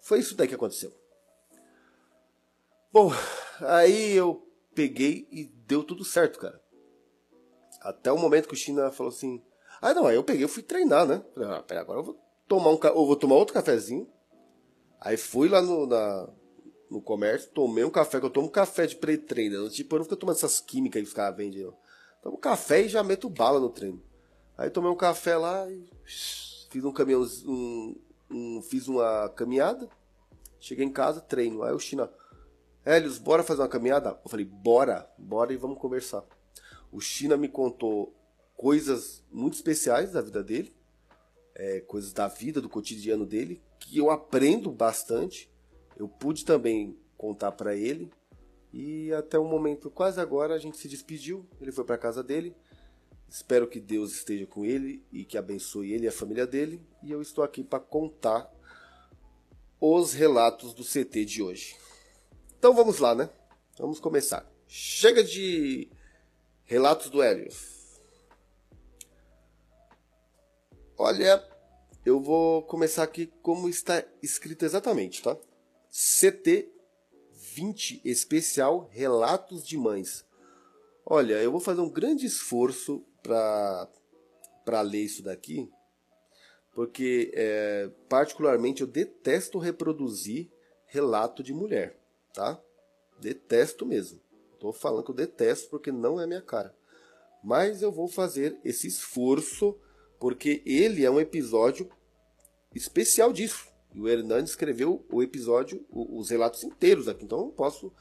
Foi 0.00 0.20
isso 0.20 0.36
daí 0.36 0.48
que 0.48 0.54
aconteceu. 0.54 0.92
Bom, 2.92 3.10
aí 3.60 4.12
eu 4.12 4.46
peguei 4.74 5.26
e 5.30 5.44
deu 5.44 5.82
tudo 5.82 6.04
certo, 6.04 6.38
cara. 6.38 6.62
Até 7.80 8.12
o 8.12 8.18
momento 8.18 8.48
que 8.48 8.54
o 8.54 8.56
China 8.56 8.90
falou 8.92 9.12
assim. 9.12 9.42
Ah, 9.80 9.92
não, 9.92 10.06
aí 10.06 10.14
eu 10.14 10.22
peguei, 10.22 10.44
eu 10.44 10.48
fui 10.48 10.62
treinar, 10.62 11.06
né? 11.06 11.24
Falei, 11.34 11.48
ah, 11.50 11.62
pera, 11.62 11.80
agora 11.80 11.98
eu 11.98 12.04
vou 12.04 12.20
tomar 12.46 12.70
um 12.70 12.78
eu 12.84 13.06
vou 13.06 13.16
tomar 13.16 13.34
outro 13.34 13.54
cafezinho. 13.54 14.08
Aí 15.00 15.16
fui 15.16 15.48
lá 15.48 15.60
no, 15.60 15.86
na, 15.86 16.28
no 16.92 17.00
comércio, 17.00 17.50
tomei 17.50 17.84
um 17.84 17.90
café, 17.90 18.20
que 18.20 18.26
eu 18.26 18.30
tomo 18.30 18.50
café 18.50 18.86
de 18.86 18.96
pré-treino. 18.96 19.68
Tipo, 19.70 19.94
eu 19.94 19.98
não 20.00 20.04
fico 20.04 20.16
tomando 20.16 20.36
essas 20.36 20.60
químicas 20.60 21.02
que 21.02 21.08
os 21.08 21.14
caras. 21.14 21.36
Tomo 22.22 22.36
café 22.36 22.82
e 22.82 22.88
já 22.88 23.02
meto 23.02 23.30
bala 23.30 23.58
no 23.58 23.70
treino. 23.70 24.02
Aí 24.58 24.68
tomei 24.68 24.90
um 24.90 24.96
café 24.96 25.36
lá 25.36 25.68
e 25.70 25.88
fiz 26.04 26.84
um 26.84 26.92
caminhão, 26.92 27.26
um, 27.46 27.96
um, 28.30 28.62
fiz 28.62 28.88
uma 28.88 29.30
caminhada. 29.30 29.88
Cheguei 30.60 30.84
em 30.84 30.92
casa, 30.92 31.20
treino. 31.20 31.62
Aí 31.62 31.72
o 31.72 31.78
China, 31.78 32.12
Helios, 32.84 33.18
bora 33.18 33.42
fazer 33.42 33.62
uma 33.62 33.68
caminhada? 33.68 34.20
Eu 34.22 34.30
falei, 34.30 34.44
bora, 34.44 35.10
bora 35.16 35.52
e 35.52 35.56
vamos 35.56 35.78
conversar. 35.78 36.22
O 36.92 37.00
China 37.00 37.38
me 37.38 37.48
contou 37.48 38.14
coisas 38.54 39.24
muito 39.32 39.54
especiais 39.54 40.12
da 40.12 40.20
vida 40.20 40.44
dele, 40.44 40.76
é, 41.54 41.80
coisas 41.80 42.12
da 42.12 42.28
vida, 42.28 42.60
do 42.60 42.68
cotidiano 42.68 43.24
dele, 43.24 43.62
que 43.80 43.96
eu 43.96 44.10
aprendo 44.10 44.70
bastante. 44.70 45.50
Eu 46.02 46.08
pude 46.08 46.44
também 46.44 46.98
contar 47.16 47.52
para 47.52 47.76
ele. 47.76 48.10
E 48.72 49.12
até 49.12 49.38
o 49.38 49.44
momento, 49.44 49.88
quase 49.88 50.20
agora, 50.20 50.52
a 50.52 50.58
gente 50.58 50.76
se 50.76 50.88
despediu. 50.88 51.48
Ele 51.60 51.70
foi 51.70 51.84
para 51.84 51.96
casa 51.96 52.24
dele. 52.24 52.56
Espero 53.28 53.68
que 53.68 53.78
Deus 53.78 54.10
esteja 54.10 54.44
com 54.44 54.64
ele 54.64 55.06
e 55.12 55.24
que 55.24 55.38
abençoe 55.38 55.92
ele 55.92 56.06
e 56.06 56.08
a 56.08 56.12
família 56.12 56.44
dele. 56.44 56.84
E 57.04 57.12
eu 57.12 57.22
estou 57.22 57.44
aqui 57.44 57.62
para 57.62 57.78
contar 57.78 58.52
os 59.80 60.12
relatos 60.12 60.74
do 60.74 60.82
CT 60.82 61.24
de 61.24 61.40
hoje. 61.40 61.76
Então 62.58 62.74
vamos 62.74 62.98
lá, 62.98 63.14
né? 63.14 63.30
Vamos 63.78 64.00
começar. 64.00 64.44
Chega 64.66 65.22
de 65.22 65.88
Relatos 66.64 67.10
do 67.10 67.22
Hélio. 67.22 67.48
Olha, 70.98 71.48
eu 72.04 72.20
vou 72.20 72.64
começar 72.64 73.04
aqui 73.04 73.32
como 73.40 73.68
está 73.68 74.04
escrito 74.20 74.64
exatamente, 74.64 75.22
tá? 75.22 75.38
CT 75.92 76.72
20 77.34 78.00
especial 78.02 78.88
Relatos 78.90 79.62
de 79.62 79.76
Mães. 79.76 80.24
Olha, 81.04 81.34
eu 81.34 81.52
vou 81.52 81.60
fazer 81.60 81.82
um 81.82 81.90
grande 81.90 82.24
esforço 82.24 83.04
para 83.22 83.88
para 84.64 84.80
ler 84.80 85.02
isso 85.02 85.24
daqui, 85.24 85.68
porque 86.72 87.32
é, 87.34 87.90
particularmente 88.08 88.80
eu 88.80 88.86
detesto 88.86 89.58
reproduzir 89.58 90.48
relato 90.86 91.42
de 91.42 91.52
mulher, 91.52 91.98
tá? 92.32 92.58
Detesto 93.20 93.84
mesmo. 93.84 94.20
Tô 94.60 94.72
falando 94.72 95.04
que 95.04 95.10
eu 95.10 95.14
detesto 95.16 95.68
porque 95.68 95.90
não 95.90 96.20
é 96.20 96.26
minha 96.26 96.40
cara. 96.40 96.74
Mas 97.42 97.82
eu 97.82 97.90
vou 97.90 98.06
fazer 98.06 98.56
esse 98.64 98.86
esforço 98.86 99.76
porque 100.20 100.62
ele 100.64 101.04
é 101.04 101.10
um 101.10 101.20
episódio 101.20 101.90
especial 102.72 103.32
disso. 103.32 103.71
E 103.94 104.00
o 104.00 104.08
Hernandes 104.08 104.52
escreveu 104.52 105.04
o 105.10 105.22
episódio, 105.22 105.84
os 105.90 106.30
relatos 106.30 106.64
inteiros 106.64 107.08
aqui, 107.08 107.24
então 107.24 107.38
eu 107.38 107.44
não 107.46 107.52
posso 107.52 107.92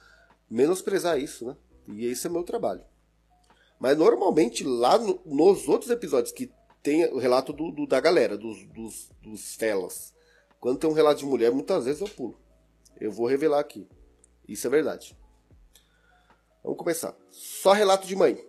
menosprezar 0.50 1.20
isso, 1.20 1.46
né? 1.46 1.58
E 1.88 2.06
esse 2.06 2.28
é 2.28 2.30
meu 2.30 2.44
trabalho. 2.44 2.84
Mas 3.80 3.98
normalmente 3.98 4.64
lá 4.64 4.98
no, 4.98 5.22
nos 5.26 5.68
outros 5.68 5.90
episódios 5.90 6.32
que 6.32 6.52
tem 6.82 7.06
o 7.06 7.18
relato 7.18 7.52
do, 7.52 7.72
do 7.72 7.86
da 7.86 8.00
galera, 8.00 8.38
dos, 8.38 8.66
dos, 8.68 9.10
dos 9.22 9.56
felas. 9.56 10.14
Quando 10.60 10.80
tem 10.80 10.90
um 10.90 10.94
relato 10.94 11.20
de 11.20 11.26
mulher, 11.26 11.52
muitas 11.52 11.86
vezes 11.86 12.02
eu 12.02 12.08
pulo. 12.08 12.40
Eu 13.00 13.12
vou 13.12 13.26
revelar 13.26 13.60
aqui. 13.60 13.88
Isso 14.48 14.68
é 14.68 14.70
verdade. 14.70 15.18
Vamos 16.64 16.78
começar. 16.78 17.16
Só 17.30 17.72
relato 17.74 18.08
de 18.08 18.16
mãe. 18.16 18.46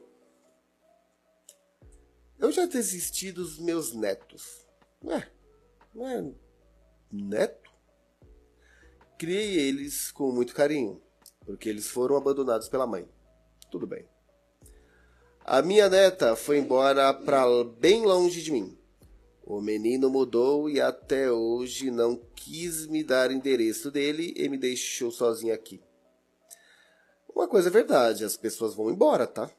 Eu 2.39 2.53
já 2.53 2.67
desisti 2.67 3.33
dos 3.33 3.59
meus 3.59 3.95
netos. 3.95 4.67
Ué, 5.05 5.31
não 5.95 6.07
é 6.07 6.33
neto? 7.13 7.71
Criei 9.19 9.59
eles 9.59 10.11
com 10.11 10.33
muito 10.33 10.55
carinho, 10.55 11.01
porque 11.45 11.69
eles 11.69 11.89
foram 11.89 12.17
abandonados 12.17 12.69
pela 12.69 12.87
mãe. 12.87 13.09
Tudo 13.71 13.87
bem. 13.87 14.09
A 15.45 15.61
minha 15.61 15.89
neta 15.89 16.37
foi 16.37 16.59
embora 16.59 17.13
para 17.13 17.45
bem 17.65 18.05
longe 18.05 18.43
de 18.43 18.53
mim. 18.53 18.79
O 19.45 19.61
menino 19.61 20.09
mudou 20.09 20.71
e 20.71 20.81
até 20.81 21.31
hoje 21.31 21.91
não 21.91 22.17
quis 22.35 22.87
me 22.87 23.03
dar 23.03 23.31
endereço 23.31 23.91
dele 23.91 24.33
e 24.37 24.49
me 24.49 24.57
deixou 24.57 25.11
sozinho 25.11 25.53
aqui. 25.53 25.83
Uma 27.35 27.49
coisa 27.49 27.69
é 27.69 27.73
verdade, 27.73 28.25
as 28.25 28.37
pessoas 28.37 28.75
vão 28.75 28.91
embora, 28.91 29.27
tá? 29.27 29.51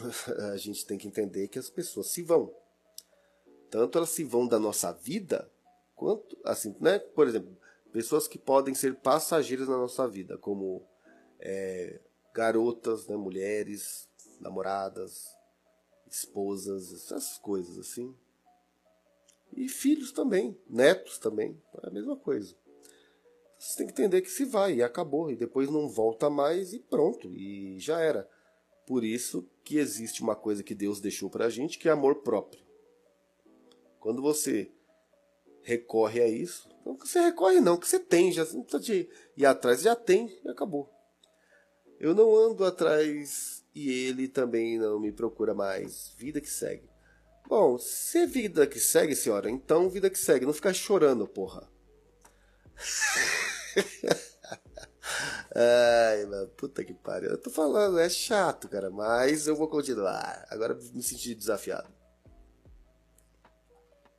a 0.52 0.56
gente 0.56 0.84
tem 0.84 0.98
que 0.98 1.06
entender 1.06 1.48
que 1.48 1.58
as 1.58 1.70
pessoas 1.70 2.08
se 2.08 2.22
vão. 2.22 2.52
Tanto 3.70 3.98
elas 3.98 4.10
se 4.10 4.24
vão 4.24 4.46
da 4.46 4.58
nossa 4.58 4.92
vida, 4.92 5.50
quanto, 5.96 6.38
assim, 6.44 6.76
né? 6.80 6.98
Por 6.98 7.26
exemplo, 7.26 7.56
pessoas 7.90 8.28
que 8.28 8.38
podem 8.38 8.74
ser 8.74 8.94
passageiras 8.96 9.66
na 9.66 9.76
nossa 9.76 10.06
vida, 10.06 10.36
como 10.36 10.86
é, 11.40 11.98
garotas, 12.34 13.06
né, 13.06 13.16
mulheres, 13.16 14.08
namoradas, 14.38 15.26
esposas, 16.06 16.92
essas 16.92 17.38
coisas 17.38 17.78
assim. 17.78 18.14
E 19.52 19.68
filhos 19.68 20.12
também, 20.12 20.58
netos 20.68 21.18
também, 21.18 21.60
é 21.82 21.88
a 21.88 21.90
mesma 21.90 22.16
coisa. 22.16 22.54
Você 23.58 23.78
tem 23.78 23.86
que 23.86 23.92
entender 23.92 24.20
que 24.20 24.30
se 24.30 24.44
vai 24.44 24.74
e 24.74 24.82
acabou, 24.82 25.30
e 25.30 25.36
depois 25.36 25.70
não 25.70 25.88
volta 25.88 26.28
mais 26.28 26.74
e 26.74 26.78
pronto, 26.78 27.34
e 27.34 27.78
já 27.78 28.00
era. 28.00 28.28
Por 28.86 29.02
isso 29.02 29.48
que 29.64 29.78
existe 29.78 30.22
uma 30.22 30.36
coisa 30.36 30.62
que 30.62 30.74
Deus 30.74 31.00
deixou 31.00 31.30
pra 31.30 31.48
gente, 31.48 31.78
que 31.78 31.88
é 31.88 31.92
amor 31.92 32.16
próprio. 32.16 32.64
Quando 33.98 34.20
você 34.20 34.70
recorre 35.66 36.22
a 36.22 36.28
isso, 36.28 36.68
não 36.84 36.96
que 36.96 37.08
você 37.08 37.18
recorre 37.18 37.60
não, 37.60 37.76
que 37.76 37.88
você 37.88 37.98
tem, 37.98 38.30
já 38.30 38.44
não 38.44 38.62
precisa 38.62 38.80
de 38.80 39.10
ir 39.36 39.44
atrás, 39.44 39.82
já 39.82 39.96
tem 39.96 40.32
e 40.44 40.48
acabou. 40.48 40.88
Eu 41.98 42.14
não 42.14 42.32
ando 42.36 42.64
atrás 42.64 43.64
e 43.74 43.90
ele 43.90 44.28
também 44.28 44.78
não 44.78 45.00
me 45.00 45.10
procura 45.10 45.54
mais. 45.54 46.14
Vida 46.16 46.40
que 46.40 46.48
segue. 46.48 46.88
Bom, 47.48 47.76
se 47.78 48.18
é 48.18 48.26
vida 48.26 48.64
que 48.64 48.78
segue, 48.78 49.16
senhora, 49.16 49.50
então 49.50 49.90
vida 49.90 50.08
que 50.08 50.18
segue. 50.18 50.46
Não 50.46 50.52
ficar 50.52 50.72
chorando, 50.72 51.26
porra. 51.26 51.68
Ai, 55.52 56.26
mano, 56.26 56.46
puta 56.50 56.84
que 56.84 56.94
pariu. 56.94 57.30
Eu 57.30 57.38
tô 57.38 57.50
falando, 57.50 57.98
é 57.98 58.08
chato, 58.08 58.68
cara, 58.68 58.88
mas 58.88 59.48
eu 59.48 59.56
vou 59.56 59.66
continuar. 59.66 60.46
Agora 60.48 60.78
me 60.94 61.02
senti 61.02 61.34
desafiado. 61.34 61.95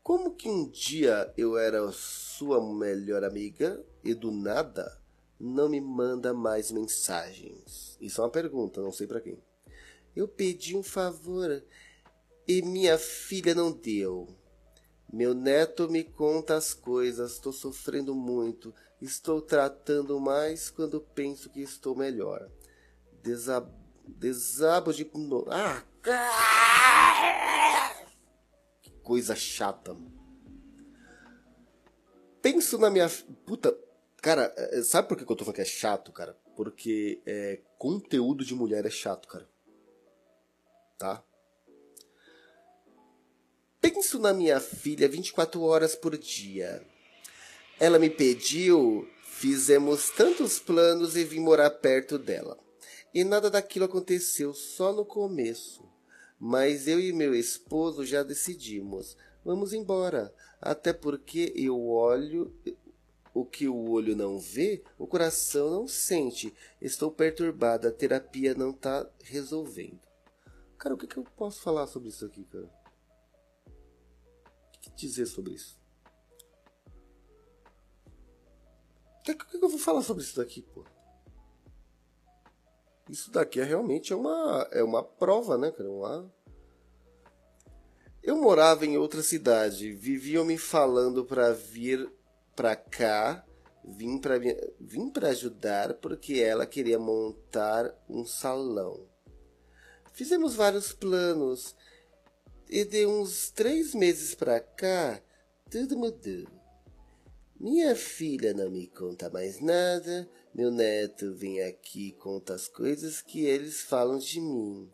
Como 0.07 0.31
que 0.35 0.47
um 0.47 0.69
dia 0.69 1.33
eu 1.35 1.57
era 1.57 1.91
sua 1.91 2.63
melhor 2.73 3.25
amiga 3.25 3.85
e 4.01 4.13
do 4.13 4.31
nada 4.31 4.97
não 5.37 5.67
me 5.67 5.81
manda 5.81 6.33
mais 6.33 6.71
mensagens? 6.71 7.97
Isso 7.99 8.21
é 8.21 8.23
uma 8.23 8.29
pergunta, 8.29 8.79
não 8.79 8.93
sei 8.93 9.05
para 9.05 9.19
quem. 9.19 9.37
Eu 10.15 10.25
pedi 10.25 10.77
um 10.77 10.81
favor 10.81 11.61
e 12.47 12.61
minha 12.61 12.97
filha 12.97 13.53
não 13.53 13.69
deu. 13.69 14.29
Meu 15.11 15.33
neto 15.33 15.89
me 15.89 16.05
conta 16.05 16.55
as 16.55 16.73
coisas, 16.73 17.33
estou 17.33 17.51
sofrendo 17.51 18.15
muito, 18.15 18.73
estou 19.01 19.41
tratando 19.41 20.21
mais 20.21 20.69
quando 20.69 21.01
penso 21.01 21.49
que 21.49 21.59
estou 21.59 21.97
melhor. 21.97 22.49
Desab... 23.21 23.69
Desabo 24.07 24.93
de. 24.93 25.11
Ah! 25.49 25.83
Coisa 29.07 29.35
chata. 29.35 29.95
Penso 32.41 32.77
na 32.77 32.89
minha. 32.89 33.09
Puta. 33.45 33.73
Cara, 34.21 34.53
é, 34.57 34.81
sabe 34.81 35.07
por 35.07 35.15
que 35.15 35.23
eu 35.23 35.35
tô 35.35 35.45
falando 35.45 35.55
que 35.55 35.61
é 35.61 35.65
chato, 35.65 36.11
cara? 36.11 36.37
Porque 36.55 37.21
é, 37.25 37.61
conteúdo 37.77 38.43
de 38.43 38.53
mulher 38.53 38.85
é 38.85 38.89
chato, 38.89 39.27
cara 39.27 39.47
tá? 40.97 41.23
Penso 43.79 44.19
na 44.19 44.33
minha 44.33 44.59
filha 44.59 45.07
24 45.07 45.61
horas 45.61 45.95
por 45.95 46.17
dia. 46.17 46.85
Ela 47.79 47.99
me 47.99 48.09
pediu, 48.09 49.07
fizemos 49.23 50.09
tantos 50.09 50.59
planos 50.59 51.15
e 51.15 51.23
vim 51.23 51.39
morar 51.39 51.69
perto 51.69 52.17
dela. 52.17 52.57
E 53.13 53.23
nada 53.23 53.49
daquilo 53.49 53.85
aconteceu 53.85 54.53
só 54.53 54.91
no 54.91 55.05
começo. 55.05 55.87
Mas 56.39 56.87
eu 56.87 56.99
e 56.99 57.11
meu 57.11 57.33
esposo 57.33 58.05
já 58.05 58.23
decidimos. 58.23 59.17
Vamos 59.43 59.73
embora. 59.73 60.33
Até 60.61 60.93
porque 60.93 61.53
eu 61.55 61.87
olho 61.87 62.53
o 63.33 63.45
que 63.45 63.67
o 63.67 63.91
olho 63.91 64.15
não 64.15 64.39
vê, 64.39 64.83
o 64.97 65.05
coração 65.05 65.69
não 65.69 65.87
sente. 65.87 66.53
Estou 66.81 67.11
perturbada, 67.11 67.89
a 67.89 67.91
terapia 67.91 68.55
não 68.55 68.71
está 68.71 69.07
resolvendo. 69.21 70.01
Cara, 70.77 70.95
o 70.95 70.97
que, 70.97 71.05
que 71.05 71.17
eu 71.17 71.23
posso 71.23 71.61
falar 71.61 71.85
sobre 71.85 72.09
isso 72.09 72.25
aqui, 72.25 72.43
cara? 72.45 72.65
O 74.75 74.79
que, 74.79 74.89
dizer 74.95 75.27
sobre 75.27 75.53
isso? 75.53 75.79
O 79.19 79.23
que, 79.23 79.35
que, 79.35 79.57
eu 79.57 79.69
vou 79.69 79.79
falar 79.79 80.01
sobre 80.01 80.23
isso 80.23 80.37
daqui, 80.37 80.61
pô? 80.61 80.83
Isso 83.09 83.31
daqui 83.31 83.59
é 83.59 83.63
realmente 83.63 84.11
é 84.11 84.15
uma, 84.15 84.67
é 84.71 84.83
uma 84.83 85.03
prova, 85.03 85.57
né, 85.57 85.71
cara? 85.71 85.89
Uma... 85.89 86.33
Eu 88.21 88.35
morava 88.35 88.85
em 88.85 88.97
outra 88.97 89.21
cidade, 89.23 89.93
viviam 89.93 90.43
me 90.43 90.57
falando 90.57 91.23
para 91.23 91.53
vir 91.53 92.11
pra 92.55 92.75
cá, 92.75 93.45
vim 93.85 94.17
para 94.17 94.35
vim 94.79 95.09
para 95.09 95.29
ajudar 95.29 95.93
porque 95.93 96.41
ela 96.41 96.65
queria 96.65 96.99
montar 96.99 97.95
um 98.09 98.25
salão. 98.25 99.07
Fizemos 100.11 100.55
vários 100.55 100.91
planos. 100.91 101.75
E 102.69 102.83
de 102.83 103.05
uns 103.05 103.49
três 103.51 103.95
meses 103.95 104.35
pra 104.35 104.59
cá, 104.59 105.21
tudo 105.69 105.95
mudou. 105.95 106.47
Minha 107.59 107.95
filha 107.95 108.53
não 108.53 108.69
me 108.69 108.87
conta 108.87 109.29
mais 109.29 109.61
nada. 109.61 110.27
Meu 110.57 110.71
neto 110.71 111.35
vem 111.35 111.61
aqui 111.61 112.07
e 112.07 112.13
conta 112.13 112.55
as 112.55 112.67
coisas 112.67 113.21
que 113.21 113.45
eles 113.45 113.81
falam 113.81 114.17
de 114.17 114.41
mim. 114.41 114.91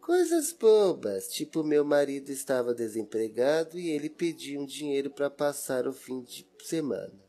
Coisas 0.00 0.52
bobas, 0.52 1.26
tipo 1.28 1.64
meu 1.64 1.84
marido 1.84 2.30
estava 2.30 2.72
desempregado 2.72 3.78
e 3.78 3.90
ele 3.90 4.08
pediu 4.08 4.60
um 4.60 4.66
dinheiro 4.66 5.10
para 5.10 5.28
passar 5.28 5.88
o 5.88 5.92
fim 5.92 6.22
de 6.22 6.46
semana. 6.62 7.20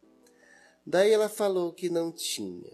Daí 0.85 1.11
ela 1.11 1.27
falou 1.27 1.73
que 1.73 1.89
não 1.89 2.11
tinha. 2.11 2.71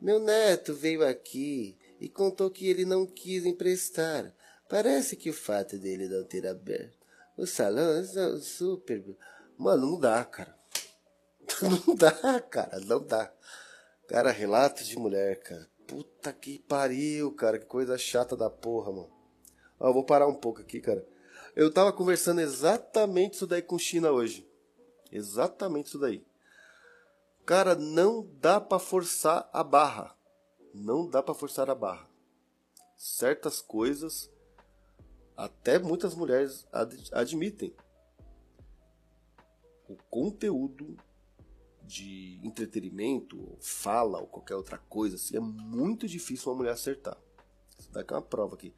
Meu 0.00 0.20
neto 0.20 0.72
veio 0.72 1.04
aqui 1.04 1.76
e 2.00 2.08
contou 2.08 2.50
que 2.50 2.68
ele 2.68 2.84
não 2.84 3.04
quis 3.04 3.44
emprestar. 3.44 4.32
Parece 4.68 5.16
que 5.16 5.30
o 5.30 5.34
fato 5.34 5.76
dele 5.76 6.08
não 6.08 6.24
ter 6.24 6.46
aberto 6.46 7.00
o 7.40 7.46
salão 7.46 7.98
é 7.98 8.40
super. 8.40 9.02
Mano, 9.56 9.86
não 9.92 10.00
dá, 10.00 10.24
cara. 10.24 10.54
Não 11.62 11.94
dá, 11.94 12.40
cara, 12.42 12.80
não 12.80 13.04
dá. 13.04 13.32
Cara, 14.10 14.32
relato 14.32 14.82
de 14.82 14.98
mulher, 14.98 15.40
cara. 15.40 15.70
Puta 15.86 16.32
que 16.32 16.58
pariu, 16.58 17.32
cara. 17.32 17.60
Que 17.60 17.64
coisa 17.64 17.96
chata 17.96 18.36
da 18.36 18.50
porra, 18.50 18.90
mano. 18.90 19.08
Ó, 19.78 19.86
eu 19.86 19.94
vou 19.94 20.02
parar 20.02 20.26
um 20.26 20.34
pouco 20.34 20.60
aqui, 20.60 20.80
cara. 20.80 21.06
Eu 21.54 21.72
tava 21.72 21.92
conversando 21.92 22.40
exatamente 22.40 23.34
isso 23.34 23.46
daí 23.46 23.62
com 23.62 23.78
China 23.78 24.10
hoje. 24.10 24.44
Exatamente 25.12 25.86
isso 25.86 25.98
daí. 26.00 26.26
Cara, 27.46 27.76
não 27.76 28.28
dá 28.40 28.60
para 28.60 28.80
forçar 28.80 29.48
a 29.52 29.62
barra. 29.62 30.16
Não 30.74 31.08
dá 31.08 31.22
para 31.22 31.32
forçar 31.32 31.70
a 31.70 31.74
barra. 31.76 32.10
certas 32.96 33.60
coisas 33.60 34.28
até 35.36 35.78
muitas 35.78 36.16
mulheres 36.16 36.66
ad 36.72 36.96
admitem. 37.12 37.72
O 39.88 39.94
conteúdo 40.10 40.96
de 41.90 42.40
entretenimento, 42.44 43.58
fala 43.60 44.20
ou 44.20 44.26
qualquer 44.28 44.54
outra 44.54 44.78
coisa, 44.78 45.16
assim, 45.16 45.36
é 45.36 45.40
muito 45.40 46.06
difícil 46.06 46.52
uma 46.52 46.58
mulher 46.58 46.72
acertar. 46.72 47.18
Isso 47.76 47.90
daqui 47.90 48.12
é 48.12 48.16
uma 48.16 48.22
prova 48.22 48.54
aqui. 48.54 48.72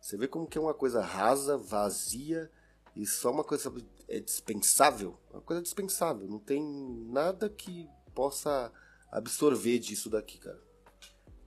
Você 0.00 0.16
vê 0.16 0.26
como 0.26 0.46
que 0.46 0.58
é 0.58 0.60
uma 0.60 0.74
coisa 0.74 1.00
rasa, 1.00 1.56
vazia 1.56 2.50
e 2.96 3.06
só 3.06 3.30
uma 3.30 3.44
coisa 3.44 3.72
é 4.08 4.18
dispensável. 4.18 5.16
Uma 5.30 5.40
coisa 5.40 5.62
dispensável. 5.62 6.26
Não 6.26 6.40
tem 6.40 6.62
nada 7.06 7.48
que 7.48 7.88
possa 8.12 8.72
absorver 9.10 9.78
disso 9.78 10.10
daqui, 10.10 10.38
cara. 10.38 10.60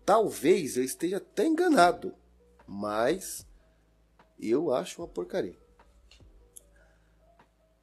Talvez 0.05 0.77
eu 0.77 0.83
esteja 0.83 1.17
até 1.17 1.45
enganado, 1.45 2.15
mas 2.65 3.45
eu 4.39 4.73
acho 4.73 5.01
uma 5.01 5.07
porcaria. 5.07 5.59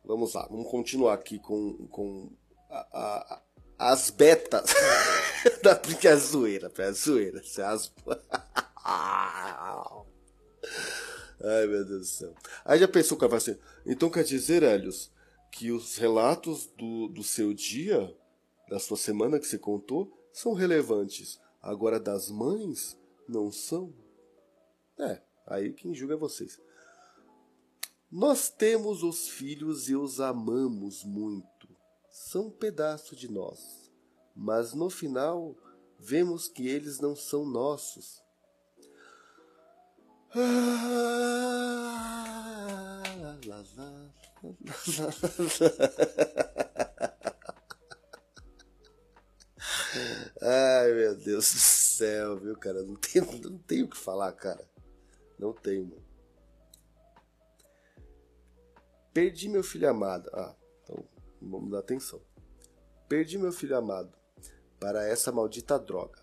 Vamos 0.03 0.33
lá, 0.33 0.47
vamos 0.47 0.71
continuar 0.71 1.13
aqui 1.13 1.39
com, 1.39 1.87
com 1.89 2.31
a, 2.71 3.43
as 3.79 4.11
betas 4.11 4.75
da 5.63 5.77
porque 5.77 6.09
é 6.09 6.17
zoeira, 6.17 6.73
é 6.77 6.93
zoeira. 6.93 7.41
As... 7.65 7.93
Ai 11.41 11.67
meu 11.67 11.85
Deus 11.85 12.01
do 12.01 12.05
céu. 12.07 12.35
Aí 12.65 12.81
já 12.81 12.89
pensou 12.89 13.17
o 13.17 13.21
cara 13.21 13.37
assim, 13.37 13.57
então 13.87 14.11
quer 14.11 14.25
dizer, 14.25 14.63
Helios, 14.63 15.13
que 15.53 15.71
os 15.71 15.97
relatos 15.97 16.67
do, 16.67 17.09
do 17.09 17.23
seu 17.23 17.55
dia, 17.55 18.15
da 18.69 18.79
sua 18.79 18.97
semana 18.97 19.39
que 19.39 19.47
você 19.47 19.59
contou, 19.59 20.13
são 20.33 20.53
relevantes. 20.53 21.41
Agora 21.63 21.99
das 21.99 22.29
mães, 22.29 22.97
não 23.29 23.51
são? 23.51 23.93
É, 24.99 25.23
aí 25.47 25.73
quem 25.73 25.95
julga 25.95 26.15
é 26.15 26.17
vocês. 26.17 26.61
Nós 28.11 28.49
temos 28.49 29.03
os 29.03 29.29
filhos 29.29 29.89
e 29.89 29.95
os 29.95 30.21
amamos 30.21 31.05
muito 31.05 31.58
são 32.29 32.49
um 32.49 32.51
pedaço 32.51 33.17
de 33.17 33.33
nós, 33.33 33.91
mas 34.37 34.75
no 34.75 34.91
final 34.91 35.57
vemos 35.99 36.47
que 36.47 36.69
eles 36.69 37.01
não 37.01 37.17
são 37.17 37.47
nossos. 37.47 38.23
Ai 50.43 50.93
meu 50.93 51.17
Deus 51.17 51.51
do 51.51 51.59
céu, 51.59 52.37
viu, 52.37 52.55
cara? 52.59 52.83
Não 52.83 52.95
tenho, 52.95 53.25
não 53.41 53.57
tenho 53.57 53.87
o 53.87 53.89
que 53.89 53.97
falar, 53.97 54.33
cara. 54.33 54.69
Não 55.39 55.55
tenho. 55.55 55.97
Perdi 59.15 59.49
meu 59.49 59.65
filho 59.65 59.89
amado. 59.89 60.29
Ah, 60.35 60.58
Vamos 61.49 61.71
dar 61.71 61.79
atenção. 61.79 62.21
Perdi 63.09 63.39
meu 63.39 63.53
filho 63.53 63.77
amado 63.77 64.13
para 64.79 65.07
essa 65.07 65.33
maldita 65.33 65.79
droga. 65.79 66.23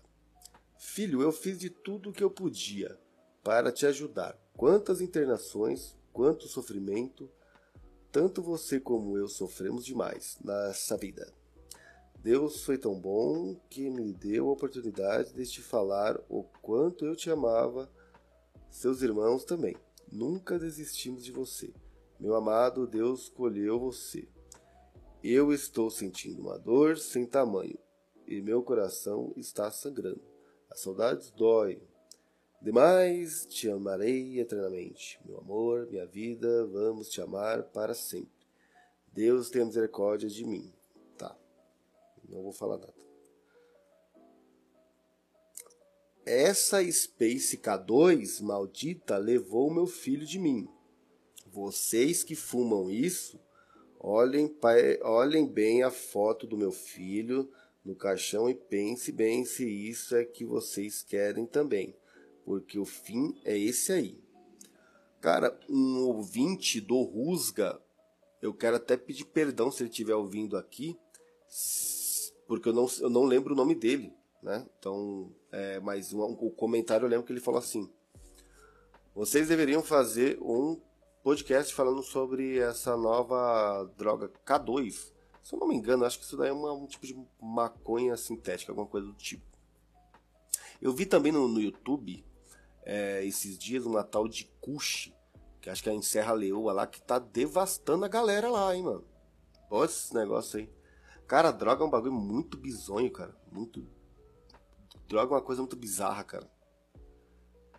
Filho, 0.78 1.22
eu 1.22 1.32
fiz 1.32 1.58
de 1.58 1.68
tudo 1.68 2.10
o 2.10 2.12
que 2.12 2.22
eu 2.22 2.30
podia 2.30 2.98
para 3.42 3.72
te 3.72 3.86
ajudar. 3.86 4.38
Quantas 4.56 5.00
internações, 5.00 5.96
quanto 6.12 6.48
sofrimento, 6.48 7.30
tanto 8.10 8.42
você 8.42 8.80
como 8.80 9.18
eu 9.18 9.28
sofremos 9.28 9.84
demais 9.84 10.38
nessa 10.42 10.96
vida. 10.96 11.30
Deus 12.18 12.64
foi 12.64 12.78
tão 12.78 12.98
bom 12.98 13.54
que 13.68 13.90
me 13.90 14.12
deu 14.12 14.48
a 14.48 14.52
oportunidade 14.52 15.32
de 15.34 15.46
te 15.46 15.60
falar 15.60 16.18
o 16.28 16.42
quanto 16.62 17.04
eu 17.04 17.14
te 17.14 17.30
amava, 17.30 17.90
seus 18.70 19.02
irmãos 19.02 19.44
também. 19.44 19.76
Nunca 20.10 20.58
desistimos 20.58 21.24
de 21.24 21.30
você. 21.30 21.72
Meu 22.18 22.34
amado, 22.34 22.86
Deus 22.86 23.24
escolheu 23.24 23.78
você. 23.78 24.26
Eu 25.28 25.52
estou 25.52 25.90
sentindo 25.90 26.40
uma 26.40 26.56
dor 26.56 26.96
sem 26.96 27.26
tamanho 27.26 27.76
e 28.28 28.40
meu 28.40 28.62
coração 28.62 29.32
está 29.36 29.68
sangrando. 29.72 30.22
As 30.70 30.78
saudades 30.78 31.32
dói. 31.32 31.82
Demais 32.62 33.44
te 33.44 33.68
amarei 33.68 34.38
eternamente. 34.38 35.18
Meu 35.24 35.38
amor, 35.38 35.88
minha 35.90 36.06
vida, 36.06 36.64
vamos 36.66 37.08
te 37.08 37.20
amar 37.20 37.64
para 37.64 37.92
sempre. 37.92 38.46
Deus 39.12 39.50
tenha 39.50 39.64
misericórdia 39.64 40.28
de 40.28 40.44
mim. 40.44 40.72
Tá. 41.18 41.36
Não 42.28 42.44
vou 42.44 42.52
falar 42.52 42.78
nada. 42.78 42.94
Essa 46.24 46.80
Space 46.88 47.58
K2 47.58 48.40
maldita 48.42 49.16
levou 49.16 49.74
meu 49.74 49.88
filho 49.88 50.24
de 50.24 50.38
mim. 50.38 50.68
Vocês 51.48 52.22
que 52.22 52.36
fumam 52.36 52.88
isso 52.88 53.40
Olhem, 54.08 54.46
pai, 54.46 55.00
olhem 55.02 55.44
bem 55.44 55.82
a 55.82 55.90
foto 55.90 56.46
do 56.46 56.56
meu 56.56 56.70
filho 56.70 57.50
no 57.84 57.96
caixão 57.96 58.48
e 58.48 58.54
pense 58.54 59.10
bem 59.10 59.44
se 59.44 59.68
isso 59.68 60.14
é 60.14 60.24
que 60.24 60.44
vocês 60.44 61.02
querem 61.02 61.44
também, 61.44 61.92
porque 62.44 62.78
o 62.78 62.84
fim 62.84 63.36
é 63.44 63.58
esse 63.58 63.90
aí. 63.90 64.20
Cara, 65.20 65.58
um 65.68 66.04
ouvinte 66.04 66.80
do 66.80 67.02
Rusga, 67.02 67.82
eu 68.40 68.54
quero 68.54 68.76
até 68.76 68.96
pedir 68.96 69.24
perdão 69.24 69.72
se 69.72 69.82
ele 69.82 69.90
estiver 69.90 70.14
ouvindo 70.14 70.56
aqui, 70.56 70.96
porque 72.46 72.68
eu 72.68 72.72
não, 72.72 72.86
eu 73.00 73.10
não 73.10 73.24
lembro 73.24 73.54
o 73.54 73.56
nome 73.56 73.74
dele, 73.74 74.12
né? 74.40 74.64
Então, 74.78 75.34
é, 75.50 75.80
mas 75.80 76.12
um, 76.12 76.22
o 76.22 76.52
comentário 76.52 77.06
eu 77.06 77.10
lembro 77.10 77.26
que 77.26 77.32
ele 77.32 77.40
falou 77.40 77.58
assim: 77.58 77.90
vocês 79.12 79.48
deveriam 79.48 79.82
fazer 79.82 80.38
um 80.40 80.80
podcast 81.26 81.74
falando 81.74 82.04
sobre 82.04 82.60
essa 82.60 82.96
nova 82.96 83.82
droga 83.96 84.30
K2. 84.46 85.12
Se 85.42 85.56
eu 85.56 85.58
não 85.58 85.66
me 85.66 85.74
engano, 85.74 86.04
acho 86.04 86.20
que 86.20 86.24
isso 86.24 86.36
daí 86.36 86.50
é 86.50 86.52
uma, 86.52 86.72
um 86.72 86.86
tipo 86.86 87.04
de 87.04 87.20
maconha 87.42 88.16
sintética, 88.16 88.70
alguma 88.70 88.86
coisa 88.86 89.08
do 89.08 89.12
tipo. 89.12 89.44
Eu 90.80 90.92
vi 90.92 91.04
também 91.04 91.32
no, 91.32 91.48
no 91.48 91.60
YouTube 91.60 92.24
é, 92.84 93.24
esses 93.24 93.58
dias 93.58 93.84
uma 93.84 94.04
tal 94.04 94.28
de 94.28 94.44
Kush, 94.60 95.12
que 95.60 95.68
acho 95.68 95.82
que 95.82 95.90
é 95.90 95.92
em 95.92 96.00
Serra 96.00 96.32
Leoa 96.32 96.72
lá, 96.72 96.86
que 96.86 97.02
tá 97.02 97.18
devastando 97.18 98.04
a 98.04 98.08
galera 98.08 98.48
lá, 98.48 98.72
hein, 98.72 98.84
mano. 98.84 99.04
Olha 99.68 99.86
esse 99.86 100.14
negócio 100.14 100.60
aí. 100.60 100.72
Cara, 101.26 101.50
droga 101.50 101.82
é 101.82 101.86
um 101.88 101.90
bagulho 101.90 102.12
muito 102.12 102.56
bizonho, 102.56 103.10
cara. 103.10 103.36
Muito. 103.50 103.84
Droga 105.08 105.34
é 105.34 105.36
uma 105.38 105.42
coisa 105.42 105.60
muito 105.60 105.74
bizarra, 105.74 106.22
cara. 106.22 106.48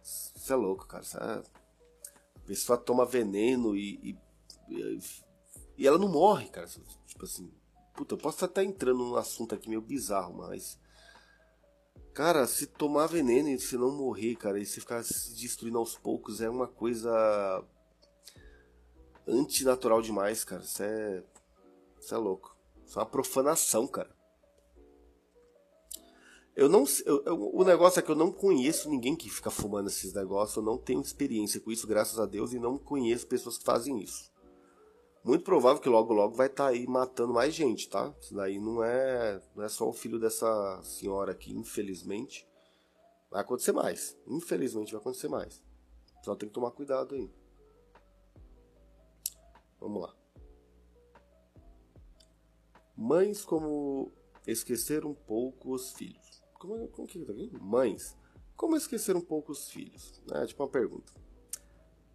Isso 0.04 0.52
é 0.52 0.56
louco, 0.58 0.86
cara. 0.86 1.04
Isso 1.04 1.18
é 1.18 1.67
pessoa 2.48 2.78
toma 2.78 3.06
veneno 3.06 3.76
e, 3.76 4.18
e, 4.70 5.00
e, 5.78 5.86
ela 5.86 5.98
não 5.98 6.08
morre, 6.08 6.48
cara. 6.48 6.66
Tipo 7.06 7.26
assim, 7.26 7.52
puta, 7.94 8.16
eu 8.16 8.18
posso 8.18 8.44
estar 8.44 8.64
entrando 8.64 9.00
num 9.00 9.16
assunto 9.16 9.54
aqui 9.54 9.70
meio 9.70 9.82
bizarro, 9.82 10.38
mas. 10.38 10.80
Cara, 12.14 12.48
se 12.48 12.66
tomar 12.66 13.06
veneno 13.06 13.50
e 13.50 13.60
se 13.60 13.78
não 13.78 13.96
morrer, 13.96 14.36
cara, 14.36 14.60
e 14.60 14.66
se 14.66 14.80
ficar 14.80 15.04
se 15.04 15.36
destruindo 15.36 15.78
aos 15.78 15.96
poucos 15.96 16.42
é 16.42 16.50
uma 16.50 16.68
coisa 16.68 17.64
antinatural 19.28 20.02
demais, 20.02 20.44
cara. 20.44 20.64
Isso 20.64 20.82
é. 20.82 21.24
Isso 22.00 22.16
é 22.16 22.18
louco. 22.18 22.58
Isso 22.86 22.98
é 22.98 23.02
uma 23.02 23.10
profanação, 23.10 23.86
cara. 23.88 24.17
Eu 26.58 26.68
não 26.68 26.86
eu, 27.06 27.24
eu, 27.24 27.56
o 27.56 27.64
negócio 27.64 28.00
é 28.00 28.02
que 28.02 28.10
eu 28.10 28.16
não 28.16 28.32
conheço 28.32 28.90
ninguém 28.90 29.16
que 29.16 29.30
fica 29.30 29.52
fumando 29.52 29.90
esses 29.90 30.12
negócios, 30.12 30.58
eu 30.58 30.64
não 30.64 30.76
tenho 30.76 31.00
experiência 31.00 31.62
com 31.62 31.72
isso, 31.72 31.86
graças 31.86 32.20
a 32.20 32.26
Deus, 32.26 32.52
e 32.52 32.58
não 32.58 32.80
conheço 32.80 33.28
pessoas 33.28 33.60
que 33.60 33.64
fazem 33.64 34.02
isso. 34.02 34.32
Muito 35.24 35.44
provável 35.44 35.80
que 35.80 35.88
logo 35.88 36.12
logo 36.16 36.34
vai 36.34 36.48
estar 36.48 36.64
tá 36.64 36.70
aí 36.72 36.88
matando 36.88 37.32
mais 37.32 37.54
gente, 37.54 37.88
tá? 37.88 38.12
Isso 38.20 38.34
daí 38.34 38.60
não 38.60 38.84
é, 38.84 39.40
não 39.56 39.64
é 39.64 39.70
só 39.70 39.88
o 39.88 39.94
filho 39.94 40.20
dessa 40.20 40.82
senhora 40.82 41.32
aqui, 41.32 41.54
infelizmente. 41.54 42.48
Vai 43.30 43.42
acontecer 43.42 43.72
mais. 43.72 44.18
Infelizmente 44.26 44.94
vai 44.94 45.00
acontecer 45.00 45.28
mais. 45.28 45.62
Só 46.24 46.36
tem 46.36 46.50
que 46.50 46.56
tomar 46.56 46.72
cuidado 46.72 47.14
aí. 47.14 47.30
Vamos 49.80 50.02
lá. 50.02 50.16
Mães 52.96 53.46
como 53.46 54.12
esquecer 54.48 55.06
um 55.06 55.14
pouco 55.14 55.76
os 55.76 55.92
filhos. 55.92 56.27
Como, 56.60 56.88
como 56.88 57.08
que 57.08 57.24
tá 57.26 57.32
aqui? 57.32 57.52
Mães. 57.60 58.18
Como 58.56 58.76
esquecer 58.76 59.16
um 59.16 59.22
pouco 59.22 59.52
os 59.52 59.70
filhos? 59.70 60.22
É 60.32 60.46
tipo 60.46 60.64
uma 60.64 60.70
pergunta. 60.70 61.14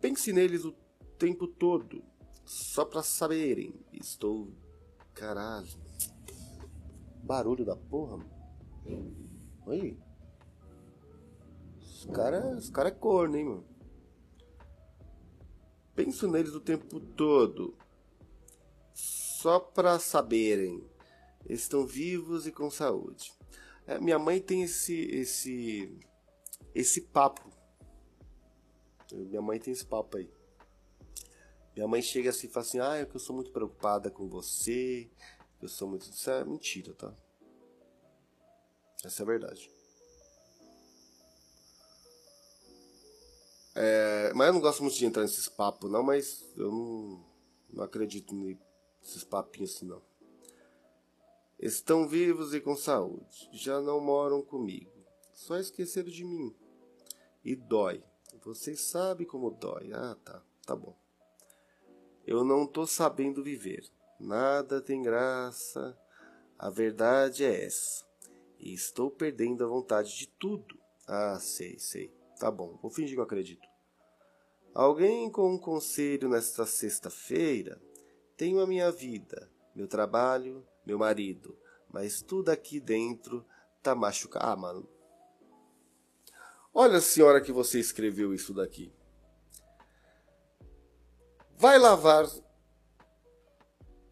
Pense 0.00 0.32
neles 0.32 0.64
o 0.64 0.72
tempo 1.16 1.46
todo, 1.46 2.02
só 2.44 2.84
para 2.84 3.02
saberem. 3.02 3.74
Estou. 3.92 4.48
Caralho. 5.14 5.68
Barulho 7.22 7.64
da 7.64 7.76
porra. 7.76 8.18
Oi. 9.66 9.96
Os 11.78 12.04
caras 12.06 12.64
os 12.64 12.70
cara 12.70 12.88
é 12.88 12.92
corno, 12.92 13.36
hein, 13.36 13.44
mano. 13.44 13.64
Penso 15.94 16.26
neles 16.26 16.54
o 16.54 16.60
tempo 16.60 16.98
todo, 16.98 17.76
só 18.92 19.60
para 19.60 19.98
saberem. 20.00 20.82
Estão 21.48 21.86
vivos 21.86 22.46
e 22.46 22.52
com 22.52 22.70
saúde. 22.70 23.32
É, 23.86 23.98
minha 23.98 24.18
mãe 24.18 24.40
tem 24.40 24.62
esse 24.62 24.94
esse 24.94 26.00
esse 26.74 27.00
papo 27.00 27.50
Minha 29.12 29.42
mãe 29.42 29.58
tem 29.58 29.72
esse 29.72 29.84
papo 29.84 30.16
aí. 30.16 30.30
Minha 31.74 31.88
mãe 31.88 32.02
chega 32.02 32.30
assim 32.30 32.46
e 32.46 32.50
fala 32.50 32.66
assim: 32.66 32.80
Ah, 32.80 32.96
é 32.96 33.06
que 33.06 33.16
eu 33.16 33.20
sou 33.20 33.34
muito 33.34 33.50
preocupada 33.50 34.10
com 34.10 34.28
você. 34.28 35.10
Eu 35.60 35.68
sou 35.68 35.88
muito. 35.88 36.02
Isso 36.02 36.30
é 36.30 36.44
mentira, 36.44 36.94
tá? 36.94 37.14
Essa 39.04 39.22
é 39.22 39.24
a 39.24 39.26
verdade. 39.26 39.70
É, 43.74 44.32
mas 44.34 44.48
eu 44.48 44.52
não 44.52 44.60
gosto 44.60 44.82
muito 44.82 44.96
de 44.96 45.06
entrar 45.06 45.22
nesses 45.22 45.48
papos, 45.48 45.90
não, 45.90 46.02
mas 46.02 46.46
eu 46.56 46.70
não, 46.70 47.24
não 47.72 47.84
acredito 47.84 48.34
nesses 48.34 49.24
papinhos 49.24 49.74
assim, 49.74 49.86
não. 49.86 50.02
Estão 51.62 52.08
vivos 52.08 52.52
e 52.52 52.60
com 52.60 52.74
saúde. 52.74 53.48
Já 53.52 53.80
não 53.80 54.00
moram 54.00 54.42
comigo. 54.42 54.90
Só 55.32 55.56
esqueceram 55.56 56.10
de 56.10 56.24
mim. 56.24 56.52
E 57.44 57.54
dói. 57.54 58.02
Vocês 58.44 58.80
sabem 58.80 59.24
como 59.24 59.48
dói. 59.48 59.92
Ah, 59.92 60.16
tá. 60.24 60.42
Tá 60.66 60.74
bom. 60.74 60.96
Eu 62.26 62.42
não 62.42 62.66
tô 62.66 62.84
sabendo 62.84 63.44
viver. 63.44 63.88
Nada 64.18 64.80
tem 64.80 65.02
graça. 65.02 65.96
A 66.58 66.68
verdade 66.68 67.44
é 67.44 67.64
essa. 67.64 68.04
E 68.58 68.74
estou 68.74 69.08
perdendo 69.08 69.64
a 69.64 69.68
vontade 69.68 70.18
de 70.18 70.26
tudo. 70.26 70.76
Ah, 71.06 71.38
sei, 71.38 71.78
sei. 71.78 72.12
Tá 72.40 72.50
bom, 72.50 72.76
vou 72.82 72.90
fingir 72.90 73.14
que 73.14 73.20
eu 73.20 73.24
acredito. 73.24 73.68
Alguém 74.74 75.30
com 75.30 75.54
um 75.54 75.58
conselho 75.58 76.28
nesta 76.28 76.66
sexta-feira? 76.66 77.80
Tenho 78.36 78.58
a 78.58 78.66
minha 78.66 78.90
vida, 78.90 79.48
meu 79.76 79.86
trabalho, 79.86 80.66
meu 80.84 80.98
marido, 80.98 81.56
mas 81.92 82.22
tudo 82.22 82.50
aqui 82.50 82.80
dentro 82.80 83.44
tá 83.82 83.94
machucado. 83.94 84.46
Ah, 84.46 84.56
mano. 84.56 84.88
Olha 86.74 86.98
a 86.98 87.02
senhora 87.02 87.40
que 87.40 87.52
você 87.52 87.78
escreveu 87.78 88.32
isso 88.32 88.54
daqui. 88.54 88.92
Vai 91.56 91.78
lavar 91.78 92.26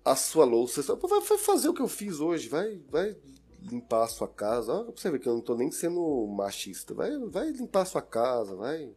a 0.04 0.14
sua 0.14 0.44
louça. 0.44 0.82
Vai 0.82 1.38
fazer 1.38 1.68
o 1.68 1.74
que 1.74 1.82
eu 1.82 1.88
fiz 1.88 2.20
hoje. 2.20 2.48
Vai, 2.48 2.78
vai 2.88 3.16
limpar 3.60 4.04
a 4.04 4.08
sua 4.08 4.28
casa. 4.28 4.72
Olha 4.72 4.92
pra 4.92 5.00
você 5.00 5.10
ver 5.10 5.18
que 5.18 5.28
eu 5.28 5.34
não 5.34 5.40
tô 5.40 5.54
nem 5.54 5.70
sendo 5.70 6.26
machista. 6.26 6.94
Vai, 6.94 7.10
vai 7.28 7.50
limpar 7.50 7.82
a 7.82 7.86
sua 7.86 8.02
casa, 8.02 8.54
vai. 8.54 8.94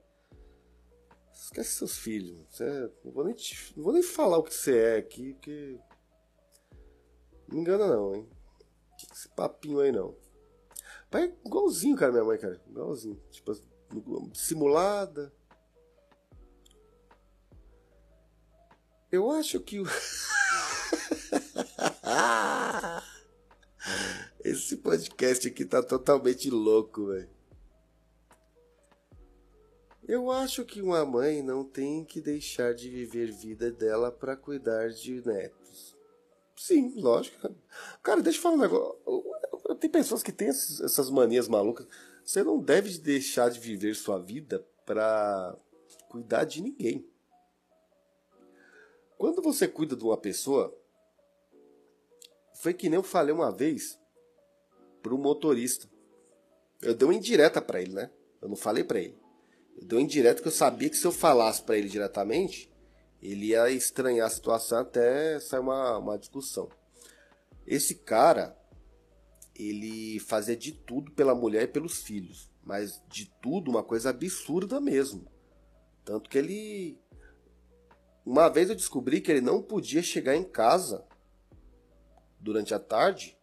Esquece 1.34 1.72
seus 1.72 1.98
filhos. 1.98 2.46
Você, 2.50 2.92
não, 3.04 3.12
vou 3.12 3.24
nem 3.24 3.34
te, 3.34 3.74
não 3.76 3.84
vou 3.84 3.94
nem 3.94 4.04
falar 4.04 4.38
o 4.38 4.44
que 4.44 4.54
você 4.54 4.78
é 4.78 4.98
aqui, 4.98 5.34
porque. 5.34 5.80
Me 7.54 7.62
engana 7.62 7.88
não, 7.88 8.16
hein? 8.16 8.28
Esse 9.14 9.30
papinho 9.30 9.80
aí 9.80 9.92
não. 9.92 10.16
Pai, 11.12 11.32
igualzinho, 11.46 11.96
cara, 11.96 12.12
minha 12.12 12.24
mãe, 12.24 12.40
cara. 12.40 12.60
Igualzinho. 12.68 13.22
Tipo, 13.30 13.54
simulada. 14.34 15.32
Eu 19.12 19.30
acho 19.30 19.60
que 19.60 19.80
o. 19.80 19.84
Esse 24.44 24.78
podcast 24.78 25.48
aqui 25.48 25.64
tá 25.64 25.84
totalmente 25.84 26.50
louco, 26.50 27.06
velho. 27.06 27.30
Eu 30.08 30.32
acho 30.32 30.66
que 30.66 30.82
uma 30.82 31.06
mãe 31.06 31.44
não 31.44 31.64
tem 31.64 32.04
que 32.04 32.20
deixar 32.20 32.74
de 32.74 32.90
viver 32.90 33.32
vida 33.32 33.72
dela 33.72 34.12
para 34.12 34.36
cuidar 34.36 34.90
de 34.90 35.26
netos. 35.26 35.93
Sim, 36.56 36.94
lógico. 36.96 37.54
Cara, 38.02 38.22
deixa 38.22 38.38
eu 38.38 38.42
falar 38.42 38.56
um 38.56 38.60
negócio. 38.60 38.98
Tem 39.80 39.90
pessoas 39.90 40.22
que 40.22 40.32
têm 40.32 40.50
essas 40.50 41.10
manias 41.10 41.48
malucas. 41.48 41.88
Você 42.24 42.44
não 42.44 42.60
deve 42.60 42.98
deixar 43.00 43.50
de 43.50 43.60
viver 43.60 43.96
sua 43.96 44.20
vida 44.20 44.66
para 44.86 45.58
cuidar 46.10 46.46
de 46.46 46.62
ninguém. 46.62 47.08
Quando 49.18 49.42
você 49.42 49.68
cuida 49.68 49.96
de 49.96 50.04
uma 50.04 50.18
pessoa, 50.18 50.78
foi 52.56 52.74
que 52.74 52.90
nem 52.90 52.98
eu 52.98 53.04
falei 53.04 53.34
uma 53.34 53.52
vez 53.52 54.00
pro 55.02 55.18
motorista. 55.18 55.90
Eu 56.82 56.94
dei 56.94 57.08
uma 57.08 57.14
indireta 57.14 57.62
para 57.62 57.82
ele, 57.82 57.94
né? 57.94 58.12
Eu 58.42 58.50
não 58.50 58.56
falei 58.56 58.84
para 58.84 59.00
ele. 59.00 59.18
Eu 59.78 59.86
dei 59.86 59.98
uma 59.98 60.04
indireta 60.04 60.42
que 60.42 60.48
eu 60.48 60.52
sabia 60.52 60.90
que 60.90 60.98
se 60.98 61.06
eu 61.06 61.12
falasse 61.12 61.62
para 61.62 61.78
ele 61.78 61.90
diretamente, 61.90 62.73
ele 63.24 63.48
ia 63.48 63.70
estranhar 63.70 64.28
a 64.28 64.30
situação 64.30 64.80
até 64.80 65.40
sair 65.40 65.62
uma, 65.62 65.98
uma 65.98 66.18
discussão. 66.18 66.68
Esse 67.66 67.96
cara, 67.96 68.58
ele 69.56 70.20
fazia 70.20 70.58
de 70.58 70.74
tudo 70.74 71.12
pela 71.12 71.34
mulher 71.34 71.64
e 71.64 71.68
pelos 71.68 72.02
filhos, 72.02 72.52
mas 72.62 73.02
de 73.08 73.32
tudo 73.42 73.72
uma 73.72 73.84
coisa 73.84 74.10
absurda 74.10 74.82
mesmo. 74.82 75.26
Tanto 76.04 76.30
que 76.30 76.38
ele 76.38 77.00
uma 78.26 78.50
vez 78.50 78.70
eu 78.70 78.76
descobri 78.76 79.22
que 79.22 79.32
ele 79.32 79.42
não 79.42 79.62
podia 79.62 80.02
chegar 80.02 80.36
em 80.36 80.44
casa 80.44 81.06
durante 82.40 82.74
a 82.74 82.80
tarde 82.80 83.38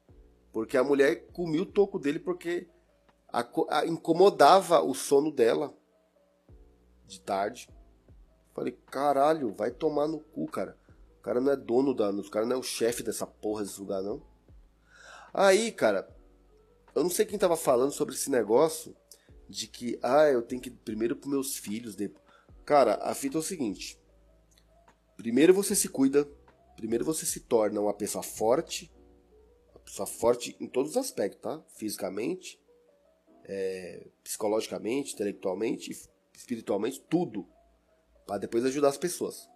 porque 0.52 0.76
a 0.76 0.84
mulher 0.84 1.26
comia 1.32 1.62
o 1.62 1.66
toco 1.66 1.98
dele 1.98 2.18
porque 2.18 2.68
a, 3.32 3.46
a, 3.70 3.86
incomodava 3.86 4.82
o 4.82 4.94
sono 4.94 5.30
dela 5.30 5.74
de 7.06 7.20
tarde. 7.20 7.68
Falei, 8.54 8.76
caralho, 8.90 9.52
vai 9.52 9.70
tomar 9.70 10.08
no 10.08 10.20
cu, 10.20 10.46
cara. 10.46 10.76
O 11.18 11.22
cara 11.22 11.40
não 11.40 11.52
é 11.52 11.56
dono 11.56 11.94
da. 11.94 12.10
O 12.10 12.30
cara 12.30 12.46
não 12.46 12.56
é 12.56 12.58
o 12.58 12.62
chefe 12.62 13.02
dessa 13.02 13.26
porra 13.26 13.62
desse 13.62 13.78
lugar, 13.80 14.02
não. 14.02 14.22
Aí, 15.32 15.70
cara, 15.70 16.08
eu 16.94 17.02
não 17.02 17.10
sei 17.10 17.24
quem 17.24 17.38
tava 17.38 17.56
falando 17.56 17.92
sobre 17.92 18.14
esse 18.14 18.30
negócio 18.30 18.96
de 19.48 19.66
que, 19.66 19.98
ah, 20.02 20.28
eu 20.28 20.42
tenho 20.42 20.60
que 20.60 20.68
ir 20.68 20.72
primeiro 20.84 21.14
pros 21.14 21.30
meus 21.30 21.56
filhos. 21.56 21.94
Depois. 21.94 22.24
Cara, 22.64 22.94
a 23.02 23.14
fita 23.14 23.36
é 23.36 23.40
o 23.40 23.42
seguinte: 23.42 24.00
primeiro 25.16 25.52
você 25.52 25.74
se 25.74 25.88
cuida, 25.88 26.28
primeiro 26.76 27.04
você 27.04 27.26
se 27.26 27.40
torna 27.40 27.80
uma 27.80 27.94
pessoa 27.94 28.22
forte, 28.22 28.90
uma 29.74 29.80
pessoa 29.80 30.06
forte 30.06 30.56
em 30.60 30.66
todos 30.66 30.92
os 30.92 30.96
aspectos, 30.96 31.42
tá? 31.42 31.62
Fisicamente, 31.76 32.60
é, 33.44 34.08
psicologicamente, 34.22 35.14
intelectualmente, 35.14 35.90
espiritualmente, 36.34 37.00
tudo, 37.08 37.46
para 38.30 38.38
depois 38.38 38.64
ajudar 38.64 38.90
as 38.90 38.96
pessoas. 38.96 39.48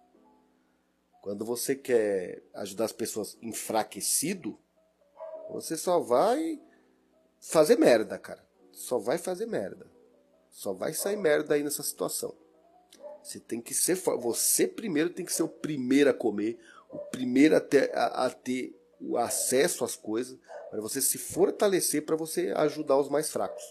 Quando 1.21 1.45
você 1.45 1.77
quer 1.77 2.43
ajudar 2.55 2.83
as 2.83 2.91
pessoas 2.91 3.37
enfraquecido, 3.41 4.59
você 5.49 5.77
só 5.77 6.01
vai 6.01 6.61
fazer 7.39 7.77
merda, 7.77 8.19
cara. 8.19 8.45
Só 8.73 8.99
vai 8.99 9.17
fazer 9.17 9.45
merda. 9.45 9.89
Só 10.49 10.73
vai 10.73 10.93
sair 10.93 11.15
merda 11.15 11.55
aí 11.55 11.63
nessa 11.63 11.83
situação. 11.83 12.35
Você 13.23 13.39
tem 13.39 13.61
que 13.61 13.73
ser. 13.73 13.95
Você 13.95 14.67
primeiro 14.67 15.09
tem 15.09 15.25
que 15.25 15.31
ser 15.31 15.43
o 15.43 15.47
primeiro 15.47 16.09
a 16.09 16.13
comer, 16.13 16.59
o 16.91 16.97
primeiro 16.97 17.55
a 17.55 17.61
ter, 17.61 17.95
a, 17.95 18.25
a 18.25 18.29
ter 18.29 18.77
o 18.99 19.17
acesso 19.17 19.85
às 19.85 19.95
coisas, 19.95 20.37
para 20.69 20.81
você 20.81 21.01
se 21.01 21.17
fortalecer 21.17 22.05
para 22.05 22.17
você 22.17 22.51
ajudar 22.57 22.97
os 22.97 23.07
mais 23.07 23.31
fracos, 23.31 23.63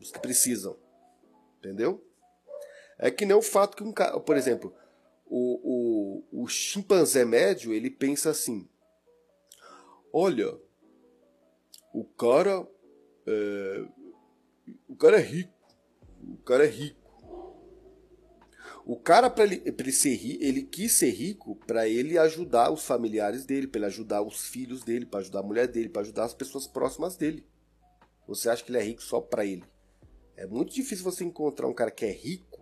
os 0.00 0.10
que 0.10 0.18
precisam. 0.18 0.78
Entendeu? 1.58 2.02
É 2.98 3.10
que 3.10 3.26
nem 3.26 3.36
o 3.36 3.42
fato 3.42 3.76
que 3.76 3.82
um 3.82 3.92
cara, 3.92 4.18
por 4.20 4.36
exemplo, 4.36 4.74
o, 5.26 6.22
o, 6.32 6.42
o 6.44 6.48
chimpanzé 6.48 7.24
médio 7.24 7.72
ele 7.72 7.90
pensa 7.90 8.30
assim: 8.30 8.68
olha, 10.12 10.56
o 11.92 12.04
cara 12.04 12.66
é, 13.26 13.84
o 14.88 14.96
cara 14.96 15.18
é 15.18 15.22
rico, 15.22 15.52
o 16.22 16.36
cara 16.38 16.64
é 16.64 16.68
rico. 16.68 17.04
O 18.86 18.96
cara 18.96 19.30
para 19.30 19.44
ele, 19.44 19.62
ele 19.64 19.92
ser 19.92 20.14
rico, 20.14 20.44
ele 20.44 20.62
quis 20.62 20.92
ser 20.92 21.10
rico 21.10 21.56
para 21.66 21.88
ele 21.88 22.18
ajudar 22.18 22.70
os 22.70 22.84
familiares 22.84 23.46
dele, 23.46 23.66
para 23.66 23.78
ele 23.78 23.86
ajudar 23.86 24.20
os 24.20 24.46
filhos 24.46 24.84
dele, 24.84 25.06
para 25.06 25.20
ajudar 25.20 25.40
a 25.40 25.42
mulher 25.42 25.66
dele, 25.66 25.88
para 25.88 26.02
ajudar 26.02 26.24
as 26.24 26.34
pessoas 26.34 26.66
próximas 26.66 27.16
dele. 27.16 27.46
Você 28.28 28.50
acha 28.50 28.62
que 28.62 28.70
ele 28.70 28.78
é 28.78 28.82
rico 28.82 29.02
só 29.02 29.22
para 29.22 29.44
ele? 29.46 29.64
É 30.36 30.46
muito 30.46 30.74
difícil 30.74 31.02
você 31.02 31.24
encontrar 31.24 31.66
um 31.66 31.72
cara 31.72 31.90
que 31.90 32.04
é 32.04 32.10
rico 32.10 32.53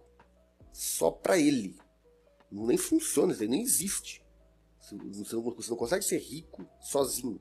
só 0.72 1.10
para 1.10 1.38
ele. 1.38 1.76
Nem 2.50 2.76
funciona, 2.76 3.32
isso 3.32 3.44
nem 3.46 3.62
existe. 3.62 4.24
Você 4.80 4.94
não, 5.34 5.42
você 5.42 5.70
não 5.70 5.76
consegue 5.76 6.04
ser 6.04 6.18
rico 6.18 6.66
sozinho. 6.80 7.40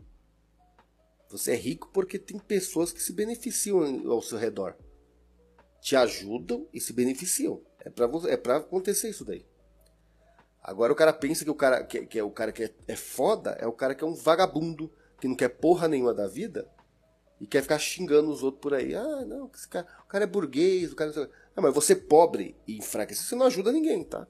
Você 1.30 1.54
é 1.54 1.56
rico 1.56 1.90
porque 1.94 2.20
tem 2.20 2.38
pessoas 2.38 2.92
que 2.92 3.02
se 3.02 3.14
beneficiam 3.14 4.10
ao 4.12 4.22
seu 4.22 4.38
redor. 4.38 4.76
Te 5.82 5.96
ajudam 5.96 6.68
e 6.74 6.80
se 6.80 6.94
beneficiam. 6.94 7.62
É 7.80 7.90
pra, 7.90 8.10
é 8.28 8.38
pra 8.38 8.58
acontecer 8.58 9.10
isso 9.10 9.26
daí. 9.26 9.46
Agora 10.62 10.94
o 10.94 10.96
cara 10.96 11.12
pensa 11.12 11.44
que 11.44 11.50
o 11.50 11.56
cara 11.56 11.84
que, 11.84 12.06
que 12.06 12.20
é 12.20 12.24
o 12.24 12.30
cara 12.30 12.52
que 12.52 12.66
é, 12.66 12.76
é 12.88 12.96
foda 12.96 13.52
é 13.60 13.66
o 13.66 13.74
cara 13.74 13.96
que 13.96 14.04
é 14.04 14.08
um 14.08 14.14
vagabundo, 14.14 14.92
que 15.20 15.28
não 15.28 15.36
quer 15.36 15.50
porra 15.50 15.88
nenhuma 15.88 16.14
da 16.14 16.28
vida 16.28 16.70
e 17.40 17.48
quer 17.48 17.64
ficar 17.64 17.80
xingando 17.80 18.30
os 18.30 18.44
outros 18.44 18.62
por 18.62 18.76
aí. 18.76 18.94
Ah, 18.94 19.26
não, 19.26 19.50
esse 19.52 19.68
cara, 19.68 19.88
o 20.06 20.08
cara 20.08 20.26
é 20.26 20.28
burguês, 20.28 20.92
o 20.92 20.96
cara. 20.96 21.12
Não, 21.56 21.64
mas 21.64 21.74
você 21.74 21.96
pobre 21.96 22.56
e 22.68 22.78
enfraquecido, 22.78 23.28
você 23.28 23.36
não 23.36 23.46
ajuda 23.46 23.72
ninguém, 23.72 24.04
tá? 24.04 24.28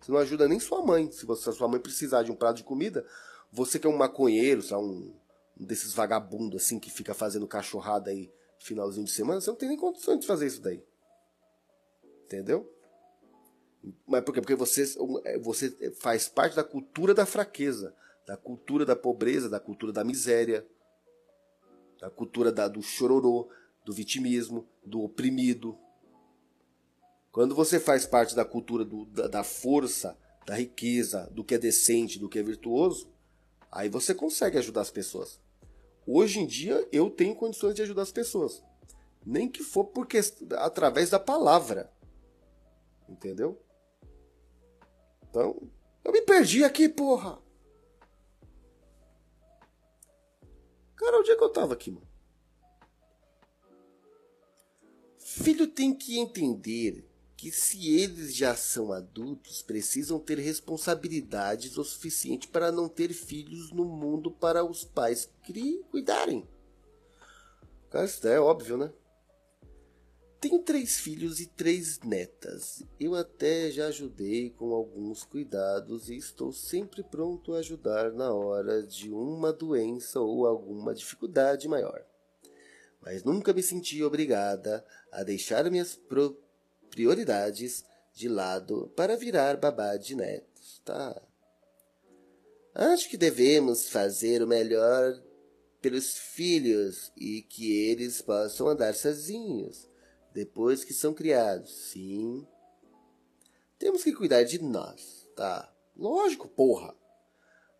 Você 0.00 0.12
não 0.12 0.18
ajuda 0.18 0.48
nem 0.48 0.60
sua 0.60 0.82
mãe. 0.82 1.10
Se, 1.10 1.24
você, 1.24 1.48
a 1.48 1.52
sua 1.52 1.68
mãe 1.68 1.80
precisar 1.80 2.22
de 2.22 2.32
um 2.32 2.36
prato 2.36 2.56
de 2.56 2.64
comida, 2.64 3.06
você 3.50 3.78
que 3.78 3.86
é 3.86 3.90
um 3.90 3.96
maconheiro, 3.96 4.62
sabe, 4.62 4.82
um, 4.82 5.14
um 5.58 5.64
desses 5.64 5.94
vagabundos 5.94 6.62
assim 6.62 6.78
que 6.78 6.90
fica 6.90 7.14
fazendo 7.14 7.46
cachorrada 7.46 8.10
aí 8.10 8.32
finalzinho 8.58 9.04
de 9.04 9.12
semana, 9.12 9.40
você 9.40 9.50
não 9.50 9.56
tem 9.56 9.68
nem 9.68 9.78
condições 9.78 10.20
de 10.20 10.26
fazer 10.26 10.46
isso 10.46 10.60
daí. 10.60 10.82
Entendeu? 12.24 12.70
Mas 14.06 14.22
por 14.22 14.32
quê? 14.32 14.40
Porque 14.40 14.54
você, 14.54 14.84
é, 15.24 15.38
você 15.38 15.92
faz 16.00 16.28
parte 16.28 16.56
da 16.56 16.64
cultura 16.64 17.12
da 17.12 17.26
fraqueza, 17.26 17.94
da 18.26 18.36
cultura 18.36 18.86
da 18.86 18.96
pobreza, 18.96 19.48
da 19.48 19.60
cultura 19.60 19.92
da 19.92 20.02
miséria, 20.02 20.66
da 22.00 22.10
cultura 22.10 22.50
da, 22.50 22.66
do 22.66 22.82
chororô, 22.82 23.48
do 23.84 23.92
vitimismo, 23.92 24.66
do 24.84 25.02
oprimido. 25.02 25.78
Quando 27.34 27.52
você 27.52 27.80
faz 27.80 28.06
parte 28.06 28.32
da 28.32 28.44
cultura 28.44 28.84
do, 28.84 29.06
da, 29.06 29.26
da 29.26 29.42
força, 29.42 30.16
da 30.46 30.54
riqueza, 30.54 31.28
do 31.32 31.42
que 31.42 31.56
é 31.56 31.58
decente, 31.58 32.16
do 32.16 32.28
que 32.28 32.38
é 32.38 32.42
virtuoso, 32.44 33.12
aí 33.72 33.88
você 33.88 34.14
consegue 34.14 34.56
ajudar 34.56 34.82
as 34.82 34.90
pessoas. 34.92 35.40
Hoje 36.06 36.38
em 36.38 36.46
dia 36.46 36.88
eu 36.92 37.10
tenho 37.10 37.34
condições 37.34 37.74
de 37.74 37.82
ajudar 37.82 38.02
as 38.02 38.12
pessoas. 38.12 38.62
Nem 39.26 39.48
que 39.48 39.64
for 39.64 39.86
porque 39.86 40.20
através 40.52 41.10
da 41.10 41.18
palavra. 41.18 41.92
Entendeu? 43.08 43.60
Então, 45.28 45.60
eu 46.04 46.12
me 46.12 46.22
perdi 46.22 46.62
aqui, 46.62 46.88
porra. 46.88 47.42
Cara, 50.94 51.18
onde 51.18 51.32
é 51.32 51.36
que 51.36 51.42
eu 51.42 51.52
tava 51.52 51.74
aqui, 51.74 51.90
mano? 51.90 52.06
Filho 55.18 55.66
tem 55.66 55.92
que 55.92 56.16
entender 56.16 57.12
que 57.44 57.52
se 57.52 57.94
eles 57.94 58.34
já 58.34 58.56
são 58.56 58.90
adultos, 58.90 59.60
precisam 59.60 60.18
ter 60.18 60.38
responsabilidades 60.38 61.76
o 61.76 61.84
suficiente 61.84 62.48
para 62.48 62.72
não 62.72 62.88
ter 62.88 63.12
filhos 63.12 63.70
no 63.70 63.84
mundo 63.84 64.30
para 64.30 64.64
os 64.64 64.82
pais 64.82 65.30
cuidarem. 65.90 66.48
Cara, 67.90 68.06
isso 68.06 68.26
é 68.26 68.40
óbvio, 68.40 68.78
né? 68.78 68.90
Tenho 70.40 70.58
três 70.60 70.98
filhos 70.98 71.38
e 71.38 71.44
três 71.44 72.00
netas. 72.00 72.82
Eu 72.98 73.14
até 73.14 73.70
já 73.70 73.88
ajudei 73.88 74.48
com 74.48 74.72
alguns 74.72 75.22
cuidados 75.22 76.08
e 76.08 76.16
estou 76.16 76.50
sempre 76.50 77.02
pronto 77.02 77.52
a 77.52 77.58
ajudar 77.58 78.10
na 78.10 78.32
hora 78.32 78.82
de 78.82 79.10
uma 79.10 79.52
doença 79.52 80.18
ou 80.18 80.46
alguma 80.46 80.94
dificuldade 80.94 81.68
maior. 81.68 82.06
Mas 83.02 83.22
nunca 83.22 83.52
me 83.52 83.62
senti 83.62 84.02
obrigada 84.02 84.82
a 85.12 85.22
deixar 85.22 85.70
minhas 85.70 85.94
prioridades 86.94 87.84
de 88.12 88.28
lado 88.28 88.92
para 88.96 89.16
virar 89.16 89.56
babá 89.56 89.96
de 89.96 90.14
netos, 90.14 90.80
tá? 90.84 91.20
Acho 92.72 93.10
que 93.10 93.16
devemos 93.16 93.88
fazer 93.88 94.40
o 94.42 94.46
melhor 94.46 95.20
pelos 95.80 96.16
filhos 96.16 97.12
e 97.16 97.42
que 97.42 97.72
eles 97.88 98.22
possam 98.22 98.68
andar 98.68 98.94
sozinhos 98.94 99.88
depois 100.32 100.84
que 100.84 100.94
são 100.94 101.12
criados. 101.12 101.74
Sim. 101.90 102.46
Temos 103.76 104.04
que 104.04 104.12
cuidar 104.12 104.44
de 104.44 104.62
nós, 104.62 105.28
tá? 105.34 105.72
Lógico, 105.96 106.48
porra. 106.48 106.94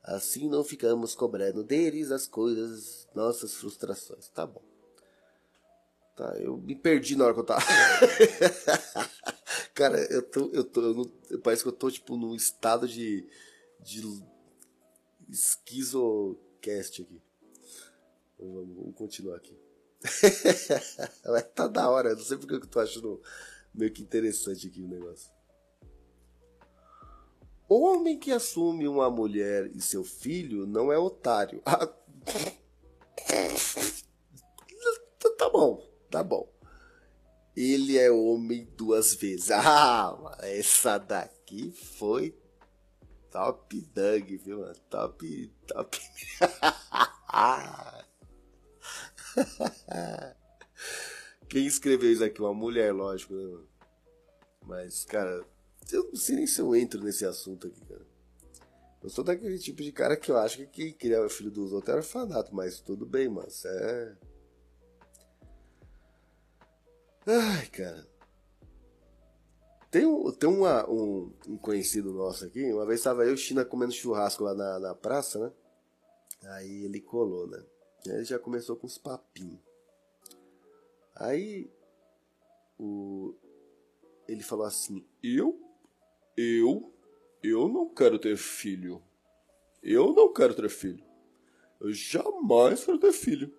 Assim 0.03 0.49
não 0.49 0.65
ficamos 0.65 1.15
cobrando 1.15 1.63
deles 1.63 2.11
as 2.11 2.27
coisas, 2.27 3.09
nossas 3.15 3.55
frustrações. 3.55 4.29
Tá 4.29 4.45
bom. 4.45 4.74
Tá, 6.17 6.37
eu 6.39 6.57
me 6.59 6.77
perdi 6.77 7.17
na 7.17 7.25
hora 7.25 7.35
que 7.35 7.41
eu 7.41 7.45
tava. 7.45 7.63
Cara, 9.75 9.99
eu 10.13 10.23
tô. 10.23 10.49
Eu 10.53 10.65
tô. 10.65 10.81
Eu 10.81 10.95
não, 10.95 11.05
parece 11.41 11.63
que 11.63 11.69
eu 11.69 11.73
tô, 11.73 11.91
tipo, 11.91 12.17
num 12.17 12.37
estado 12.37 12.87
de. 12.87 13.27
de 13.81 14.01
esquizocast 15.29 17.03
aqui. 17.03 17.21
Vamos, 18.39 18.77
vamos 18.77 18.95
continuar 18.95 19.37
aqui. 19.37 19.59
tá 21.55 21.67
da 21.67 21.91
hora, 21.91 22.15
não 22.15 22.23
sei 22.23 22.37
porque 22.37 22.55
eu 22.55 22.61
tô 22.61 22.79
achando 22.79 23.21
meio 23.75 23.93
que 23.93 24.03
interessante 24.03 24.69
aqui 24.69 24.83
o 24.83 24.89
negócio. 24.89 25.33
O 27.69 27.81
homem 27.81 28.19
que 28.19 28.31
assume 28.31 28.87
uma 28.87 29.11
mulher 29.11 29.71
e 29.75 29.81
seu 29.81 30.05
filho 30.05 30.67
não 30.67 30.93
é 30.93 30.99
otário. 30.99 31.63
Ah, 31.65 31.87
tá 35.39 35.51
bom, 35.51 35.83
tá 36.15 36.23
bom. 36.23 36.49
Ele 37.57 37.99
é 37.99 38.09
homem 38.09 38.69
duas 38.77 39.15
vezes. 39.15 39.51
Ah, 39.67 40.39
essa 40.43 40.99
daqui 40.99 41.73
foi 41.73 42.39
top 43.33 43.81
dug, 43.93 44.37
viu, 44.37 44.61
mano? 44.61 44.77
Top, 44.89 45.53
top. 45.67 45.99
Quem 51.49 51.67
escreveu 51.67 52.13
isso 52.13 52.23
aqui? 52.23 52.41
Uma 52.41 52.55
mulher, 52.55 52.93
lógico. 52.93 53.35
Né? 53.35 53.59
Mas, 54.67 55.05
cara, 55.05 55.45
eu 55.91 56.05
não 56.05 56.17
sei 56.17 56.37
nem 56.37 56.47
se 56.47 56.61
eu 56.61 56.77
entro 56.77 57.03
nesse 57.03 57.27
assunto 57.27 57.67
aqui, 57.67 57.85
cara. 57.87 58.07
Eu 59.03 59.11
sou 59.11 59.25
daquele 59.25 59.59
tipo 59.59 59.83
de 59.83 59.91
cara 59.91 60.17
que 60.17 60.31
eu 60.31 60.39
acho 60.39 60.59
que 60.59 60.67
quem 60.67 60.93
criava 60.93 61.29
filho 61.29 61.51
dos 61.51 61.73
outros 61.73 61.93
era 61.93 62.05
fanato, 62.05 62.55
mas 62.55 62.81
tudo 62.81 63.05
bem, 63.05 63.29
mano. 63.29 63.49
É. 63.65 64.34
Ai, 67.27 67.67
cara. 67.67 68.07
Tem, 69.91 70.05
um, 70.05 70.31
tem 70.33 70.51
uma, 70.51 70.89
um, 70.91 71.33
um, 71.49 71.57
conhecido 71.57 72.13
nosso 72.13 72.45
aqui, 72.45 72.73
uma 72.73 72.85
vez 72.85 73.01
estava 73.01 73.25
eu 73.25 73.31
e 73.31 73.35
o 73.35 73.37
China 73.37 73.65
comendo 73.65 73.93
churrasco 73.93 74.43
lá 74.43 74.53
na, 74.53 74.79
na 74.81 74.95
praça, 74.95 75.39
né? 75.39 75.53
Aí 76.51 76.85
ele 76.85 77.01
colou, 77.01 77.47
né? 77.47 77.65
Ele 78.05 78.25
já 78.25 78.39
começou 78.39 78.77
com 78.77 78.87
os 78.87 78.99
papinhos. 78.99 79.61
Aí 81.15 81.71
o, 82.79 83.35
ele 84.29 84.43
falou 84.43 84.67
assim: 84.67 85.07
Eu, 85.23 85.59
eu, 86.37 86.93
eu 87.43 87.69
não 87.69 87.89
quero 87.89 88.19
ter 88.19 88.37
filho. 88.37 89.03
Eu 89.83 90.13
não 90.13 90.33
quero 90.33 90.55
ter 90.55 90.69
filho. 90.69 91.05
Eu 91.81 91.93
jamais 91.93 92.85
quero 92.85 92.99
ter 92.99 93.13
filho. 93.13 93.55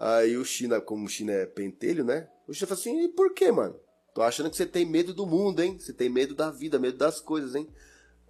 Aí 0.00 0.36
o 0.36 0.44
China, 0.44 0.80
como 0.80 1.04
o 1.04 1.08
China 1.08 1.32
é 1.32 1.44
pentelho, 1.46 2.02
né? 2.02 2.28
O 2.48 2.54
China 2.54 2.66
falou 2.68 2.80
assim: 2.80 3.04
E 3.04 3.08
por 3.08 3.34
que, 3.34 3.52
mano? 3.52 3.78
Tô 4.14 4.22
achando 4.22 4.50
que 4.50 4.56
você 4.56 4.66
tem 4.66 4.84
medo 4.84 5.12
do 5.12 5.26
mundo, 5.26 5.62
hein? 5.62 5.78
Você 5.78 5.92
tem 5.92 6.08
medo 6.08 6.34
da 6.34 6.50
vida, 6.50 6.78
medo 6.78 6.96
das 6.96 7.20
coisas, 7.20 7.54
hein? 7.54 7.68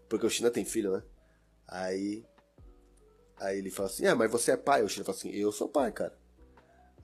Porque 0.09 0.27
o 0.27 0.31
China 0.31 0.51
tem 0.51 0.65
filho, 0.65 0.93
né? 0.93 1.03
Aí 1.67 2.25
Aí 3.41 3.59
ele 3.59 3.71
fala 3.71 3.89
assim, 3.89 4.07
ah, 4.07 4.15
mas 4.15 4.31
você 4.31 4.53
é 4.53 4.57
pai? 4.57 4.83
O 4.83 4.89
China 4.89 5.05
fala 5.05 5.17
assim, 5.17 5.31
eu 5.31 5.51
sou 5.51 5.67
pai, 5.67 5.91
cara. 5.91 6.15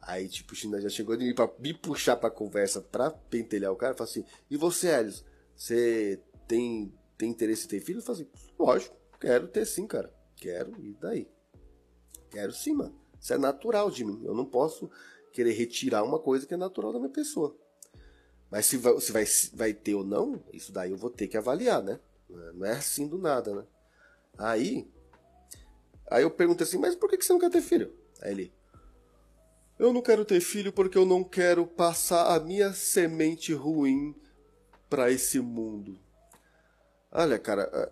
Aí, 0.02 0.28
tipo, 0.28 0.52
o 0.52 0.56
China 0.56 0.78
já 0.80 0.90
chegou 0.90 1.16
de 1.16 1.24
mim 1.24 1.34
pra 1.34 1.50
me 1.58 1.72
puxar 1.72 2.16
pra 2.16 2.30
conversa, 2.30 2.80
pra 2.80 3.10
pentelhar 3.10 3.72
o 3.72 3.76
cara, 3.76 3.94
fala 3.94 4.08
assim, 4.08 4.24
e 4.50 4.56
você, 4.56 4.90
Alice, 4.90 5.24
você 5.56 6.20
tem, 6.46 6.92
tem 7.16 7.30
interesse 7.30 7.64
em 7.64 7.68
ter 7.68 7.80
filho? 7.80 7.98
Eu 7.98 8.02
falo 8.02 8.18
assim, 8.18 8.28
lógico, 8.58 8.94
quero 9.18 9.48
ter 9.48 9.64
sim, 9.64 9.86
cara. 9.86 10.12
Quero, 10.36 10.78
e 10.78 10.92
daí? 11.00 11.26
Quero 12.30 12.52
sim, 12.52 12.74
mano. 12.74 12.94
Isso 13.26 13.34
é 13.34 13.38
natural 13.38 13.90
de 13.90 14.04
mim. 14.04 14.22
Eu 14.24 14.36
não 14.36 14.44
posso 14.44 14.88
querer 15.32 15.50
retirar 15.50 16.04
uma 16.04 16.16
coisa 16.16 16.46
que 16.46 16.54
é 16.54 16.56
natural 16.56 16.92
da 16.92 17.00
minha 17.00 17.10
pessoa. 17.10 17.56
Mas 18.48 18.66
se 18.66 18.76
vai, 18.76 19.00
se 19.00 19.10
vai, 19.10 19.24
vai 19.52 19.74
ter 19.74 19.96
ou 19.96 20.04
não, 20.04 20.40
isso 20.52 20.70
daí 20.70 20.92
eu 20.92 20.96
vou 20.96 21.10
ter 21.10 21.26
que 21.26 21.36
avaliar, 21.36 21.82
né? 21.82 21.98
Não 22.54 22.64
é 22.64 22.70
assim 22.70 23.08
do 23.08 23.18
nada, 23.18 23.52
né? 23.52 23.64
Aí, 24.38 24.88
Aí 26.08 26.22
eu 26.22 26.30
pergunto 26.30 26.62
assim, 26.62 26.78
mas 26.78 26.94
por 26.94 27.10
que 27.10 27.20
você 27.20 27.32
não 27.32 27.40
quer 27.40 27.50
ter 27.50 27.62
filho? 27.62 27.92
Aí 28.22 28.30
ele, 28.30 28.52
eu 29.76 29.92
não 29.92 30.00
quero 30.00 30.24
ter 30.24 30.40
filho 30.40 30.72
porque 30.72 30.96
eu 30.96 31.04
não 31.04 31.24
quero 31.24 31.66
passar 31.66 32.32
a 32.32 32.38
minha 32.38 32.72
semente 32.72 33.52
ruim 33.52 34.14
para 34.88 35.10
esse 35.10 35.40
mundo. 35.40 35.98
Olha, 37.10 37.40
cara, 37.40 37.90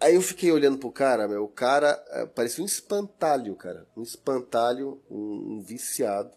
aí 0.00 0.14
eu 0.14 0.22
fiquei 0.22 0.50
olhando 0.50 0.78
pro 0.78 0.90
cara, 0.92 1.26
meu, 1.28 1.44
o 1.44 1.48
cara 1.48 1.94
parecia 2.34 2.62
um 2.62 2.66
espantalho, 2.66 3.54
cara, 3.56 3.86
um 3.96 4.02
espantalho, 4.02 5.02
um, 5.10 5.56
um 5.56 5.60
viciado, 5.62 6.36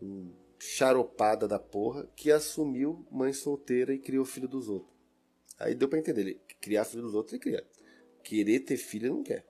um 0.00 0.32
charopada 0.58 1.48
da 1.48 1.58
porra, 1.58 2.08
que 2.14 2.30
assumiu 2.30 3.06
mãe 3.10 3.32
solteira 3.32 3.92
e 3.92 3.98
criou 3.98 4.24
filho 4.24 4.48
dos 4.48 4.68
outros. 4.68 4.92
Aí 5.58 5.74
deu 5.74 5.88
pra 5.88 5.98
entender, 5.98 6.20
ele 6.20 6.40
criar 6.60 6.84
filho 6.84 7.02
dos 7.02 7.14
outros, 7.14 7.32
ele 7.32 7.42
cria 7.42 7.66
querer 8.22 8.60
ter 8.60 8.76
filho 8.76 9.06
ele 9.06 9.14
não 9.14 9.22
quer. 9.22 9.44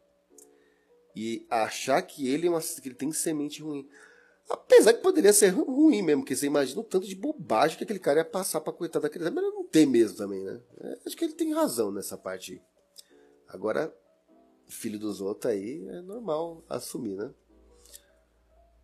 E 1.15 1.47
achar 1.51 2.01
que 2.03 2.29
ele, 2.29 2.47
é 2.47 2.51
uma, 2.51 2.61
que 2.61 2.89
ele 2.89 2.95
tem 2.95 3.13
semente 3.13 3.63
ruim. 3.63 3.87
Apesar 4.49 4.95
que 4.95 5.03
poderia 5.03 5.33
ser 5.33 5.51
ruim 5.51 6.03
mesmo, 6.03 6.23
porque 6.23 6.35
você 6.35 6.47
imagina 6.47 6.81
o 6.81 6.85
tanto 6.85 7.07
de 7.07 7.15
bobagem 7.15 7.77
que 7.77 7.85
aquele 7.85 7.99
cara 7.99 8.21
ia 8.21 8.25
passar 8.25 8.61
pra 8.61 8.73
coitada 8.73 9.05
da 9.05 9.11
criança. 9.11 9.31
Mas 9.31 9.45
ele 9.45 9.55
não 9.55 9.65
tem 9.65 9.87
mesmo 9.87 10.17
também, 10.17 10.43
né? 10.43 10.61
É, 10.81 10.99
acho 11.07 11.17
que 11.17 11.25
ele 11.25 11.35
tem 11.35 11.53
razão 11.53 11.93
nessa 11.93 12.17
parte. 12.17 12.63
Agora, 13.53 13.95
filho 14.67 14.99
dos 14.99 15.21
outros 15.21 15.53
aí 15.53 15.87
é 15.89 16.01
normal 16.01 16.65
assumir, 16.69 17.17
né? 17.17 17.33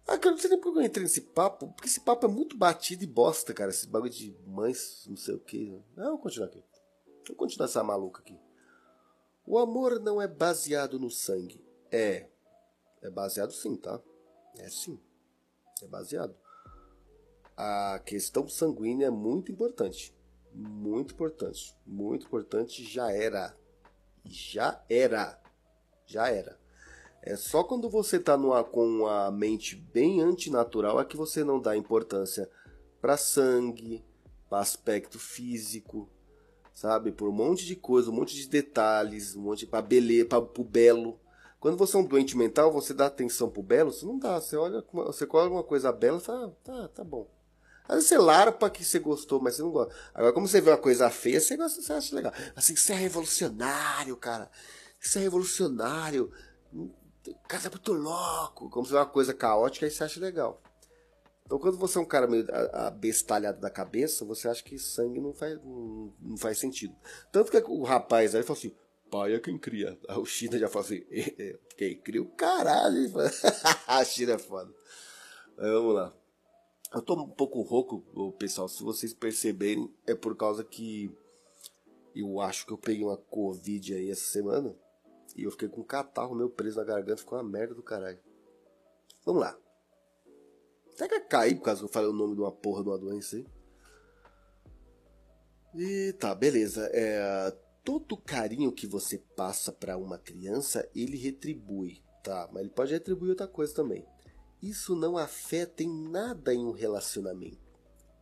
Ah, 0.06 0.16
cara, 0.16 0.30
não 0.30 0.38
sei 0.38 0.50
nem 0.50 0.60
porque 0.60 0.78
eu 0.78 0.82
entrei 0.82 1.02
nesse 1.02 1.20
papo, 1.20 1.68
porque 1.68 1.88
esse 1.88 2.00
papo 2.00 2.26
é 2.26 2.28
muito 2.28 2.56
batido 2.56 3.04
e 3.04 3.06
bosta, 3.06 3.52
cara. 3.52 3.70
Esse 3.70 3.86
bagulho 3.86 4.10
de 4.10 4.34
mães, 4.46 5.04
não 5.06 5.16
sei 5.16 5.34
o 5.34 5.38
que. 5.38 5.82
Ah, 5.96 6.04
vamos 6.04 6.22
continuar 6.22 6.46
aqui. 6.46 6.64
Vamos 7.26 7.36
continuar 7.36 7.66
essa 7.66 7.84
maluca 7.84 8.20
aqui. 8.20 8.38
O 9.46 9.58
amor 9.58 10.00
não 10.00 10.20
é 10.20 10.26
baseado 10.26 10.98
no 10.98 11.10
sangue. 11.10 11.62
É. 11.90 12.28
É 13.02 13.10
baseado 13.10 13.52
sim, 13.52 13.76
tá? 13.76 14.00
É 14.56 14.68
sim. 14.68 14.98
É 15.82 15.86
baseado. 15.86 16.34
A 17.56 18.00
questão 18.04 18.48
sanguínea 18.48 19.06
é 19.06 19.10
muito 19.10 19.52
importante. 19.52 20.14
Muito 20.54 21.14
importante. 21.14 21.76
Muito 21.86 22.26
importante. 22.26 22.82
Já 22.84 23.12
era. 23.12 23.54
Já 24.24 24.82
era. 24.88 25.40
Já 26.06 26.28
era. 26.28 26.58
É 27.22 27.36
só 27.36 27.64
quando 27.64 27.90
você 27.90 28.18
tá 28.18 28.36
numa, 28.36 28.62
com 28.64 29.06
a 29.06 29.30
mente 29.30 29.76
bem 29.76 30.20
antinatural 30.20 31.00
é 31.00 31.04
que 31.04 31.16
você 31.16 31.42
não 31.44 31.60
dá 31.60 31.76
importância 31.76 32.48
para 33.00 33.16
sangue, 33.16 34.04
para 34.48 34.60
aspecto 34.60 35.18
físico, 35.18 36.08
sabe? 36.72 37.12
Por 37.12 37.28
um 37.28 37.32
monte 37.32 37.66
de 37.66 37.76
coisa, 37.76 38.10
um 38.10 38.14
monte 38.14 38.34
de 38.34 38.48
detalhes, 38.48 39.34
um 39.34 39.42
monte 39.42 39.66
para 39.66 39.82
beleza, 39.82 40.26
para 40.26 40.38
o 40.38 40.64
belo. 40.64 41.20
Quando 41.60 41.76
você 41.76 41.96
é 41.96 42.00
um 42.00 42.04
doente 42.04 42.36
mental, 42.36 42.72
você 42.72 42.94
dá 42.94 43.06
atenção 43.06 43.50
pro 43.50 43.62
belo, 43.62 43.92
você 43.92 44.06
não 44.06 44.18
dá. 44.18 44.40
Você 44.40 44.56
olha, 44.56 44.84
você 44.92 45.26
olha 45.30 45.50
uma 45.50 45.64
coisa 45.64 45.92
bela 45.92 46.18
e 46.18 46.20
fala, 46.20 46.46
ah, 46.46 46.50
tá, 46.62 46.88
tá 46.88 47.04
bom. 47.04 47.28
Às 47.88 47.94
vezes 47.94 48.08
você 48.10 48.18
larpa 48.18 48.68
que 48.68 48.84
você 48.84 48.98
gostou, 48.98 49.40
mas 49.40 49.56
você 49.56 49.62
não 49.62 49.70
gosta. 49.70 49.94
Agora, 50.14 50.32
como 50.32 50.46
você 50.46 50.60
vê 50.60 50.70
uma 50.70 50.76
coisa 50.76 51.08
feia, 51.08 51.40
você, 51.40 51.56
gosta, 51.56 51.80
você 51.80 51.92
acha 51.92 52.14
legal. 52.14 52.32
Assim, 52.54 52.76
você 52.76 52.92
é 52.92 52.96
revolucionário, 52.96 54.14
cara. 54.16 54.50
Você 55.00 55.18
é 55.18 55.22
revolucionário. 55.22 56.30
O 56.72 57.48
cara 57.48 57.66
é 57.66 57.70
muito 57.70 57.92
louco. 57.94 58.68
Como 58.68 58.86
você 58.86 58.92
vê 58.92 58.98
uma 58.98 59.06
coisa 59.06 59.32
caótica, 59.32 59.86
aí 59.86 59.90
você 59.90 60.04
acha 60.04 60.20
legal. 60.20 60.62
Então, 61.46 61.58
quando 61.58 61.78
você 61.78 61.96
é 61.96 62.00
um 62.02 62.04
cara 62.04 62.26
meio 62.26 62.46
abestalhado 62.74 63.58
da 63.58 63.70
cabeça, 63.70 64.22
você 64.22 64.48
acha 64.48 64.62
que 64.62 64.78
sangue 64.78 65.18
não 65.18 65.32
faz, 65.32 65.58
não, 65.64 66.36
faz 66.36 66.58
sentido. 66.58 66.94
Tanto 67.32 67.50
que 67.50 67.56
o 67.56 67.84
rapaz 67.84 68.34
aí 68.34 68.42
falou 68.42 68.58
assim: 68.58 68.74
pai 69.10 69.32
é 69.32 69.38
quem 69.38 69.56
cria. 69.56 69.98
O 70.10 70.26
China 70.26 70.58
já 70.58 70.68
falou 70.68 70.84
assim: 70.84 71.00
quem 71.78 71.98
cria 72.02 72.20
o 72.20 72.26
caralho. 72.26 73.10
a 73.88 74.04
China 74.04 74.34
é 74.34 74.38
foda. 74.38 74.70
Vamos 75.56 75.94
lá. 75.94 76.17
Eu 76.92 77.02
tô 77.02 77.14
um 77.14 77.28
pouco 77.28 77.60
rouco, 77.60 78.32
pessoal. 78.38 78.68
Se 78.68 78.82
vocês 78.82 79.12
perceberem, 79.12 79.92
é 80.06 80.14
por 80.14 80.34
causa 80.36 80.64
que 80.64 81.14
eu 82.14 82.40
acho 82.40 82.64
que 82.66 82.72
eu 82.72 82.78
peguei 82.78 83.04
uma 83.04 83.16
Covid 83.16 83.94
aí 83.94 84.10
essa 84.10 84.24
semana. 84.24 84.74
E 85.36 85.44
eu 85.44 85.50
fiquei 85.50 85.68
com 85.68 85.82
um 85.82 85.84
catarro 85.84 86.34
meu 86.34 86.48
preso 86.48 86.78
na 86.78 86.84
garganta. 86.84 87.18
Ficou 87.20 87.38
uma 87.38 87.48
merda 87.48 87.74
do 87.74 87.82
caralho. 87.82 88.18
Vamos 89.24 89.42
lá. 89.42 89.58
Até 90.94 91.08
que 91.08 91.20
cair 91.20 91.56
por 91.56 91.64
causa 91.64 91.80
que 91.80 91.84
eu 91.84 91.92
falei 91.92 92.08
o 92.08 92.14
nome 92.14 92.34
de 92.34 92.40
uma 92.40 92.50
porra 92.50 92.82
de 92.82 92.88
uma 92.88 92.98
doença 92.98 93.36
aí. 93.36 93.46
E 95.74 96.12
tá, 96.14 96.34
beleza. 96.34 96.88
É, 96.92 97.54
todo 97.84 98.16
carinho 98.16 98.72
que 98.72 98.86
você 98.86 99.18
passa 99.36 99.70
para 99.70 99.96
uma 99.98 100.18
criança, 100.18 100.88
ele 100.94 101.16
retribui, 101.16 102.02
tá? 102.24 102.48
Mas 102.50 102.62
ele 102.62 102.70
pode 102.70 102.92
retribuir 102.92 103.30
outra 103.30 103.46
coisa 103.46 103.74
também. 103.74 104.04
Isso 104.62 104.96
não 104.96 105.16
afeta 105.16 105.82
em 105.82 106.10
nada 106.10 106.52
em 106.52 106.64
um 106.64 106.72
relacionamento. 106.72 107.68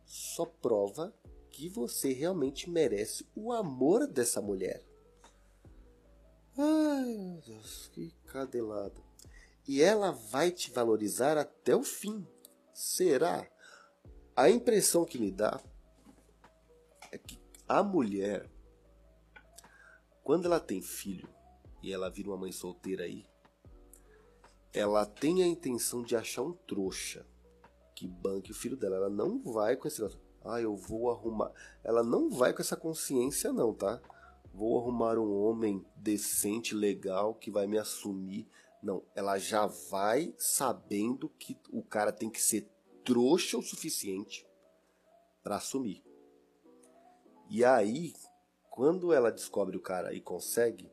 Só 0.05 0.45
prova 0.45 1.13
que 1.49 1.67
você 1.67 2.13
realmente 2.13 2.69
merece 2.69 3.27
o 3.35 3.51
amor 3.51 4.07
dessa 4.07 4.41
mulher. 4.41 4.85
Ai, 6.57 7.17
meu 7.17 7.41
Deus, 7.41 7.89
que 7.93 8.11
cadelada. 8.27 9.01
E 9.67 9.81
ela 9.81 10.11
vai 10.11 10.51
te 10.51 10.71
valorizar 10.71 11.37
até 11.37 11.75
o 11.75 11.83
fim. 11.83 12.25
Será? 12.73 13.49
A 14.35 14.49
impressão 14.49 15.03
que 15.03 15.17
me 15.17 15.31
dá 15.31 15.59
é 17.11 17.17
que 17.17 17.39
a 17.67 17.81
mulher, 17.81 18.49
quando 20.23 20.45
ela 20.45 20.59
tem 20.59 20.81
filho 20.81 21.27
e 21.81 21.91
ela 21.91 22.09
vira 22.09 22.29
uma 22.29 22.37
mãe 22.37 22.51
solteira 22.51 23.03
aí, 23.03 23.25
ela 24.73 25.05
tem 25.05 25.43
a 25.43 25.47
intenção 25.47 26.01
de 26.01 26.15
achar 26.15 26.43
um 26.43 26.53
trouxa 26.53 27.25
que 27.95 28.07
banque 28.07 28.51
o 28.51 28.55
filho 28.55 28.77
dela. 28.77 28.97
Ela 28.97 29.09
não 29.09 29.41
vai 29.41 29.75
com 29.75 29.87
esse 29.87 29.99
negócio. 29.99 30.21
Ah, 30.45 30.61
eu 30.61 30.75
vou 30.75 31.09
arrumar. 31.09 31.51
Ela 31.83 32.03
não 32.03 32.29
vai 32.29 32.53
com 32.53 32.61
essa 32.61 32.77
consciência, 32.77 33.51
não, 33.51 33.73
tá? 33.73 34.01
Vou 34.53 34.79
arrumar 34.79 35.17
um 35.17 35.43
homem 35.43 35.85
decente, 35.95 36.73
legal, 36.73 37.33
que 37.33 37.51
vai 37.51 37.67
me 37.67 37.77
assumir. 37.77 38.47
Não, 38.81 39.03
ela 39.15 39.37
já 39.37 39.65
vai 39.65 40.33
sabendo 40.37 41.27
que 41.29 41.59
o 41.71 41.83
cara 41.83 42.11
tem 42.11 42.29
que 42.29 42.41
ser 42.41 42.69
trouxa 43.03 43.57
o 43.57 43.63
suficiente 43.63 44.47
para 45.41 45.55
assumir. 45.55 46.03
E 47.49 47.63
aí, 47.63 48.13
quando 48.69 49.13
ela 49.13 49.31
descobre 49.31 49.77
o 49.77 49.81
cara 49.81 50.13
e 50.13 50.21
consegue, 50.21 50.91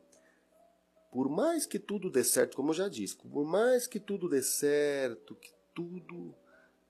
por 1.15 1.29
mais 1.29 1.65
que 1.65 1.79
tudo 1.79 2.09
dê 2.09 2.25
certo, 2.25 2.57
como 2.57 2.71
eu 2.71 2.73
já 2.73 2.89
disse, 2.89 3.15
por 3.15 3.45
mais 3.45 3.87
que 3.87 4.01
tudo 4.01 4.27
dê 4.27 4.43
certo, 4.43 5.33
que 5.35 5.49
tudo. 5.73 6.35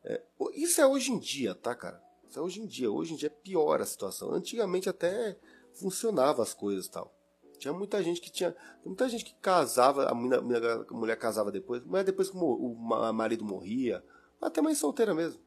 É, 0.03 0.19
isso 0.55 0.81
é 0.81 0.87
hoje 0.87 1.11
em 1.11 1.19
dia, 1.19 1.53
tá, 1.53 1.75
cara? 1.75 2.01
Isso 2.27 2.39
é 2.39 2.41
hoje 2.41 2.59
em 2.59 2.65
dia. 2.65 2.89
Hoje 2.89 3.13
em 3.13 3.17
dia 3.17 3.27
é 3.27 3.29
pior 3.29 3.79
a 3.79 3.85
situação. 3.85 4.31
Antigamente 4.31 4.89
até 4.89 5.37
funcionava 5.75 6.41
as 6.41 6.55
coisas 6.55 6.87
tal. 6.87 7.15
Tinha 7.59 7.71
muita 7.71 8.01
gente 8.01 8.19
que 8.19 8.31
tinha. 8.31 8.55
Muita 8.83 9.07
gente 9.07 9.23
que 9.23 9.35
casava, 9.35 10.07
a, 10.07 10.15
mina, 10.15 10.37
a 10.37 10.93
mulher 10.95 11.19
casava 11.19 11.51
depois, 11.51 11.83
mas 11.85 12.03
depois 12.03 12.27
que 12.27 12.35
o 12.35 12.73
marido 13.13 13.45
morria, 13.45 14.03
até 14.41 14.59
mãe 14.59 14.73
solteira 14.73 15.13
mesmo. 15.13 15.39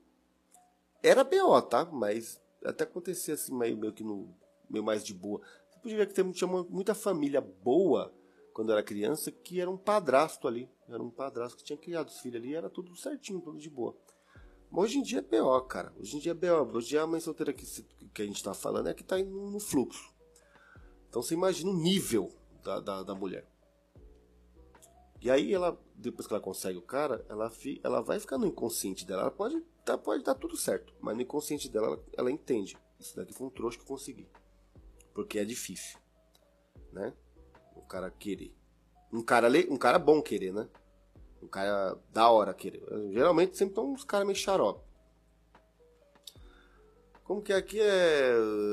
Era 1.03 1.25
B.O., 1.25 1.61
tá? 1.63 1.85
Mas 1.85 2.41
até 2.65 2.85
acontecia 2.85 3.35
assim, 3.35 3.53
meio, 3.59 3.77
meio 3.77 3.93
que 3.93 4.05
no. 4.05 4.33
meio 4.71 4.85
mais 4.85 5.03
de 5.03 5.13
boa. 5.13 5.41
Você 5.69 5.81
podia 5.81 5.97
ver 5.97 6.07
que 6.07 6.33
tinha 6.33 6.49
muita 6.49 6.95
família 6.95 7.41
boa 7.41 8.17
quando 8.59 8.73
era 8.73 8.83
criança 8.83 9.31
que 9.31 9.61
era 9.61 9.71
um 9.71 9.77
padrasto 9.77 10.49
ali. 10.49 10.69
Era 10.89 11.01
um 11.01 11.11
padrasto 11.11 11.59
que 11.59 11.63
tinha 11.63 11.77
criado 11.77 12.09
os 12.09 12.19
filhos 12.19 12.43
ali 12.43 12.57
era 12.57 12.69
tudo 12.69 12.93
certinho, 12.97 13.41
tudo 13.41 13.57
de 13.57 13.71
boa. 13.71 13.97
Mas 14.69 14.87
hoje 14.87 14.99
em 14.99 15.03
dia 15.03 15.21
é 15.21 15.23
B.O., 15.23 15.61
cara. 15.61 15.95
Hoje 15.97 16.17
em 16.17 16.19
dia 16.19 16.33
é 16.33 16.35
B.O. 16.35 16.65
Hoje 16.77 16.87
em 16.87 16.91
dia 16.91 17.03
a 17.03 17.07
mãe 17.07 17.21
solteira 17.21 17.53
que, 17.53 17.65
que 18.13 18.21
a 18.21 18.25
gente 18.25 18.43
tá 18.43 18.53
falando 18.53 18.89
é 18.89 18.95
que 18.95 19.05
tá 19.05 19.17
indo 19.21 19.31
no 19.31 19.61
fluxo. 19.61 20.13
Então 21.09 21.23
você 21.23 21.35
imagina 21.35 21.71
o 21.71 21.77
nível 21.77 22.33
da, 22.65 22.81
da, 22.81 23.05
da 23.05 23.15
mulher. 23.15 23.47
E 25.23 25.31
aí 25.31 25.55
ela, 25.55 25.81
depois 25.95 26.27
que 26.27 26.33
ela 26.33 26.43
consegue 26.43 26.79
o 26.79 26.83
cara, 26.83 27.25
ela, 27.29 27.49
fi, 27.51 27.81
ela 27.85 28.01
vai 28.01 28.19
ficar 28.19 28.39
no 28.39 28.47
inconsciente 28.49 29.07
dela. 29.07 29.23
Ela 29.23 29.31
pode, 29.31 29.61
tá, 29.85 29.97
pode 29.97 30.25
dar 30.25 30.35
tudo 30.35 30.57
certo, 30.57 30.93
mas 31.01 31.15
no 31.15 31.23
inconsciente 31.23 31.69
dela 31.69 31.87
ela, 31.87 32.05
ela 32.17 32.31
entende. 32.33 32.77
Isso 32.99 33.15
daqui 33.15 33.33
foi 33.33 33.47
um 33.47 33.51
trouxa 33.51 33.79
que 33.79 33.85
eu 33.85 33.89
consegui. 33.89 34.29
Porque 35.15 35.39
é 35.39 35.45
difícil, 35.45 35.97
né? 36.93 37.15
Cara 37.89 38.11
querer. 38.11 38.55
Um 39.13 39.23
cara, 39.23 39.49
um 39.71 39.77
cara 39.77 39.99
bom 39.99 40.21
querer, 40.21 40.53
né? 40.53 40.69
Um 41.43 41.49
cara 41.49 41.99
da 42.13 42.31
hora 42.31 42.53
querer. 42.53 42.83
Geralmente 43.13 43.57
sempre 43.57 43.73
estão 43.73 43.93
uns 43.93 44.05
caras 44.05 44.27
meio 44.27 44.39
xarope. 44.39 44.87
Como 47.25 47.43
que 47.43 47.53
aqui 47.53 47.81
é 47.81 48.33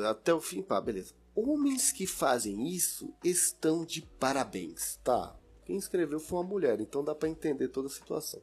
até 0.10 0.34
o 0.34 0.42
fim? 0.42 0.62
Pá, 0.62 0.80
beleza. 0.80 1.14
Homens 1.36 1.92
que 1.92 2.08
fazem 2.08 2.68
isso 2.68 3.14
estão 3.24 3.86
de 3.86 4.02
parabéns, 4.02 4.98
tá? 5.04 5.38
Quem 5.66 5.78
escreveu 5.78 6.20
foi 6.20 6.40
uma 6.40 6.48
mulher, 6.48 6.80
então 6.80 7.04
dá 7.04 7.14
para 7.14 7.28
entender 7.28 7.68
toda 7.70 7.88
a 7.88 7.92
situação. 7.92 8.42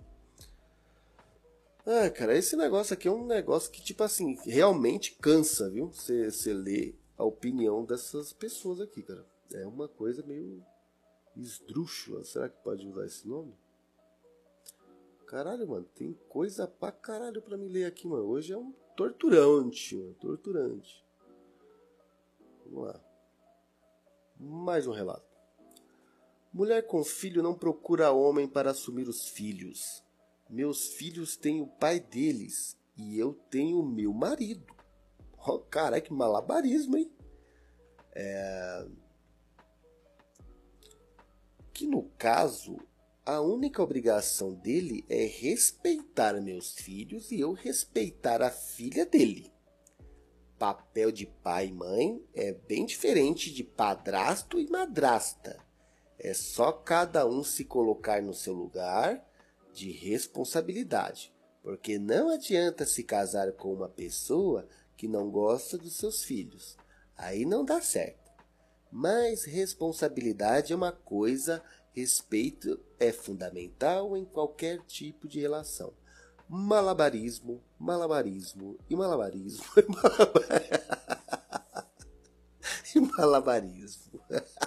Ah, 1.86 2.10
cara, 2.10 2.36
esse 2.36 2.56
negócio 2.56 2.94
aqui 2.94 3.08
é 3.08 3.10
um 3.10 3.26
negócio 3.26 3.70
que, 3.70 3.82
tipo 3.82 4.02
assim, 4.04 4.36
realmente 4.44 5.16
cansa, 5.20 5.70
viu? 5.70 5.90
Você 5.90 6.52
lê 6.52 6.94
a 7.16 7.24
opinião 7.24 7.84
dessas 7.84 8.32
pessoas 8.32 8.80
aqui, 8.80 9.02
cara. 9.02 9.26
É 9.54 9.66
uma 9.66 9.88
coisa 9.88 10.22
meio 10.22 10.64
esdrúxula. 11.36 12.24
Será 12.24 12.48
que 12.48 12.62
pode 12.62 12.86
usar 12.86 13.06
esse 13.06 13.26
nome? 13.26 13.54
Caralho, 15.26 15.66
mano, 15.66 15.86
tem 15.94 16.12
coisa 16.28 16.66
pra 16.66 16.92
caralho 16.92 17.40
pra 17.40 17.56
me 17.56 17.68
ler 17.68 17.86
aqui, 17.86 18.06
mano. 18.06 18.24
Hoje 18.24 18.52
é 18.52 18.56
um 18.56 18.72
torturante, 18.96 19.96
mano. 19.96 20.14
Torturante. 20.14 21.04
Vamos 22.66 22.88
lá. 22.88 23.00
Mais 24.38 24.86
um 24.86 24.92
relato. 24.92 25.32
Mulher 26.52 26.86
com 26.86 27.02
filho 27.02 27.42
não 27.42 27.54
procura 27.54 28.12
homem 28.12 28.46
para 28.46 28.72
assumir 28.72 29.08
os 29.08 29.28
filhos. 29.28 30.02
Meus 30.50 30.88
filhos 30.88 31.34
têm 31.34 31.62
o 31.62 31.66
pai 31.66 31.98
deles 31.98 32.76
e 32.94 33.18
eu 33.18 33.32
tenho 33.48 33.80
o 33.80 33.86
meu 33.86 34.12
marido. 34.12 34.66
Oh, 35.46 35.58
cara, 35.58 35.98
que 36.00 36.12
malabarismo, 36.12 36.98
hein? 36.98 37.10
É... 38.14 38.86
Que 41.72 41.86
no 41.86 42.04
caso, 42.18 42.76
a 43.24 43.40
única 43.40 43.82
obrigação 43.82 44.54
dele 44.54 45.04
é 45.08 45.24
respeitar 45.26 46.40
meus 46.40 46.72
filhos 46.72 47.30
e 47.30 47.40
eu 47.40 47.52
respeitar 47.52 48.42
a 48.42 48.50
filha 48.50 49.06
dele 49.06 49.52
papel 50.62 51.10
de 51.10 51.26
pai 51.26 51.66
e 51.66 51.72
mãe 51.72 52.24
é 52.32 52.52
bem 52.52 52.86
diferente 52.86 53.52
de 53.52 53.64
padrasto 53.64 54.60
e 54.60 54.70
madrasta. 54.70 55.58
É 56.16 56.32
só 56.32 56.70
cada 56.70 57.26
um 57.26 57.42
se 57.42 57.64
colocar 57.64 58.22
no 58.22 58.32
seu 58.32 58.54
lugar 58.54 59.28
de 59.72 59.90
responsabilidade, 59.90 61.34
porque 61.64 61.98
não 61.98 62.28
adianta 62.28 62.86
se 62.86 63.02
casar 63.02 63.50
com 63.54 63.72
uma 63.72 63.88
pessoa 63.88 64.68
que 64.96 65.08
não 65.08 65.32
gosta 65.32 65.76
dos 65.76 65.96
seus 65.96 66.22
filhos. 66.22 66.76
Aí 67.16 67.44
não 67.44 67.64
dá 67.64 67.80
certo. 67.80 68.21
Mas 68.92 69.44
responsabilidade 69.44 70.72
é 70.72 70.76
uma 70.76 70.92
coisa, 70.92 71.60
respeito 71.92 72.78
é 73.00 73.10
fundamental 73.10 74.16
em 74.16 74.24
qualquer 74.24 74.80
tipo 74.82 75.26
de 75.26 75.40
relação 75.40 75.92
malabarismo, 76.48 77.62
malabarismo 77.78 78.78
e 78.90 78.94
malabarismo. 78.94 79.64
e 82.94 83.00
malabarismo. 83.00 84.20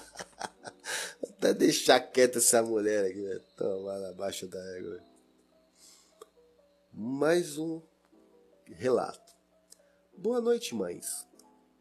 Até 1.24 1.54
deixar 1.54 2.00
quieta 2.00 2.40
essa 2.40 2.62
mulher 2.62 3.06
aqui, 3.06 3.22
velho. 3.22 3.44
Toma 3.56 3.98
lá 3.98 4.10
abaixo 4.10 4.48
da 4.48 4.60
égua. 4.78 5.00
Mais 6.92 7.58
um 7.58 7.82
relato. 8.66 9.34
Boa 10.18 10.42
noite, 10.42 10.74
mães. 10.74 11.28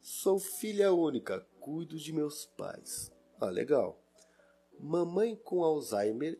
Sou 0.02 0.38
filha 0.38 0.92
única, 0.92 1.46
cuido 1.64 1.96
de 1.96 2.12
meus 2.12 2.44
pais. 2.44 3.10
Ah, 3.40 3.48
legal. 3.48 3.98
Mamãe 4.78 5.34
com 5.34 5.64
Alzheimer 5.64 6.38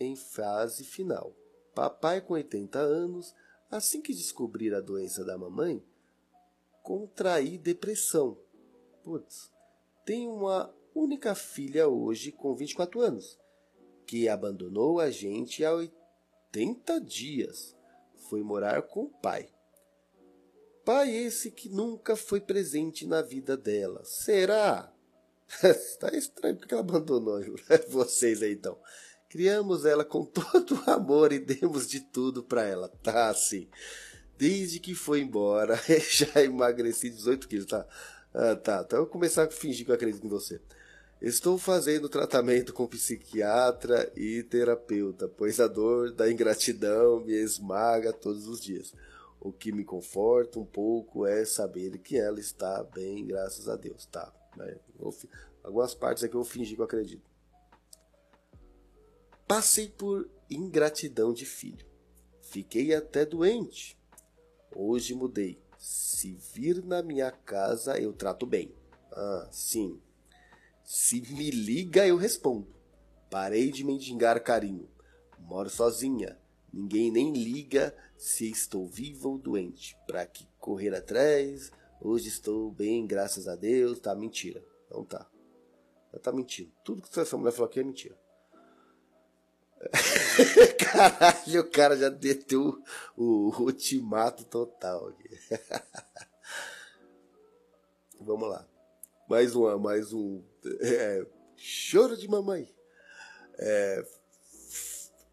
em 0.00 0.16
fase 0.16 0.82
final. 0.82 1.32
Papai 1.72 2.20
com 2.20 2.34
80 2.34 2.76
anos, 2.76 3.32
assim 3.70 4.02
que 4.02 4.12
descobrir 4.12 4.74
a 4.74 4.80
doença 4.80 5.24
da 5.24 5.38
mamãe, 5.38 5.80
contraí 6.82 7.56
depressão. 7.56 8.36
Putz, 9.04 9.52
tenho 10.04 10.34
uma 10.34 10.74
única 10.92 11.36
filha 11.36 11.86
hoje 11.86 12.32
com 12.32 12.52
24 12.56 13.00
anos, 13.00 13.38
que 14.04 14.28
abandonou 14.28 14.98
a 14.98 15.12
gente 15.12 15.64
há 15.64 15.72
80 15.72 17.00
dias. 17.02 17.76
Foi 18.28 18.42
morar 18.42 18.82
com 18.82 19.04
o 19.04 19.10
pai. 19.10 19.48
Pai 20.86 21.10
esse 21.10 21.50
que 21.50 21.68
nunca 21.68 22.14
foi 22.14 22.40
presente 22.40 23.08
na 23.08 23.20
vida 23.20 23.56
dela. 23.56 24.02
Será? 24.04 24.88
Está 25.60 26.10
estranho 26.16 26.54
porque 26.54 26.72
ela 26.72 26.84
abandonou 26.84 27.42
vocês 27.90 28.40
aí 28.40 28.52
então. 28.52 28.78
Criamos 29.28 29.84
ela 29.84 30.04
com 30.04 30.22
todo 30.30 30.76
o 30.76 30.88
amor 30.88 31.32
e 31.32 31.40
demos 31.40 31.88
de 31.88 31.98
tudo 31.98 32.40
para 32.40 32.62
ela. 32.62 32.88
Tá 33.02 33.30
assim. 33.30 33.68
Desde 34.38 34.78
que 34.78 34.94
foi 34.94 35.22
embora, 35.22 35.74
já 36.08 36.40
emagreci 36.40 37.10
18 37.10 37.48
quilos, 37.48 37.66
tá? 37.66 37.84
Ah, 38.32 38.54
tá. 38.54 38.84
Então 38.86 39.00
eu 39.00 39.04
vou 39.06 39.12
começar 39.12 39.42
a 39.42 39.50
fingir 39.50 39.84
que 39.84 39.90
eu 39.90 39.96
acredito 39.96 40.24
em 40.24 40.30
você. 40.30 40.60
Estou 41.20 41.58
fazendo 41.58 42.08
tratamento 42.08 42.72
com 42.72 42.86
psiquiatra 42.86 44.08
e 44.14 44.44
terapeuta, 44.44 45.26
pois 45.26 45.58
a 45.58 45.66
dor 45.66 46.12
da 46.12 46.30
ingratidão 46.30 47.24
me 47.24 47.32
esmaga 47.32 48.12
todos 48.12 48.46
os 48.46 48.60
dias. 48.60 48.94
O 49.40 49.52
que 49.52 49.70
me 49.70 49.84
conforta 49.84 50.58
um 50.58 50.64
pouco 50.64 51.26
é 51.26 51.44
saber 51.44 51.98
que 51.98 52.16
ela 52.16 52.40
está 52.40 52.82
bem, 52.82 53.26
graças 53.26 53.68
a 53.68 53.76
Deus. 53.76 54.06
Tá. 54.06 54.32
Né? 54.56 54.78
Algumas 55.62 55.94
partes 55.94 56.24
aqui 56.24 56.34
eu 56.34 56.42
vou 56.42 56.50
fingir 56.50 56.76
que 56.76 56.80
eu 56.80 56.86
acredito. 56.86 57.30
Passei 59.46 59.88
por 59.88 60.28
ingratidão 60.50 61.32
de 61.32 61.46
filho. 61.46 61.86
Fiquei 62.42 62.94
até 62.94 63.24
doente. 63.24 63.96
Hoje 64.74 65.14
mudei. 65.14 65.60
Se 65.78 66.34
vir 66.54 66.82
na 66.84 67.02
minha 67.02 67.30
casa, 67.30 67.98
eu 67.98 68.12
trato 68.12 68.46
bem. 68.46 68.74
Ah, 69.12 69.48
sim. 69.52 70.00
Se 70.84 71.20
me 71.20 71.50
liga, 71.50 72.06
eu 72.06 72.16
respondo. 72.16 72.74
Parei 73.30 73.70
de 73.70 73.84
mendigar 73.84 74.42
carinho. 74.42 74.88
Moro 75.38 75.68
sozinha. 75.68 76.38
Ninguém 76.72 77.10
nem 77.10 77.32
liga 77.32 77.94
se 78.16 78.50
estou 78.50 78.86
viva 78.86 79.28
ou 79.28 79.38
doente. 79.38 79.96
Pra 80.06 80.26
que 80.26 80.48
correr 80.58 80.94
atrás? 80.94 81.70
Hoje 82.00 82.28
estou 82.28 82.70
bem, 82.70 83.06
graças 83.06 83.48
a 83.48 83.56
Deus. 83.56 83.98
Tá 83.98 84.14
mentira. 84.14 84.64
Não 84.90 85.04
tá. 85.04 85.28
Ela 86.12 86.22
tá 86.22 86.32
mentindo. 86.32 86.72
Tudo 86.84 87.02
que 87.02 87.20
essa 87.20 87.36
mulher 87.36 87.52
falou 87.52 87.68
aqui 87.68 87.80
é 87.80 87.84
mentira. 87.84 88.16
Caralho, 90.78 91.60
o 91.60 91.70
cara 91.70 91.96
já 91.96 92.08
deteu 92.08 92.82
o, 93.16 93.52
ultimato 93.60 94.44
total. 94.44 95.12
Vamos 98.18 98.48
lá. 98.48 98.66
Mais 99.28 99.54
uma, 99.54 99.78
mais 99.78 100.12
um. 100.12 100.42
É, 100.80 101.26
choro 101.56 102.16
de 102.16 102.28
mamãe. 102.28 102.74
É, 103.58 104.04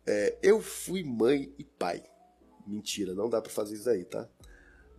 é, 0.05 0.37
eu 0.41 0.61
fui 0.61 1.03
mãe 1.03 1.53
e 1.57 1.63
pai. 1.63 2.03
Mentira, 2.65 3.13
não 3.13 3.29
dá 3.29 3.41
pra 3.41 3.51
fazer 3.51 3.75
isso 3.75 3.89
aí, 3.89 4.05
tá? 4.05 4.27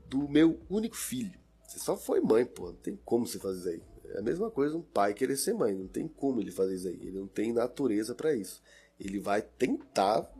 Do 0.07 0.29
meu 0.29 0.61
único 0.69 0.97
filho. 0.97 1.39
Você 1.67 1.79
só 1.79 1.97
foi 1.97 2.21
mãe, 2.21 2.45
pô. 2.45 2.67
Não 2.67 2.77
tem 2.77 2.99
como 3.05 3.27
você 3.27 3.39
fazer 3.39 3.59
isso 3.59 3.69
aí. 3.69 3.83
É 4.13 4.19
a 4.19 4.23
mesma 4.23 4.51
coisa 4.51 4.77
um 4.77 4.83
pai 4.83 5.15
querer 5.15 5.37
ser 5.37 5.55
mãe. 5.55 5.75
Não 5.75 5.89
tem 5.89 6.07
como 6.07 6.41
ele 6.41 6.51
fazer 6.51 6.75
isso 6.75 6.89
aí. 6.89 6.95
Ele 6.95 7.19
não 7.19 7.27
tem 7.27 7.53
natureza 7.53 8.15
para 8.15 8.35
isso 8.35 8.63
ele 8.99 9.19
vai 9.19 9.43
tentar 9.43 10.31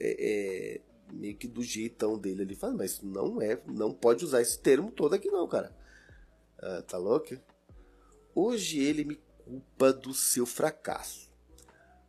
é, 0.00 0.78
é, 0.78 0.80
meio 1.12 1.36
que 1.36 1.46
do 1.46 1.62
jeitão 1.62 2.18
dele 2.18 2.42
ele 2.42 2.54
fala, 2.56 2.74
mas 2.74 3.00
não 3.00 3.40
é, 3.40 3.60
não 3.66 3.92
pode 3.92 4.24
usar 4.24 4.40
esse 4.40 4.58
termo 4.58 4.90
todo 4.90 5.14
aqui 5.14 5.30
não, 5.30 5.46
cara. 5.46 5.74
Ah, 6.58 6.82
tá 6.82 6.98
louco? 6.98 7.38
Hoje 8.34 8.80
ele 8.80 9.04
me 9.04 9.16
culpa 9.44 9.92
do 9.92 10.14
seu 10.14 10.46
fracasso. 10.46 11.30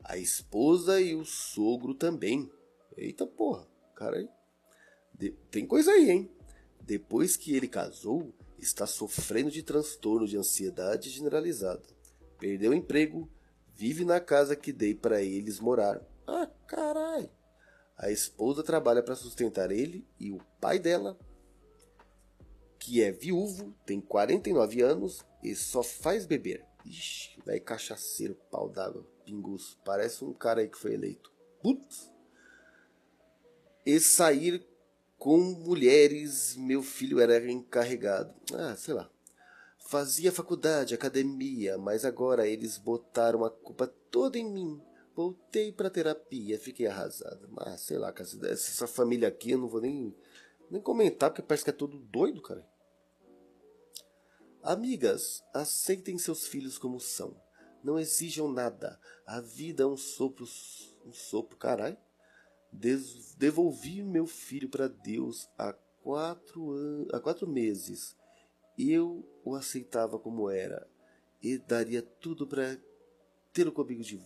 A 0.03 0.17
esposa 0.17 0.99
e 0.99 1.15
o 1.15 1.25
sogro 1.25 1.93
também. 1.93 2.51
Eita 2.95 3.25
porra, 3.25 3.67
cara, 3.95 4.27
de, 5.13 5.31
tem 5.51 5.65
coisa 5.65 5.91
aí, 5.91 6.09
hein? 6.09 6.31
Depois 6.81 7.37
que 7.37 7.55
ele 7.55 7.67
casou, 7.67 8.33
está 8.59 8.85
sofrendo 8.85 9.51
de 9.51 9.63
transtorno 9.63 10.27
de 10.27 10.37
ansiedade 10.37 11.09
generalizada. 11.09 11.83
Perdeu 12.37 12.71
o 12.71 12.75
emprego, 12.75 13.29
Vive 13.75 14.05
na 14.05 14.19
casa 14.19 14.55
que 14.55 14.71
dei 14.71 14.93
para 14.93 15.21
eles 15.21 15.59
morar. 15.59 16.01
Ah, 16.27 16.49
carai! 16.67 17.29
A 17.97 18.11
esposa 18.11 18.63
trabalha 18.63 19.01
para 19.01 19.15
sustentar 19.15 19.71
ele 19.71 20.07
e 20.19 20.31
o 20.31 20.39
pai 20.61 20.79
dela, 20.79 21.17
que 22.79 23.01
é 23.01 23.11
viúvo, 23.11 23.73
tem 23.85 23.99
49 23.99 24.81
anos 24.81 25.25
e 25.43 25.55
só 25.55 25.81
faz 25.81 26.25
beber. 26.25 26.65
Ixi, 26.85 27.39
vai 27.45 27.59
cachaceiro, 27.59 28.35
pau 28.51 28.69
d'água, 28.69 29.05
pingus. 29.25 29.77
Parece 29.83 30.23
um 30.23 30.33
cara 30.33 30.61
aí 30.61 30.67
que 30.67 30.77
foi 30.77 30.93
eleito. 30.93 31.31
Putz! 31.61 32.11
E 33.85 33.99
sair 33.99 34.65
com 35.23 35.37
mulheres, 35.37 36.53
meu 36.57 36.83
filho 36.83 37.17
era 37.21 37.49
encarregado. 37.49 38.35
Ah, 38.53 38.75
sei 38.75 38.93
lá. 38.93 39.09
Fazia 39.79 40.33
faculdade, 40.33 40.93
academia, 40.93 41.77
mas 41.77 42.03
agora 42.03 42.45
eles 42.45 42.77
botaram 42.77 43.45
a 43.45 43.49
culpa 43.49 43.87
toda 43.87 44.37
em 44.37 44.43
mim. 44.43 44.81
Voltei 45.15 45.71
pra 45.71 45.89
terapia, 45.89 46.59
fiquei 46.59 46.87
arrasada. 46.87 47.47
Mas 47.49 47.79
sei 47.79 47.97
lá, 47.97 48.13
essa 48.51 48.85
família 48.85 49.29
aqui 49.29 49.51
eu 49.51 49.59
não 49.59 49.69
vou 49.69 49.79
nem, 49.79 50.13
nem 50.69 50.81
comentar, 50.81 51.29
porque 51.29 51.41
parece 51.41 51.63
que 51.63 51.69
é 51.69 51.73
todo 51.73 51.97
doido, 51.97 52.41
cara. 52.41 52.67
Amigas, 54.61 55.41
aceitem 55.53 56.17
seus 56.17 56.45
filhos 56.45 56.77
como 56.77 56.99
são. 56.99 57.41
Não 57.81 57.97
exijam 57.97 58.51
nada. 58.51 58.99
A 59.25 59.39
vida 59.39 59.83
é 59.83 59.87
um 59.87 59.95
sopro. 59.95 60.45
Um 61.05 61.13
sopro, 61.13 61.55
caralho. 61.55 61.97
Devolvi 63.37 64.03
meu 64.03 64.27
filho 64.27 64.69
para 64.69 64.87
Deus 64.87 65.49
há 65.57 65.73
quatro, 66.01 67.07
há 67.13 67.19
quatro 67.19 67.47
meses 67.47 68.15
eu 68.77 69.23
o 69.43 69.55
aceitava 69.55 70.17
como 70.17 70.49
era 70.49 70.87
e 71.41 71.57
daria 71.57 72.01
tudo 72.01 72.47
para 72.47 72.77
tê-lo 73.51 73.71
comigo 73.71 74.01
de, 74.01 74.17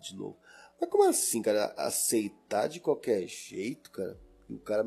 de 0.00 0.16
novo. 0.16 0.38
Mas 0.80 0.90
como 0.90 1.04
assim, 1.04 1.42
cara? 1.42 1.74
Aceitar 1.76 2.68
de 2.68 2.80
qualquer 2.80 3.26
jeito, 3.26 3.90
cara? 3.90 4.20
E 4.48 4.54
o 4.54 4.58
cara. 4.58 4.84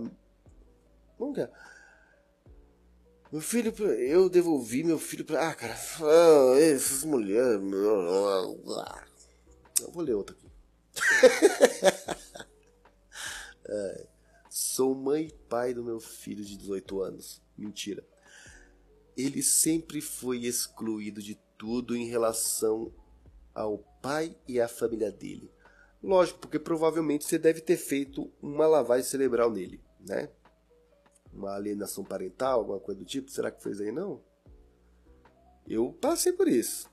Não 1.20 1.34
quer. 1.34 1.51
Meu 3.32 3.41
filho, 3.41 3.74
eu 3.86 4.30
devolvi 4.30 4.84
meu 4.84 4.99
filho 4.99 5.26
pra. 5.26 5.49
Ah, 5.49 5.55
cara, 5.55 5.74
ah, 5.74 6.59
essas 6.59 7.03
mulheres. 7.03 7.61
Eu 9.82 9.91
vou 9.91 10.03
ler 10.03 10.13
outra 10.13 10.36
aqui. 10.36 10.47
é. 13.70 14.07
Sou 14.49 14.95
mãe 14.95 15.28
e 15.28 15.34
pai 15.47 15.74
do 15.74 15.84
meu 15.84 15.99
filho 15.99 16.43
de 16.43 16.57
18 16.57 17.01
anos. 17.01 17.41
Mentira 17.57 18.03
ele 19.22 19.43
sempre 19.43 20.01
foi 20.01 20.45
excluído 20.45 21.22
de 21.22 21.36
tudo 21.57 21.95
em 21.95 22.05
relação 22.05 22.93
ao 23.53 23.80
pai 24.01 24.36
e 24.47 24.61
à 24.61 24.67
família 24.67 25.11
dele. 25.11 25.51
Lógico, 26.01 26.39
porque 26.39 26.57
provavelmente 26.57 27.26
você 27.26 27.38
deve 27.38 27.59
ter 27.59 27.76
feito 27.76 28.32
uma 28.41 28.65
lavagem 28.65 29.03
cerebral 29.03 29.51
nele, 29.51 29.82
né? 29.99 30.30
Uma 31.34 31.55
alienação 31.55 32.03
parental, 32.03 32.61
alguma 32.61 32.80
coisa 32.80 32.99
do 32.99 33.05
tipo. 33.05 33.30
Será 33.30 33.51
que 33.51 33.61
fez 33.61 33.82
aí 33.82 33.91
não? 33.91 34.24
Eu 35.67 35.91
passei 35.91 36.32
por 36.32 36.47
isso. 36.47 36.89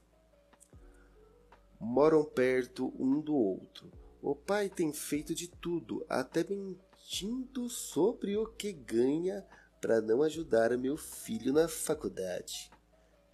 Moram 1.78 2.24
perto 2.24 2.92
um 2.98 3.20
do 3.20 3.34
outro. 3.34 3.88
O 4.26 4.34
pai 4.34 4.68
tem 4.68 4.92
feito 4.92 5.32
de 5.32 5.46
tudo, 5.46 6.04
até 6.08 6.42
mentindo 6.42 7.68
sobre 7.68 8.36
o 8.36 8.44
que 8.44 8.72
ganha 8.72 9.46
para 9.80 10.00
não 10.00 10.20
ajudar 10.20 10.76
meu 10.76 10.96
filho 10.96 11.52
na 11.52 11.68
faculdade. 11.68 12.68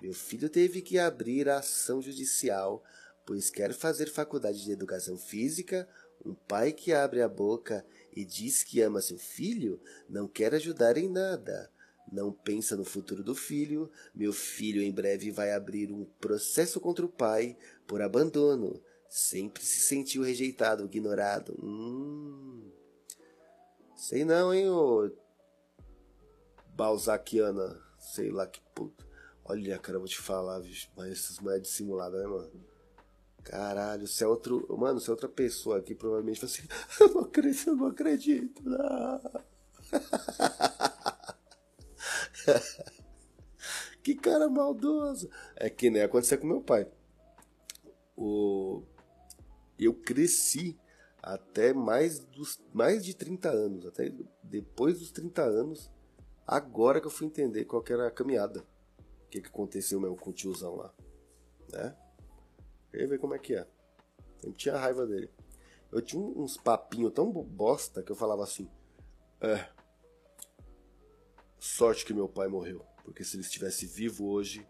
Meu 0.03 0.12
filho 0.12 0.51
teve 0.51 0.82
que 0.82 0.99
abrir 0.99 1.49
a 1.49 1.61
ação 1.61 2.03
judicial, 2.03 2.84
pois 3.24 3.49
quer 3.49 3.72
fazer 3.72 4.11
faculdade 4.11 4.62
de 4.62 4.70
educação 4.70 5.16
física. 5.16 5.88
Um 6.22 6.34
pai 6.34 6.72
que 6.72 6.93
abre 6.93 7.22
a 7.22 7.28
boca 7.28 7.86
e 8.14 8.22
diz 8.22 8.62
que 8.62 8.82
ama 8.82 9.01
seu 9.01 9.16
filho 9.16 9.80
não 10.07 10.28
quer 10.28 10.55
ajudar 10.55 10.99
em 10.99 11.09
nada. 11.09 11.70
não 12.12 12.30
pensa 12.30 12.76
no 12.76 12.84
futuro 12.84 13.24
do 13.24 13.34
filho. 13.34 13.90
Meu 14.14 14.30
filho 14.30 14.82
em 14.82 14.93
breve 14.93 15.30
vai 15.30 15.55
abrir 15.55 15.90
um 15.90 16.05
processo 16.20 16.78
contra 16.78 17.07
o 17.07 17.09
pai 17.09 17.57
por 17.86 18.03
abandono. 18.03 18.78
Sempre 19.15 19.63
se 19.63 19.81
sentiu 19.81 20.23
rejeitado, 20.23 20.87
ignorado. 20.87 21.55
Hum. 21.63 22.73
Sei 23.95 24.25
não, 24.25 24.55
hein, 24.55 24.71
ô. 24.71 25.13
Balzaciana. 26.75 27.79
Sei 27.99 28.31
lá 28.31 28.47
que 28.47 28.63
puto. 28.75 29.07
Olha, 29.45 29.79
cara, 29.79 29.97
eu 29.97 30.01
vou 30.01 30.09
te 30.09 30.19
falar, 30.19 30.61
bicho. 30.61 30.91
Mas 30.97 31.13
essas 31.13 31.39
mulheres 31.41 31.65
dissimuladas, 31.65 32.23
né, 32.23 32.27
mano? 32.27 32.65
Caralho, 33.45 34.07
se 34.07 34.25
é 34.25 34.27
outro. 34.27 34.67
Mano, 34.79 34.99
se 34.99 35.11
é 35.11 35.13
outra 35.13 35.29
pessoa 35.29 35.77
aqui, 35.77 35.95
provavelmente 35.95 36.41
vai 36.41 36.49
assim. 36.49 36.63
Eu 36.99 37.13
não 37.13 37.21
acredito, 37.21 37.69
eu 37.69 37.77
não 37.77 37.89
acredito. 37.89 38.63
Não. 38.65 39.21
que 44.03 44.15
cara 44.15 44.49
maldoso. 44.49 45.29
É 45.55 45.69
que 45.69 45.91
nem 45.91 46.01
aconteceu 46.01 46.39
com 46.39 46.47
meu 46.47 46.63
pai. 46.63 46.91
O... 48.17 48.91
Eu 49.85 49.95
cresci 49.95 50.78
até 51.22 51.72
mais, 51.72 52.18
dos, 52.18 52.61
mais 52.72 53.05
de 53.05 53.14
30 53.14 53.51
anos. 53.51 53.87
Até 53.87 54.12
depois 54.43 54.99
dos 54.99 55.11
30 55.11 55.43
anos. 55.43 55.91
Agora 56.47 57.01
que 57.01 57.07
eu 57.07 57.11
fui 57.11 57.26
entender 57.26 57.64
qual 57.64 57.85
era 57.89 58.09
a 58.09 58.11
caminhada. 58.11 58.64
O 59.24 59.28
que, 59.30 59.41
que 59.41 59.49
aconteceu 59.49 60.01
mesmo 60.01 60.16
com 60.16 60.30
o 60.30 60.33
tiozão 60.33 60.76
lá. 60.76 60.93
Né? 61.72 61.97
Eu 62.93 63.01
ia 63.01 63.09
ver 63.09 63.18
como 63.18 63.35
é 63.35 63.39
que 63.39 63.55
é. 63.55 63.66
Eu 64.43 64.53
tinha 64.53 64.76
raiva 64.76 65.07
dele. 65.07 65.30
Eu 65.91 66.03
tinha 66.03 66.20
uns 66.20 66.57
papinhos 66.57 67.12
tão 67.12 67.30
bosta 67.30 68.03
que 68.03 68.11
eu 68.11 68.16
falava 68.16 68.43
assim. 68.43 68.68
É, 69.41 69.68
Sorte 71.64 72.05
que 72.05 72.12
meu 72.12 72.28
pai 72.28 72.49
morreu, 72.49 72.85
porque 73.05 73.22
se 73.22 73.37
ele 73.37 73.45
estivesse 73.45 73.87
vivo 73.87 74.26
hoje, 74.26 74.66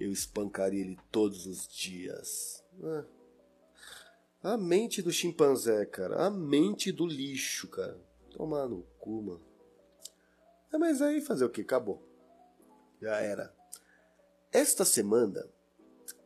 eu 0.00 0.10
espancaria 0.10 0.80
ele 0.80 0.98
todos 1.08 1.46
os 1.46 1.68
dias. 1.68 2.64
Ah. 2.82 3.04
A 4.42 4.56
mente 4.56 5.00
do 5.00 5.12
chimpanzé, 5.12 5.86
cara. 5.86 6.26
A 6.26 6.30
mente 6.30 6.90
do 6.90 7.06
lixo, 7.06 7.68
cara. 7.68 7.96
Tomar 8.30 8.66
no 8.68 8.82
cu, 8.98 9.22
mano. 9.22 9.46
É, 10.72 10.78
mas 10.78 11.00
aí 11.00 11.20
fazer 11.20 11.44
o 11.44 11.50
que? 11.50 11.60
Acabou. 11.60 12.02
Já 13.00 13.20
era. 13.20 13.54
Esta 14.50 14.84
semana, 14.84 15.48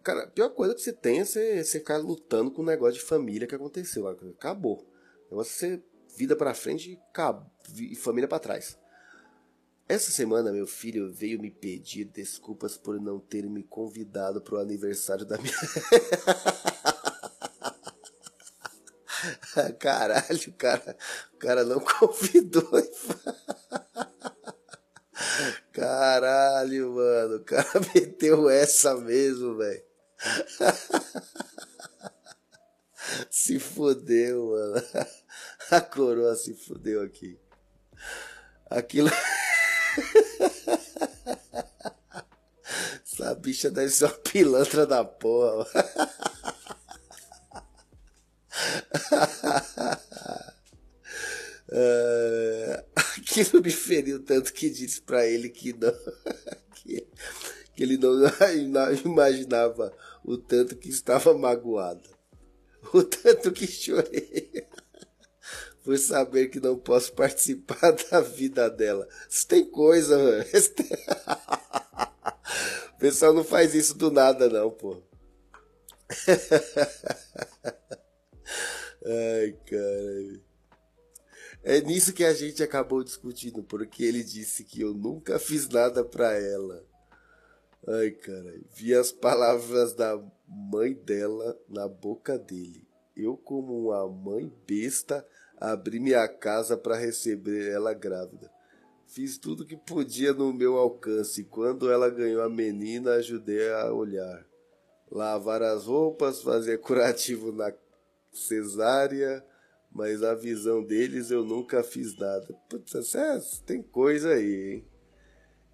cara, 0.02 0.24
a 0.24 0.26
pior 0.28 0.48
coisa 0.50 0.74
que 0.74 0.80
você 0.80 0.92
tem 0.92 1.20
é 1.20 1.24
você, 1.24 1.62
ficar 1.64 1.98
lutando 1.98 2.50
com 2.50 2.62
o 2.62 2.64
um 2.64 2.66
negócio 2.66 2.94
de 2.94 3.06
família 3.06 3.46
que 3.46 3.54
aconteceu. 3.54 4.08
Acabou. 4.08 4.86
O 5.26 5.30
negócio 5.30 5.66
é 5.66 5.76
você 5.76 5.82
vida 6.16 6.34
pra 6.34 6.54
frente 6.54 6.98
e, 6.98 7.92
e 7.92 7.96
família 7.96 8.28
para 8.28 8.38
trás. 8.38 8.78
Essa 9.88 10.10
semana 10.10 10.50
meu 10.50 10.66
filho 10.66 11.12
veio 11.12 11.40
me 11.40 11.50
pedir 11.50 12.06
desculpas 12.06 12.76
por 12.76 13.00
não 13.00 13.20
ter 13.20 13.48
me 13.48 13.62
convidado 13.62 14.40
pro 14.40 14.58
aniversário 14.58 15.24
da 15.24 15.36
minha. 15.38 15.54
Caralho, 19.78 20.52
cara, 20.56 20.96
o 21.34 21.38
cara 21.38 21.64
não 21.64 21.80
convidou. 21.98 22.70
Caralho, 25.72 26.92
mano, 26.92 27.36
o 27.36 27.44
cara 27.44 27.68
meteu 27.94 28.48
essa 28.48 28.94
mesmo, 28.96 29.56
velho. 29.56 29.84
Se 33.30 33.58
fodeu, 33.58 34.50
mano. 34.50 34.86
A 35.70 35.80
coroa 35.80 36.34
se 36.34 36.54
fodeu 36.54 37.02
aqui. 37.02 37.38
Aquilo. 38.68 39.10
Essa 43.04 43.34
bicha 43.34 43.70
deve 43.70 43.90
ser 43.90 44.06
uma 44.06 44.14
pilantra 44.14 44.86
da 44.86 45.04
porra. 45.04 45.66
Uh, 51.68 52.80
aquilo 52.94 53.60
me 53.60 53.70
feriu 53.70 54.22
tanto 54.22 54.52
que 54.52 54.70
disse 54.70 55.00
para 55.00 55.26
ele 55.26 55.48
que 55.48 55.72
não 55.72 55.92
que, 56.74 57.06
que, 57.74 57.82
ele 57.82 57.98
não 57.98 58.92
imaginava 59.04 59.92
o 60.24 60.36
tanto 60.38 60.76
que 60.76 60.88
estava 60.88 61.36
magoado, 61.36 62.08
o 62.92 63.02
tanto 63.02 63.50
que 63.50 63.66
chorei 63.66 64.64
por 65.82 65.98
saber 65.98 66.48
que 66.48 66.60
não 66.60 66.78
posso 66.78 67.12
participar 67.12 67.92
da 68.10 68.20
vida 68.20 68.70
dela. 68.70 69.08
Isso 69.28 69.46
tem 69.46 69.64
coisa, 69.64 70.16
mano. 70.18 70.44
O 72.94 72.98
pessoal 72.98 73.34
não 73.34 73.44
faz 73.44 73.74
isso 73.74 73.94
do 73.96 74.10
nada, 74.10 74.48
não, 74.48 74.70
pô. 74.70 75.02
Ai, 79.06 79.56
cara. 79.66 80.40
É 81.62 81.80
nisso 81.80 82.12
que 82.12 82.24
a 82.24 82.34
gente 82.34 82.62
acabou 82.62 83.04
discutindo, 83.04 83.62
porque 83.62 84.04
ele 84.04 84.24
disse 84.24 84.64
que 84.64 84.80
eu 84.80 84.92
nunca 84.92 85.38
fiz 85.38 85.68
nada 85.68 86.04
para 86.04 86.32
ela. 86.32 86.84
Ai, 87.86 88.10
cara. 88.10 88.60
Vi 88.74 88.92
as 88.94 89.12
palavras 89.12 89.94
da 89.94 90.20
mãe 90.48 90.92
dela 90.92 91.56
na 91.68 91.86
boca 91.86 92.36
dele. 92.36 92.84
Eu, 93.16 93.36
como 93.36 93.88
uma 93.88 94.08
mãe 94.08 94.52
besta, 94.66 95.24
abri 95.56 96.00
minha 96.00 96.26
casa 96.26 96.76
para 96.76 96.96
receber 96.96 97.70
ela 97.70 97.94
grávida. 97.94 98.50
Fiz 99.06 99.38
tudo 99.38 99.64
que 99.64 99.76
podia 99.76 100.32
no 100.32 100.52
meu 100.52 100.76
alcance. 100.76 101.44
Quando 101.44 101.90
ela 101.90 102.10
ganhou 102.10 102.42
a 102.42 102.50
menina, 102.50 103.12
ajudei 103.12 103.72
a 103.72 103.92
olhar. 103.92 104.44
Lavar 105.08 105.62
as 105.62 105.84
roupas, 105.84 106.42
fazer 106.42 106.78
curativo 106.78 107.52
na 107.52 107.72
cesárea, 108.38 109.44
mas 109.90 110.22
a 110.22 110.34
visão 110.34 110.84
deles 110.84 111.30
eu 111.30 111.44
nunca 111.44 111.82
fiz 111.82 112.16
nada. 112.16 112.54
Putz, 112.68 113.14
é, 113.14 113.40
tem 113.64 113.82
coisa 113.82 114.30
aí, 114.30 114.74
hein? 114.74 114.84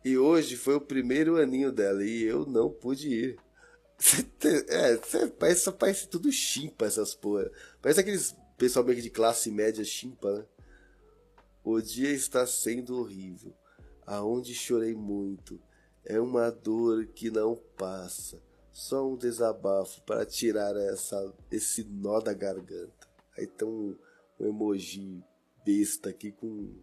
E 0.04 0.18
hoje 0.18 0.56
foi 0.56 0.74
o 0.74 0.80
primeiro 0.80 1.36
aninho 1.36 1.70
dela 1.70 2.04
e 2.04 2.24
eu 2.24 2.44
não 2.46 2.70
pude 2.70 3.08
ir. 3.08 3.38
É, 4.68 4.96
parece, 5.38 5.70
parece 5.72 6.08
tudo 6.08 6.32
chimpa 6.32 6.86
essas 6.86 7.14
porra. 7.14 7.48
Parece 7.80 8.00
aqueles 8.00 8.34
pessoal 8.58 8.84
meio 8.84 8.96
que 8.96 9.02
de 9.02 9.10
classe 9.10 9.50
média 9.50 9.84
chimpa, 9.84 10.38
né? 10.38 10.44
O 11.64 11.80
dia 11.80 12.10
está 12.10 12.44
sendo 12.44 12.98
horrível. 12.98 13.54
Aonde 14.04 14.54
chorei 14.54 14.94
muito. 14.94 15.60
É 16.04 16.20
uma 16.20 16.50
dor 16.50 17.06
que 17.06 17.30
não 17.30 17.56
passa. 17.76 18.42
Só 18.72 19.06
um 19.06 19.16
desabafo 19.16 20.00
para 20.02 20.24
tirar 20.24 20.74
essa, 20.76 21.32
esse 21.50 21.84
nó 21.84 22.20
da 22.20 22.32
garganta. 22.32 23.08
Aí 23.36 23.46
tem 23.46 23.68
um, 23.68 23.96
um 24.40 24.46
emoji 24.46 25.22
besta 25.64 26.10
aqui 26.10 26.32
com. 26.32 26.74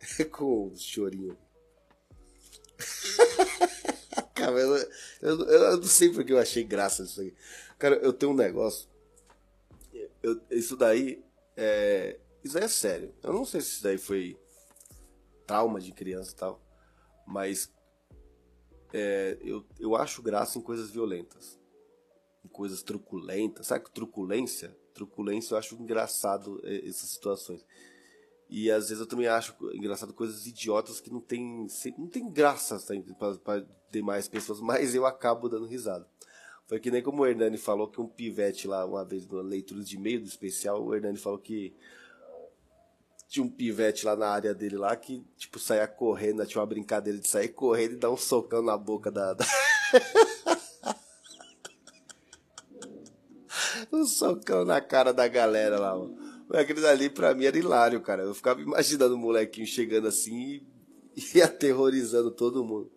com 0.32 0.68
um 0.68 0.76
chorinho. 0.76 1.36
Cara, 4.34 4.58
eu, 4.58 4.76
eu, 5.22 5.40
eu, 5.46 5.76
não 5.76 5.84
sei 5.84 6.10
porque 6.10 6.32
eu 6.32 6.38
achei 6.38 6.64
graça 6.64 7.02
isso 7.04 7.20
aqui. 7.20 7.34
Cara, 7.78 7.96
eu 7.96 8.12
tenho 8.12 8.32
um 8.32 8.36
negócio 8.36 8.88
eu, 10.24 10.40
isso 10.50 10.74
daí 10.74 11.22
é. 11.54 12.18
Isso 12.42 12.56
aí 12.56 12.64
é 12.64 12.68
sério. 12.68 13.14
Eu 13.22 13.32
não 13.32 13.44
sei 13.44 13.60
se 13.60 13.72
isso 13.72 13.82
daí 13.82 13.98
foi 13.98 14.38
trauma 15.46 15.78
de 15.80 15.92
criança 15.92 16.32
e 16.32 16.34
tal. 16.34 16.60
Mas 17.26 17.70
é, 18.96 19.36
eu, 19.42 19.66
eu 19.80 19.96
acho 19.96 20.22
graça 20.22 20.56
em 20.56 20.62
coisas 20.62 20.88
violentas. 20.88 21.58
Em 22.44 22.48
coisas 22.48 22.80
truculentas. 22.80 23.66
Sabe 23.66 23.84
que 23.84 23.90
truculência? 23.90 24.76
Truculência 24.94 25.54
eu 25.54 25.58
acho 25.58 25.74
engraçado 25.74 26.60
é, 26.62 26.88
essas 26.88 27.10
situações. 27.10 27.66
E 28.48 28.70
às 28.70 28.88
vezes 28.88 29.00
eu 29.00 29.06
também 29.08 29.26
acho 29.26 29.56
engraçado 29.74 30.14
coisas 30.14 30.46
idiotas 30.46 31.00
que 31.00 31.10
não 31.10 31.20
tem, 31.20 31.66
não 31.98 32.06
tem 32.06 32.30
graça 32.30 32.78
para 33.42 33.66
demais 33.90 34.28
pessoas, 34.28 34.60
mas 34.60 34.94
eu 34.94 35.04
acabo 35.04 35.48
dando 35.48 35.66
risada. 35.66 36.08
Foi 36.68 36.78
que 36.78 36.90
nem 36.90 37.02
como 37.02 37.22
o 37.22 37.26
Hernani 37.26 37.58
falou 37.58 37.88
que 37.88 38.00
um 38.00 38.06
pivete 38.06 38.68
lá, 38.68 38.86
uma 38.86 39.04
vez 39.04 39.26
na 39.26 39.42
leitura 39.42 39.82
de 39.82 39.96
e-mail 39.96 40.20
do 40.20 40.28
especial, 40.28 40.84
o 40.84 40.94
Hernani 40.94 41.18
falou 41.18 41.38
que 41.38 41.74
tinha 43.28 43.44
um 43.44 43.48
pivete 43.48 44.06
lá 44.06 44.14
na 44.14 44.28
área 44.28 44.54
dele 44.54 44.76
lá 44.76 44.94
que, 44.96 45.24
tipo, 45.36 45.58
saía 45.58 45.86
correndo, 45.88 46.44
tinha 46.46 46.60
uma 46.60 46.66
brincadeira 46.66 47.18
de 47.18 47.28
sair 47.28 47.48
correndo 47.48 47.92
e 47.94 47.96
dar 47.96 48.10
um 48.10 48.16
socão 48.16 48.62
na 48.62 48.76
boca 48.76 49.10
da. 49.10 49.34
da... 49.34 49.44
um 53.92 54.06
socão 54.06 54.64
na 54.64 54.80
cara 54.80 55.12
da 55.12 55.26
galera 55.26 55.78
lá, 55.78 55.96
mano. 55.96 56.16
Aqueles 56.50 56.84
ali 56.84 57.08
pra 57.08 57.34
mim 57.34 57.46
era 57.46 57.58
hilário, 57.58 58.00
cara. 58.00 58.22
Eu 58.22 58.34
ficava 58.34 58.60
imaginando 58.60 59.14
o 59.14 59.18
molequinho 59.18 59.66
chegando 59.66 60.08
assim 60.08 60.66
e, 61.16 61.36
e 61.38 61.42
aterrorizando 61.42 62.30
todo 62.30 62.64
mundo. 62.64 62.92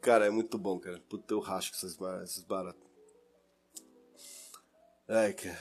Cara, 0.00 0.26
é 0.26 0.30
muito 0.30 0.56
bom, 0.56 0.78
cara. 0.78 1.00
Puta, 1.08 1.34
eu 1.34 1.40
racho 1.40 1.70
com 1.70 1.76
essas 1.76 2.44
baratas. 2.44 2.88
Ai, 5.08 5.32
cara. 5.32 5.58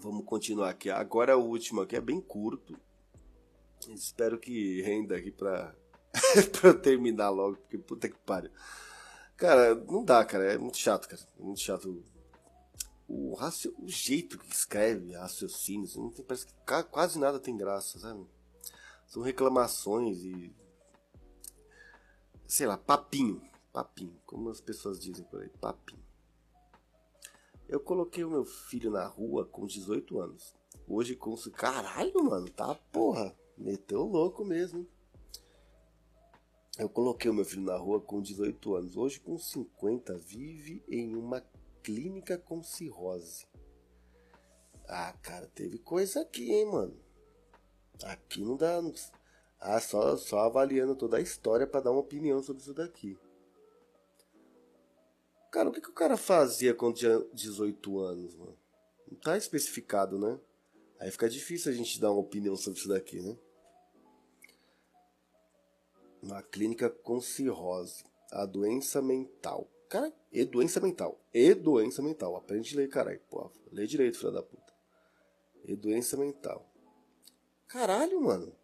Vamos 0.00 0.24
continuar 0.24 0.70
aqui. 0.70 0.90
Agora 0.90 1.36
o 1.36 1.44
último 1.44 1.80
aqui, 1.80 1.96
é 1.96 2.00
bem 2.00 2.20
curto. 2.20 2.78
Espero 3.88 4.38
que 4.38 4.80
renda 4.82 5.16
aqui 5.16 5.30
pra, 5.30 5.74
pra 6.52 6.70
eu 6.70 6.80
terminar 6.80 7.30
logo, 7.30 7.56
porque 7.56 7.78
puta 7.78 8.08
que 8.08 8.18
pariu. 8.18 8.50
Cara, 9.36 9.74
não 9.74 10.04
dá, 10.04 10.24
cara. 10.24 10.52
É 10.52 10.58
muito 10.58 10.78
chato, 10.78 11.08
cara. 11.08 11.22
É 11.38 11.42
muito 11.42 11.60
chato. 11.60 12.02
O, 13.08 13.34
raci... 13.34 13.68
o 13.78 13.88
jeito 13.88 14.38
que 14.38 14.54
escreve 14.54 15.12
raciocínios, 15.12 15.96
não 15.96 16.10
tem, 16.10 16.24
parece 16.24 16.46
que 16.46 16.54
quase 16.90 17.18
nada 17.18 17.38
tem 17.38 17.56
graça, 17.56 17.98
sabe? 17.98 18.26
São 19.06 19.22
reclamações 19.22 20.22
e. 20.22 20.54
Sei 22.46 22.66
lá, 22.66 22.76
papinho. 22.76 23.40
Papinho. 23.72 24.16
Como 24.26 24.50
as 24.50 24.60
pessoas 24.60 24.98
dizem 25.00 25.24
por 25.24 25.40
aí. 25.40 25.48
Papinho. 25.48 26.07
Eu 27.68 27.78
coloquei 27.78 28.24
o 28.24 28.30
meu 28.30 28.46
filho 28.46 28.90
na 28.90 29.06
rua 29.06 29.44
com 29.44 29.66
18 29.66 30.18
anos. 30.18 30.56
Hoje 30.86 31.14
com. 31.14 31.34
Caralho, 31.52 32.24
mano, 32.24 32.48
tá 32.48 32.74
porra. 32.74 33.36
Meteu 33.58 34.04
louco 34.04 34.44
mesmo. 34.44 34.86
Eu 36.78 36.88
coloquei 36.88 37.30
o 37.30 37.34
meu 37.34 37.44
filho 37.44 37.62
na 37.62 37.76
rua 37.76 38.00
com 38.00 38.22
18 38.22 38.74
anos. 38.76 38.96
Hoje, 38.96 39.20
com 39.20 39.36
50, 39.36 40.16
vive 40.16 40.82
em 40.88 41.14
uma 41.16 41.40
clínica 41.82 42.38
com 42.38 42.62
cirrose. 42.62 43.46
Ah, 44.86 45.12
cara, 45.20 45.46
teve 45.48 45.78
coisa 45.78 46.22
aqui, 46.22 46.52
hein, 46.52 46.66
mano. 46.66 46.96
Aqui 48.04 48.44
não 48.44 48.56
dá. 48.56 48.80
Ah, 49.60 49.80
só, 49.80 50.16
só 50.16 50.38
avaliando 50.38 50.94
toda 50.94 51.16
a 51.16 51.20
história 51.20 51.66
para 51.66 51.80
dar 51.80 51.90
uma 51.90 52.00
opinião 52.00 52.42
sobre 52.42 52.62
isso 52.62 52.72
daqui. 52.72 53.18
Cara, 55.50 55.68
o 55.68 55.72
que, 55.72 55.80
que 55.80 55.88
o 55.88 55.94
cara 55.94 56.16
fazia 56.16 56.74
quando 56.74 56.96
tinha 56.96 57.18
18 57.32 57.98
anos, 58.00 58.34
mano? 58.34 58.58
Não 59.10 59.18
tá 59.18 59.36
especificado, 59.36 60.18
né? 60.18 60.38
Aí 61.00 61.10
fica 61.10 61.28
difícil 61.28 61.72
a 61.72 61.74
gente 61.74 62.00
dar 62.00 62.10
uma 62.10 62.20
opinião 62.20 62.56
sobre 62.56 62.78
isso 62.78 62.88
daqui, 62.88 63.20
né? 63.20 63.36
Uma 66.22 66.42
clínica 66.42 66.90
com 66.90 67.20
cirrose. 67.20 68.04
A 68.30 68.44
doença 68.44 69.00
mental. 69.00 69.70
Cara, 69.88 70.12
e 70.30 70.44
doença 70.44 70.80
mental. 70.80 71.18
E 71.32 71.54
doença 71.54 72.02
mental. 72.02 72.36
Aprende 72.36 72.74
a 72.74 72.76
ler, 72.76 72.88
caralho. 72.88 73.20
Pô, 73.30 73.50
lê 73.72 73.86
direito, 73.86 74.18
filho 74.18 74.32
da 74.32 74.42
puta. 74.42 74.74
E 75.64 75.74
doença 75.74 76.16
mental. 76.16 76.68
Caralho, 77.66 78.20
mano. 78.20 78.54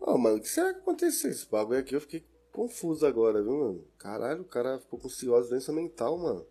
Ó, 0.00 0.14
oh, 0.14 0.18
mano, 0.18 0.36
o 0.38 0.40
que 0.40 0.48
será 0.48 0.72
que 0.72 0.80
aconteceu? 0.80 1.30
Esse 1.30 1.46
bagulho 1.48 1.80
aqui 1.80 1.94
eu 1.94 2.00
fiquei 2.00 2.24
confuso 2.58 3.06
agora, 3.06 3.40
viu, 3.40 3.56
mano? 3.56 3.84
Caralho, 3.96 4.42
o 4.42 4.44
cara 4.44 4.80
ficou 4.80 4.98
com 4.98 5.08
cirrose, 5.08 5.48
doença 5.48 5.72
mental, 5.72 6.18
mano. 6.18 6.44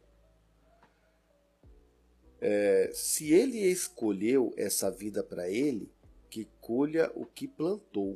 É, 2.40 2.90
se 2.94 3.34
ele 3.34 3.60
escolheu 3.60 4.54
essa 4.56 4.90
vida 4.90 5.22
para 5.22 5.50
ele, 5.50 5.92
que 6.30 6.46
colha 6.62 7.12
o 7.14 7.26
que 7.26 7.46
plantou. 7.46 8.16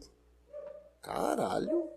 Caralho. 1.02 1.89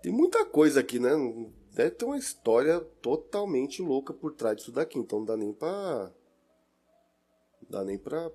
Tem 0.00 0.12
muita 0.12 0.44
coisa 0.46 0.78
aqui, 0.78 1.00
né? 1.00 1.10
Deve 1.72 1.90
ter 1.90 2.04
uma 2.04 2.16
história 2.16 2.78
totalmente 3.02 3.82
louca 3.82 4.14
por 4.14 4.34
trás 4.34 4.56
disso 4.56 4.70
daqui. 4.70 5.00
Então 5.00 5.18
não 5.18 5.26
dá 5.26 5.36
nem 5.36 5.52
pra. 5.52 6.12
Não 7.60 7.70
dá 7.70 7.84
nem 7.84 7.98
pra. 7.98 8.30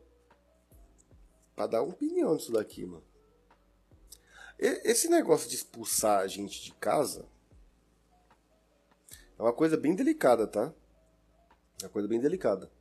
pra 1.56 1.66
dar 1.66 1.82
uma 1.82 1.94
opinião 1.94 2.36
disso 2.36 2.52
daqui, 2.52 2.86
mano. 2.86 3.15
Esse 4.58 5.10
negócio 5.10 5.50
de 5.50 5.56
expulsar 5.56 6.22
a 6.22 6.28
gente 6.28 6.64
de 6.64 6.74
casa. 6.74 7.26
É 9.38 9.42
uma 9.42 9.54
coisa 9.54 9.76
bem 9.76 9.96
delicada, 9.96 10.48
tá? 10.48 10.74
É 11.82 11.86
uma 11.86 11.90
coisa 11.90 12.08
bem 12.08 12.20
delicada 12.20 12.72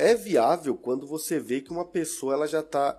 é 0.00 0.14
viável 0.14 0.76
quando 0.76 1.06
você 1.06 1.38
vê 1.38 1.60
que 1.60 1.70
uma 1.70 1.84
pessoa 1.84 2.32
ela 2.32 2.46
já 2.46 2.60
está 2.60 2.98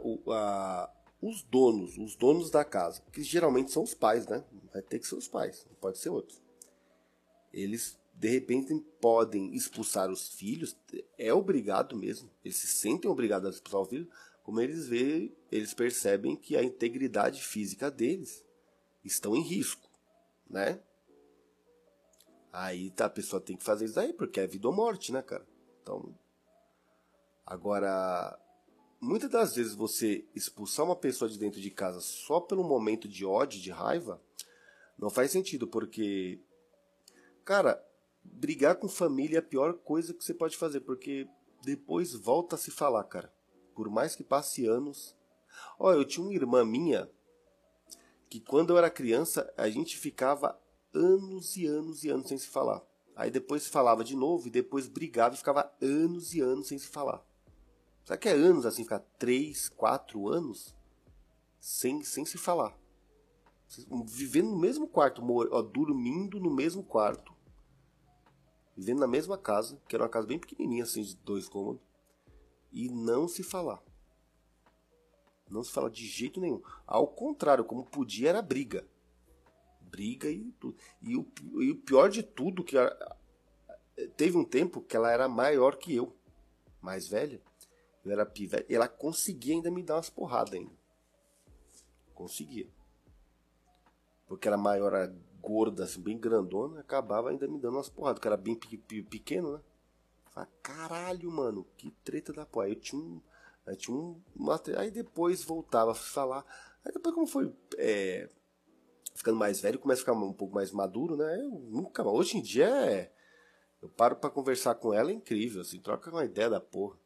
os 1.19 1.41
donos, 1.41 1.97
os 1.97 2.15
donos 2.15 2.51
da 2.51 2.63
casa, 2.63 3.01
que 3.11 3.23
geralmente 3.23 3.71
são 3.71 3.81
os 3.81 3.95
pais, 3.95 4.27
né? 4.27 4.43
Vai 4.71 4.83
ter 4.83 4.99
que 4.99 5.07
ser 5.07 5.15
os 5.15 5.27
pais, 5.27 5.65
não 5.67 5.75
pode 5.77 5.97
ser 5.97 6.09
outros. 6.09 6.39
Eles 7.51 7.99
de 8.13 8.29
repente 8.29 8.79
podem 9.01 9.55
expulsar 9.55 10.11
os 10.11 10.29
filhos, 10.29 10.77
é 11.17 11.33
obrigado 11.33 11.97
mesmo. 11.97 12.29
Eles 12.45 12.57
se 12.57 12.67
sentem 12.67 13.09
obrigados 13.09 13.47
a 13.47 13.49
expulsar 13.49 13.81
o 13.81 13.85
filho, 13.85 14.07
como 14.43 14.59
eles 14.61 14.87
veem, 14.87 15.35
eles 15.51 15.73
percebem 15.73 16.35
que 16.35 16.55
a 16.55 16.63
integridade 16.63 17.41
física 17.41 17.91
deles 17.91 18.45
estão 19.03 19.35
em 19.35 19.41
risco, 19.41 19.89
né? 20.49 20.81
Aí 22.51 22.91
tá, 22.91 23.05
a 23.05 23.09
pessoa 23.09 23.41
tem 23.41 23.55
que 23.55 23.63
fazer 23.63 23.85
isso 23.85 23.99
aí, 23.99 24.11
porque 24.13 24.39
é 24.39 24.47
vida 24.47 24.67
ou 24.67 24.73
morte, 24.73 25.11
né, 25.11 25.21
cara? 25.21 25.47
Então, 25.81 26.13
Agora, 27.51 28.39
muitas 29.01 29.29
das 29.29 29.55
vezes 29.55 29.73
você 29.75 30.25
expulsar 30.33 30.85
uma 30.85 30.95
pessoa 30.95 31.29
de 31.29 31.37
dentro 31.37 31.59
de 31.59 31.69
casa 31.69 31.99
só 31.99 32.39
pelo 32.39 32.63
momento 32.63 33.09
de 33.09 33.25
ódio, 33.25 33.59
de 33.59 33.69
raiva, 33.69 34.21
não 34.97 35.09
faz 35.09 35.31
sentido, 35.31 35.67
porque, 35.67 36.39
cara, 37.43 37.85
brigar 38.23 38.75
com 38.75 38.87
família 38.87 39.35
é 39.35 39.39
a 39.39 39.43
pior 39.43 39.73
coisa 39.79 40.13
que 40.13 40.23
você 40.23 40.33
pode 40.33 40.55
fazer, 40.55 40.79
porque 40.79 41.27
depois 41.61 42.13
volta 42.13 42.55
a 42.55 42.57
se 42.57 42.71
falar, 42.71 43.03
cara. 43.03 43.33
Por 43.75 43.89
mais 43.89 44.15
que 44.15 44.23
passe 44.23 44.65
anos. 44.65 45.15
Ó, 45.79 45.91
eu 45.91 46.05
tinha 46.05 46.25
uma 46.25 46.33
irmã 46.33 46.63
minha 46.63 47.09
que 48.29 48.39
quando 48.39 48.69
eu 48.71 48.77
era 48.77 48.89
criança 48.89 49.51
a 49.57 49.69
gente 49.69 49.97
ficava 49.97 50.57
anos 50.93 51.57
e 51.57 51.65
anos 51.65 52.03
e 52.03 52.09
anos 52.09 52.27
sem 52.27 52.37
se 52.37 52.47
falar. 52.47 52.81
Aí 53.15 53.29
depois 53.29 53.63
se 53.63 53.69
falava 53.69 54.03
de 54.03 54.15
novo 54.15 54.47
e 54.47 54.51
depois 54.51 54.87
brigava 54.87 55.35
e 55.35 55.37
ficava 55.37 55.71
anos 55.81 56.33
e 56.33 56.39
anos 56.39 56.67
sem 56.67 56.77
se 56.77 56.87
falar. 56.87 57.23
Será 58.03 58.17
que 58.17 58.29
é 58.29 58.31
anos 58.31 58.65
assim, 58.65 58.83
ficar 58.83 58.99
três, 59.19 59.69
quatro 59.69 60.27
anos 60.27 60.75
sem, 61.59 62.03
sem 62.03 62.25
se 62.25 62.37
falar? 62.37 62.77
Vivendo 64.05 64.49
no 64.49 64.59
mesmo 64.59 64.87
quarto, 64.87 65.21
ó, 65.51 65.61
dormindo 65.61 66.39
no 66.39 66.49
mesmo 66.49 66.83
quarto. 66.83 67.33
Vivendo 68.75 68.99
na 68.99 69.07
mesma 69.07 69.37
casa, 69.37 69.79
que 69.87 69.95
era 69.95 70.03
uma 70.03 70.09
casa 70.09 70.27
bem 70.27 70.39
pequenininha, 70.39 70.83
assim, 70.83 71.01
de 71.03 71.15
dois 71.17 71.47
cômodos. 71.47 71.81
E 72.71 72.89
não 72.89 73.27
se 73.27 73.43
falar. 73.43 73.83
Não 75.49 75.63
se 75.63 75.71
fala 75.71 75.89
de 75.89 76.05
jeito 76.05 76.39
nenhum. 76.39 76.61
Ao 76.87 77.05
contrário, 77.05 77.65
como 77.65 77.85
podia 77.85 78.29
era 78.29 78.41
briga. 78.41 78.87
Briga 79.81 80.29
e 80.29 80.51
tudo. 80.53 80.77
E 81.01 81.17
o, 81.17 81.27
e 81.59 81.71
o 81.71 81.75
pior 81.75 82.09
de 82.09 82.23
tudo, 82.23 82.63
que 82.63 82.77
era, 82.77 83.17
teve 84.15 84.37
um 84.37 84.45
tempo 84.45 84.81
que 84.81 84.95
ela 84.95 85.11
era 85.11 85.27
maior 85.27 85.75
que 85.75 85.93
eu. 85.93 86.15
Mais 86.81 87.07
velha. 87.07 87.41
Eu 88.03 88.11
era 88.11 88.25
piva. 88.25 88.63
Ela 88.69 88.87
conseguia 88.87 89.53
ainda 89.53 89.69
me 89.69 89.83
dar 89.83 89.95
umas 89.95 90.09
porradas 90.09 90.53
ainda. 90.53 90.73
Conseguia. 92.13 92.67
Porque 94.25 94.47
era 94.47 94.57
maior, 94.57 94.93
era 94.93 95.13
gorda, 95.41 95.83
assim, 95.83 96.01
bem 96.01 96.17
grandona, 96.17 96.79
acabava 96.79 97.29
ainda 97.29 97.47
me 97.47 97.59
dando 97.59 97.75
umas 97.75 97.89
porradas, 97.89 98.19
porque 98.19 98.27
era 98.27 98.37
bem 98.37 98.55
pequeno, 98.55 99.57
né? 99.57 99.61
Falei, 100.31 100.49
caralho, 100.63 101.29
mano, 101.29 101.67
que 101.77 101.91
treta 102.03 102.33
da 102.33 102.45
porra. 102.45 102.65
Aí 102.65 102.71
eu 102.71 102.79
tinha 102.79 103.01
um. 103.01 103.21
Aí, 103.65 103.75
tinha 103.75 103.95
um, 103.95 104.19
uma, 104.35 104.59
aí 104.77 104.89
depois 104.89 105.43
voltava 105.43 105.91
a 105.91 105.95
falar. 105.95 106.43
Aí 106.83 106.91
depois, 106.91 107.13
como 107.13 107.27
foi 107.27 107.53
é, 107.77 108.27
ficando 109.13 109.37
mais 109.37 109.61
velho, 109.61 109.77
começa 109.77 110.01
a 110.01 110.05
ficar 110.05 110.13
um 110.13 110.33
pouco 110.33 110.55
mais 110.55 110.71
maduro, 110.71 111.15
né? 111.15 111.39
Eu 111.39 111.51
nunca 111.69 112.03
Hoje 112.03 112.37
em 112.37 112.41
dia 112.41 112.67
é. 112.67 113.13
Eu 113.81 113.89
paro 113.89 114.15
para 114.15 114.29
conversar 114.29 114.75
com 114.75 114.93
ela, 114.93 115.11
é 115.11 115.13
incrível, 115.13 115.61
assim, 115.61 115.79
troca 115.79 116.11
uma 116.11 116.23
ideia 116.23 116.49
da 116.49 116.61
porra. 116.61 116.97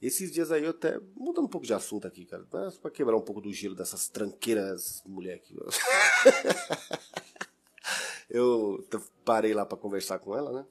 Esses 0.00 0.32
dias 0.32 0.50
aí 0.50 0.64
eu 0.64 0.70
até. 0.70 0.98
Mudando 1.14 1.46
um 1.46 1.48
pouco 1.48 1.66
de 1.66 1.72
assunto 1.72 2.06
aqui, 2.06 2.26
cara. 2.26 2.46
Mas 2.52 2.76
pra 2.76 2.90
quebrar 2.90 3.16
um 3.16 3.22
pouco 3.22 3.40
do 3.40 3.52
gelo 3.52 3.74
dessas 3.74 4.08
tranqueiras 4.08 5.02
mulher 5.06 5.36
aqui. 5.36 5.56
eu 8.28 8.84
parei 9.24 9.54
lá 9.54 9.64
para 9.64 9.78
conversar 9.78 10.18
com 10.18 10.36
ela, 10.36 10.52
né? 10.52 10.66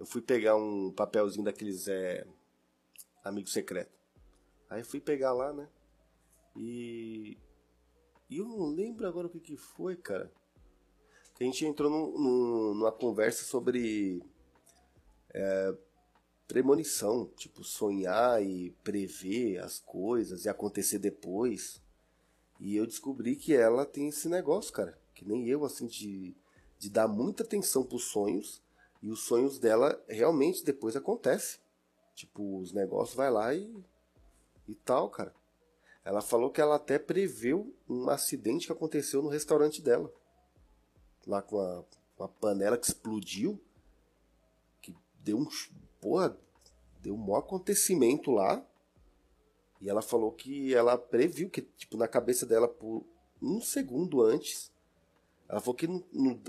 Eu 0.00 0.06
fui 0.06 0.22
pegar 0.22 0.56
um 0.56 0.90
papelzinho 0.90 1.44
daqueles 1.44 1.86
é, 1.86 2.26
amigo 3.22 3.50
secreto. 3.50 3.92
Aí 4.70 4.82
fui 4.82 4.98
pegar 4.98 5.34
lá, 5.34 5.52
né? 5.52 5.68
E. 6.56 7.36
E 8.30 8.38
eu 8.38 8.46
não 8.46 8.68
lembro 8.68 9.06
agora 9.06 9.26
o 9.26 9.30
que, 9.30 9.38
que 9.38 9.56
foi, 9.58 9.96
cara. 9.96 10.32
A 11.38 11.44
gente 11.44 11.66
entrou 11.66 11.90
num, 11.90 12.18
num, 12.18 12.74
numa 12.74 12.90
conversa 12.90 13.44
sobre. 13.44 14.22
É, 15.34 15.76
premonição, 16.48 17.26
tipo 17.36 17.62
sonhar 17.62 18.42
e 18.42 18.70
prever 18.82 19.58
as 19.58 19.78
coisas 19.80 20.46
e 20.46 20.48
acontecer 20.48 20.98
depois. 20.98 21.80
E 22.58 22.74
eu 22.74 22.86
descobri 22.86 23.36
que 23.36 23.54
ela 23.54 23.84
tem 23.84 24.08
esse 24.08 24.28
negócio, 24.28 24.72
cara, 24.72 24.98
que 25.14 25.24
nem 25.24 25.46
eu, 25.46 25.64
assim, 25.64 25.86
de, 25.86 26.34
de 26.78 26.88
dar 26.88 27.06
muita 27.06 27.42
atenção 27.42 27.84
pros 27.84 28.04
sonhos 28.04 28.62
e 29.02 29.10
os 29.10 29.20
sonhos 29.24 29.58
dela 29.58 30.02
realmente 30.08 30.64
depois 30.64 30.94
acontecem. 30.94 31.60
Tipo, 32.14 32.58
os 32.58 32.72
negócios 32.72 33.16
vai 33.16 33.30
lá 33.30 33.54
e, 33.54 33.72
e 34.68 34.74
tal, 34.74 35.08
cara. 35.08 35.34
Ela 36.04 36.20
falou 36.20 36.50
que 36.50 36.60
ela 36.60 36.76
até 36.76 36.98
preveu 36.98 37.74
um 37.88 38.08
acidente 38.10 38.66
que 38.66 38.72
aconteceu 38.72 39.22
no 39.22 39.28
restaurante 39.28 39.80
dela. 39.80 40.12
Lá 41.26 41.40
com 41.40 41.58
a, 41.60 41.84
uma 42.18 42.28
panela 42.28 42.76
que 42.76 42.86
explodiu. 42.86 43.60
Que 44.82 44.94
deu 45.20 45.38
um 45.38 45.48
porra, 46.00 46.36
deu 47.00 47.14
um 47.14 47.18
maior 47.18 47.38
acontecimento 47.38 48.30
lá. 48.30 48.64
E 49.80 49.88
ela 49.88 50.02
falou 50.02 50.32
que 50.32 50.74
ela 50.74 50.98
previu 50.98 51.48
que, 51.48 51.62
tipo, 51.62 51.96
na 51.96 52.06
cabeça 52.06 52.44
dela, 52.44 52.68
por 52.68 53.04
um 53.40 53.62
segundo 53.62 54.22
antes, 54.22 54.70
ela 55.50 55.60
falou 55.60 55.74
que 55.74 55.88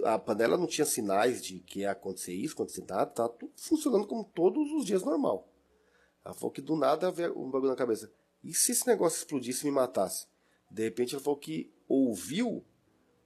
a 0.05 0.19
panela 0.19 0.55
não 0.55 0.67
tinha 0.67 0.85
sinais 0.85 1.43
de 1.43 1.59
que 1.59 1.79
ia 1.79 1.89
acontecer 1.89 2.33
isso, 2.33 2.53
acontecer 2.53 2.85
nada, 2.87 3.07
tá 3.07 3.27
tudo 3.27 3.51
funcionando 3.55 4.05
como 4.05 4.23
todos 4.23 4.71
os 4.73 4.85
dias 4.85 5.01
normal. 5.01 5.49
Ela 6.23 6.35
falou 6.35 6.51
que 6.51 6.61
do 6.61 6.75
nada 6.75 7.09
veio 7.09 7.35
um 7.35 7.49
bagulho 7.49 7.71
na 7.71 7.75
cabeça. 7.75 8.11
E 8.43 8.53
se 8.53 8.73
esse 8.73 8.85
negócio 8.85 9.17
explodisse 9.17 9.65
e 9.65 9.71
me 9.71 9.75
matasse? 9.75 10.27
De 10.69 10.83
repente 10.83 11.15
ela 11.15 11.23
falou 11.23 11.39
que 11.39 11.73
ouviu 11.87 12.63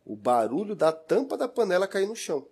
o 0.06 0.16
barulho 0.16 0.78
da 0.78 0.94
tampa 0.94 1.36
da 1.36 1.46
panela 1.46 1.90
cair 1.90 2.08
no 2.08 2.16
chão. 2.16 2.48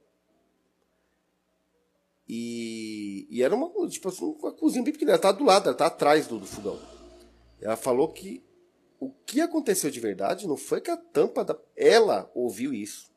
E, 2.27 3.25
e 3.29 3.41
era 3.41 3.55
uma, 3.55 3.87
tipo 3.87 4.09
assim, 4.09 4.25
uma 4.25 4.51
cozinha 4.51 4.83
bem 4.83 4.91
pequena, 4.91 5.11
ela 5.11 5.21
tá 5.21 5.31
do 5.31 5.45
lado, 5.45 5.69
ela 5.69 5.77
tá 5.77 5.85
atrás 5.85 6.27
do, 6.27 6.39
do 6.39 6.45
fogão. 6.45 6.77
Ela 7.61 7.77
falou 7.77 8.11
que 8.11 8.43
o 8.99 9.11
que 9.25 9.39
aconteceu 9.39 9.89
de 9.89 10.01
verdade 10.01 10.45
não 10.45 10.57
foi 10.57 10.81
que 10.81 10.91
a 10.91 10.97
tampa 10.97 11.45
da. 11.45 11.57
Ela 11.73 12.29
ouviu 12.35 12.73
isso. 12.73 13.12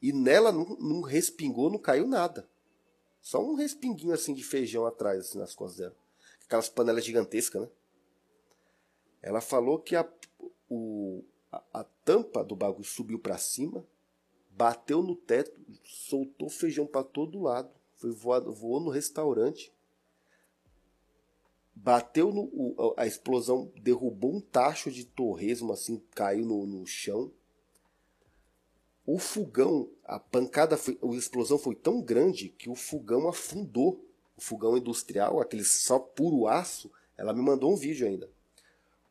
E 0.00 0.12
nela 0.12 0.50
não, 0.50 0.64
não 0.80 1.00
respingou, 1.02 1.70
não 1.70 1.78
caiu 1.78 2.06
nada. 2.06 2.48
Só 3.20 3.44
um 3.44 3.54
respinguinho 3.54 4.14
assim 4.14 4.32
de 4.32 4.42
feijão 4.42 4.86
atrás, 4.86 5.20
assim, 5.20 5.38
nas 5.38 5.54
costas 5.54 5.78
dela. 5.78 5.96
Aquelas 6.44 6.68
panelas 6.68 7.04
gigantescas, 7.04 7.62
né? 7.62 7.68
Ela 9.22 9.40
falou 9.40 9.78
que 9.78 9.94
a, 9.94 10.10
o, 10.68 11.22
a, 11.52 11.62
a 11.74 11.84
tampa 12.04 12.42
do 12.42 12.56
bagulho 12.56 12.84
subiu 12.84 13.18
para 13.18 13.36
cima, 13.36 13.86
bateu 14.50 15.02
no 15.02 15.14
teto, 15.14 15.52
soltou 15.84 16.48
feijão 16.48 16.86
para 16.86 17.04
todo 17.04 17.42
lado, 17.42 17.70
foi 17.94 18.10
voado, 18.10 18.52
voou 18.52 18.80
no 18.80 18.88
restaurante, 18.88 19.72
bateu 21.74 22.32
no. 22.32 22.44
O, 22.44 22.94
a 22.96 23.06
explosão 23.06 23.70
derrubou 23.82 24.34
um 24.34 24.40
tacho 24.40 24.90
de 24.90 25.04
torresmo, 25.04 25.72
assim, 25.72 26.02
caiu 26.14 26.46
no, 26.46 26.66
no 26.66 26.86
chão. 26.86 27.30
O 29.06 29.18
fogão, 29.18 29.90
a 30.04 30.18
pancada, 30.18 30.76
foi, 30.76 30.98
a 31.02 31.06
explosão 31.16 31.58
foi 31.58 31.74
tão 31.74 32.00
grande 32.00 32.48
que 32.50 32.68
o 32.68 32.74
fogão 32.74 33.28
afundou. 33.28 34.04
O 34.36 34.40
fogão 34.40 34.76
industrial, 34.76 35.40
aquele 35.40 35.64
só 35.64 35.98
puro 35.98 36.46
aço, 36.46 36.90
ela 37.16 37.34
me 37.34 37.42
mandou 37.42 37.72
um 37.72 37.76
vídeo 37.76 38.06
ainda. 38.06 38.30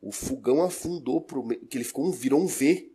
O 0.00 0.10
fogão 0.10 0.62
afundou 0.62 1.20
pro 1.20 1.46
que 1.46 1.76
ele 1.76 1.84
ficou 1.84 2.06
um, 2.06 2.10
virou 2.10 2.40
um 2.40 2.46
V. 2.46 2.90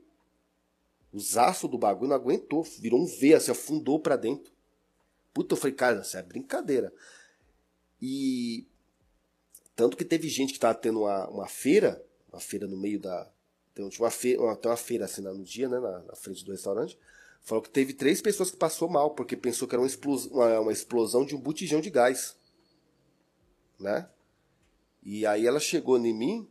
Os 1.14 1.38
aços 1.38 1.70
do 1.70 1.78
bagulho 1.78 2.10
não 2.10 2.16
aguentou, 2.16 2.64
virou 2.64 3.00
um 3.00 3.06
V, 3.06 3.36
assim, 3.36 3.52
afundou 3.52 4.00
para 4.00 4.18
dentro. 4.18 4.52
Puta, 5.34 5.54
eu 5.54 5.58
falei, 5.58 5.76
cara, 5.76 6.02
isso 6.02 6.18
é 6.18 6.24
brincadeira. 6.24 6.94
E 8.02 8.68
tanto 9.76 9.98
que 9.98 10.06
teve 10.06 10.28
gente 10.30 10.50
que 10.50 10.58
estava 10.58 10.74
tendo 10.74 11.02
uma, 11.02 11.30
uma 11.30 11.48
feira, 11.48 12.04
uma 12.32 12.40
feira 12.40 12.68
no 12.68 12.78
meio 12.78 13.00
da. 13.00 13.32
Tem 13.76 13.86
uma 14.00 14.10
feira, 14.10 14.42
uma 14.42 14.78
feira 14.78 15.04
assim 15.04 15.22
no 15.22 15.44
dia, 15.44 15.68
né, 15.68 15.78
na, 15.80 16.00
na, 16.04 16.16
frente 16.16 16.46
do 16.46 16.52
restaurante. 16.52 16.98
Falou 17.42 17.62
que 17.62 17.70
teve 17.70 17.94
três 17.94 18.22
pessoas 18.22 18.50
que 18.50 18.56
passou 18.56 18.90
mal, 18.90 19.12
porque 19.12 19.36
pensou 19.36 19.68
que 19.68 19.76
era 19.76 19.82
uma 19.82 19.88
explosão, 19.88 20.32
uma, 20.32 20.60
uma 20.62 20.72
explosão 20.72 21.26
de 21.26 21.36
um 21.36 21.40
botijão 21.40 21.82
de 21.82 21.90
gás. 21.90 22.38
Né? 23.78 24.10
E 25.04 25.26
aí 25.26 25.46
ela 25.46 25.60
chegou 25.60 25.98
em 25.98 26.14
mim 26.14 26.50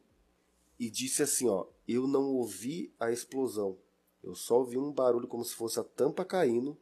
e 0.78 0.90
disse 0.90 1.22
assim, 1.22 1.48
ó, 1.48 1.66
eu 1.88 2.06
não 2.06 2.24
ouvi 2.34 2.92
a 3.00 3.10
explosão. 3.10 3.78
Eu 4.22 4.34
só 4.34 4.58
ouvi 4.58 4.76
um 4.76 4.92
barulho 4.92 5.26
como 5.26 5.44
se 5.44 5.54
fosse 5.54 5.80
a 5.80 5.84
tampa 5.84 6.26
caindo. 6.26 6.76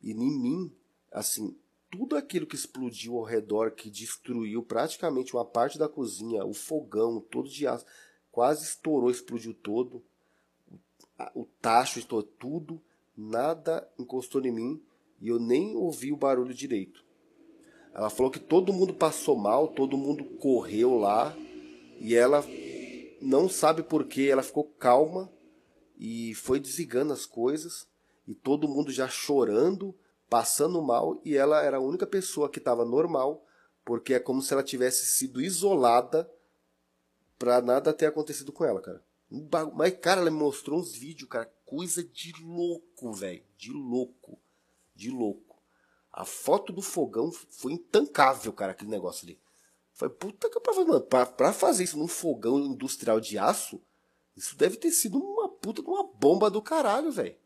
E 0.00 0.12
em 0.12 0.40
mim, 0.40 0.74
assim, 1.12 1.54
tudo 1.90 2.16
aquilo 2.16 2.46
que 2.46 2.56
explodiu 2.56 3.18
ao 3.18 3.24
redor, 3.24 3.72
que 3.72 3.90
destruiu 3.90 4.62
praticamente 4.62 5.34
uma 5.34 5.44
parte 5.44 5.78
da 5.78 5.88
cozinha, 5.88 6.46
o 6.46 6.54
fogão, 6.54 7.20
todo 7.20 7.48
de 7.48 7.66
aço, 7.66 7.84
quase 8.30 8.64
estourou, 8.64 9.10
explodiu 9.10 9.54
todo. 9.54 10.02
O 11.34 11.44
tacho 11.60 11.98
estourou 11.98 12.28
tudo, 12.38 12.82
nada 13.16 13.86
encostou 13.98 14.44
em 14.44 14.50
mim 14.50 14.82
e 15.20 15.28
eu 15.28 15.38
nem 15.38 15.76
ouvi 15.76 16.12
o 16.12 16.16
barulho 16.16 16.54
direito. 16.54 17.04
Ela 17.92 18.08
falou 18.08 18.30
que 18.30 18.38
todo 18.38 18.72
mundo 18.72 18.94
passou 18.94 19.36
mal, 19.36 19.68
todo 19.68 19.98
mundo 19.98 20.24
correu 20.38 20.96
lá 20.96 21.36
e 21.98 22.14
ela 22.14 22.44
não 23.20 23.48
sabe 23.48 23.82
porquê, 23.82 24.28
ela 24.30 24.42
ficou 24.42 24.64
calma 24.64 25.30
e 25.98 26.34
foi 26.34 26.58
desligando 26.58 27.12
as 27.12 27.26
coisas 27.26 27.86
e 28.26 28.34
todo 28.34 28.68
mundo 28.68 28.90
já 28.90 29.08
chorando 29.08 29.94
passando 30.30 30.80
mal 30.80 31.20
e 31.24 31.36
ela 31.36 31.60
era 31.60 31.78
a 31.78 31.80
única 31.80 32.06
pessoa 32.06 32.48
que 32.48 32.60
estava 32.60 32.84
normal, 32.84 33.44
porque 33.84 34.14
é 34.14 34.20
como 34.20 34.40
se 34.40 34.52
ela 34.52 34.62
tivesse 34.62 35.04
sido 35.04 35.42
isolada 35.42 36.30
para 37.40 37.62
nada 37.62 37.94
ter 37.94 38.04
acontecido 38.04 38.52
com 38.52 38.66
ela, 38.66 38.82
cara. 38.82 39.02
Mas, 39.74 39.98
cara, 39.98 40.20
ela 40.20 40.30
me 40.30 40.36
mostrou 40.36 40.78
uns 40.78 40.92
vídeos, 40.94 41.30
cara, 41.30 41.50
coisa 41.64 42.04
de 42.04 42.34
louco, 42.42 43.12
velho, 43.14 43.42
de 43.56 43.72
louco, 43.72 44.38
de 44.94 45.10
louco. 45.10 45.56
A 46.12 46.26
foto 46.26 46.70
do 46.70 46.82
fogão 46.82 47.32
foi 47.32 47.72
intancável, 47.72 48.52
cara, 48.52 48.72
aquele 48.72 48.90
negócio 48.90 49.24
ali. 49.24 49.40
Foi 49.94 50.10
puta 50.10 50.50
que 50.50 50.60
pra, 50.60 50.74
mano, 50.74 51.00
pra, 51.00 51.24
pra 51.24 51.52
fazer 51.52 51.84
isso 51.84 51.98
num 51.98 52.06
fogão 52.06 52.58
industrial 52.58 53.18
de 53.18 53.38
aço, 53.38 53.80
isso 54.36 54.54
deve 54.54 54.76
ter 54.76 54.90
sido 54.90 55.18
uma 55.18 55.48
puta 55.48 55.80
de 55.80 55.88
uma 55.88 56.04
bomba 56.04 56.50
do 56.50 56.60
caralho, 56.60 57.10
velho. 57.10 57.36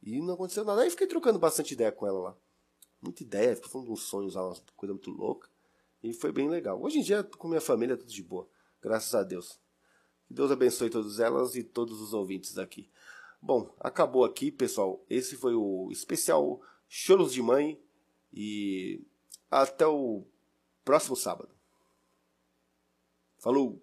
E 0.00 0.20
não 0.20 0.34
aconteceu 0.34 0.64
nada. 0.64 0.82
Aí 0.82 0.90
fiquei 0.90 1.08
trocando 1.08 1.40
bastante 1.40 1.74
ideia 1.74 1.90
com 1.90 2.06
ela 2.06 2.20
lá. 2.20 2.36
Muita 3.00 3.22
ideia, 3.22 3.56
fiquei 3.56 3.70
falando 3.70 3.90
uns 3.90 4.02
sonhos 4.02 4.34
lá, 4.34 4.46
uma 4.46 4.56
coisa 4.76 4.92
muito 4.92 5.10
louca. 5.10 5.48
E 6.02 6.12
foi 6.12 6.30
bem 6.30 6.48
legal. 6.48 6.80
Hoje 6.80 6.98
em 6.98 7.02
dia, 7.02 7.24
com 7.24 7.48
minha 7.48 7.60
família, 7.60 7.96
tudo 7.96 8.10
de 8.10 8.22
boa. 8.22 8.48
Graças 8.82 9.14
a 9.14 9.22
Deus. 9.22 9.60
Que 10.26 10.34
Deus 10.34 10.50
abençoe 10.50 10.90
todas 10.90 11.20
elas 11.20 11.54
e 11.54 11.62
todos 11.62 12.00
os 12.00 12.12
ouvintes 12.12 12.58
aqui. 12.58 12.90
Bom, 13.40 13.74
acabou 13.80 14.24
aqui, 14.24 14.50
pessoal. 14.50 15.04
Esse 15.08 15.36
foi 15.36 15.54
o 15.54 15.88
especial 15.90 16.60
Choros 16.88 17.32
de 17.32 17.40
Mãe. 17.40 17.80
E 18.32 19.04
até 19.50 19.86
o 19.86 20.24
próximo 20.84 21.14
sábado. 21.14 21.54
Falou! 23.38 23.82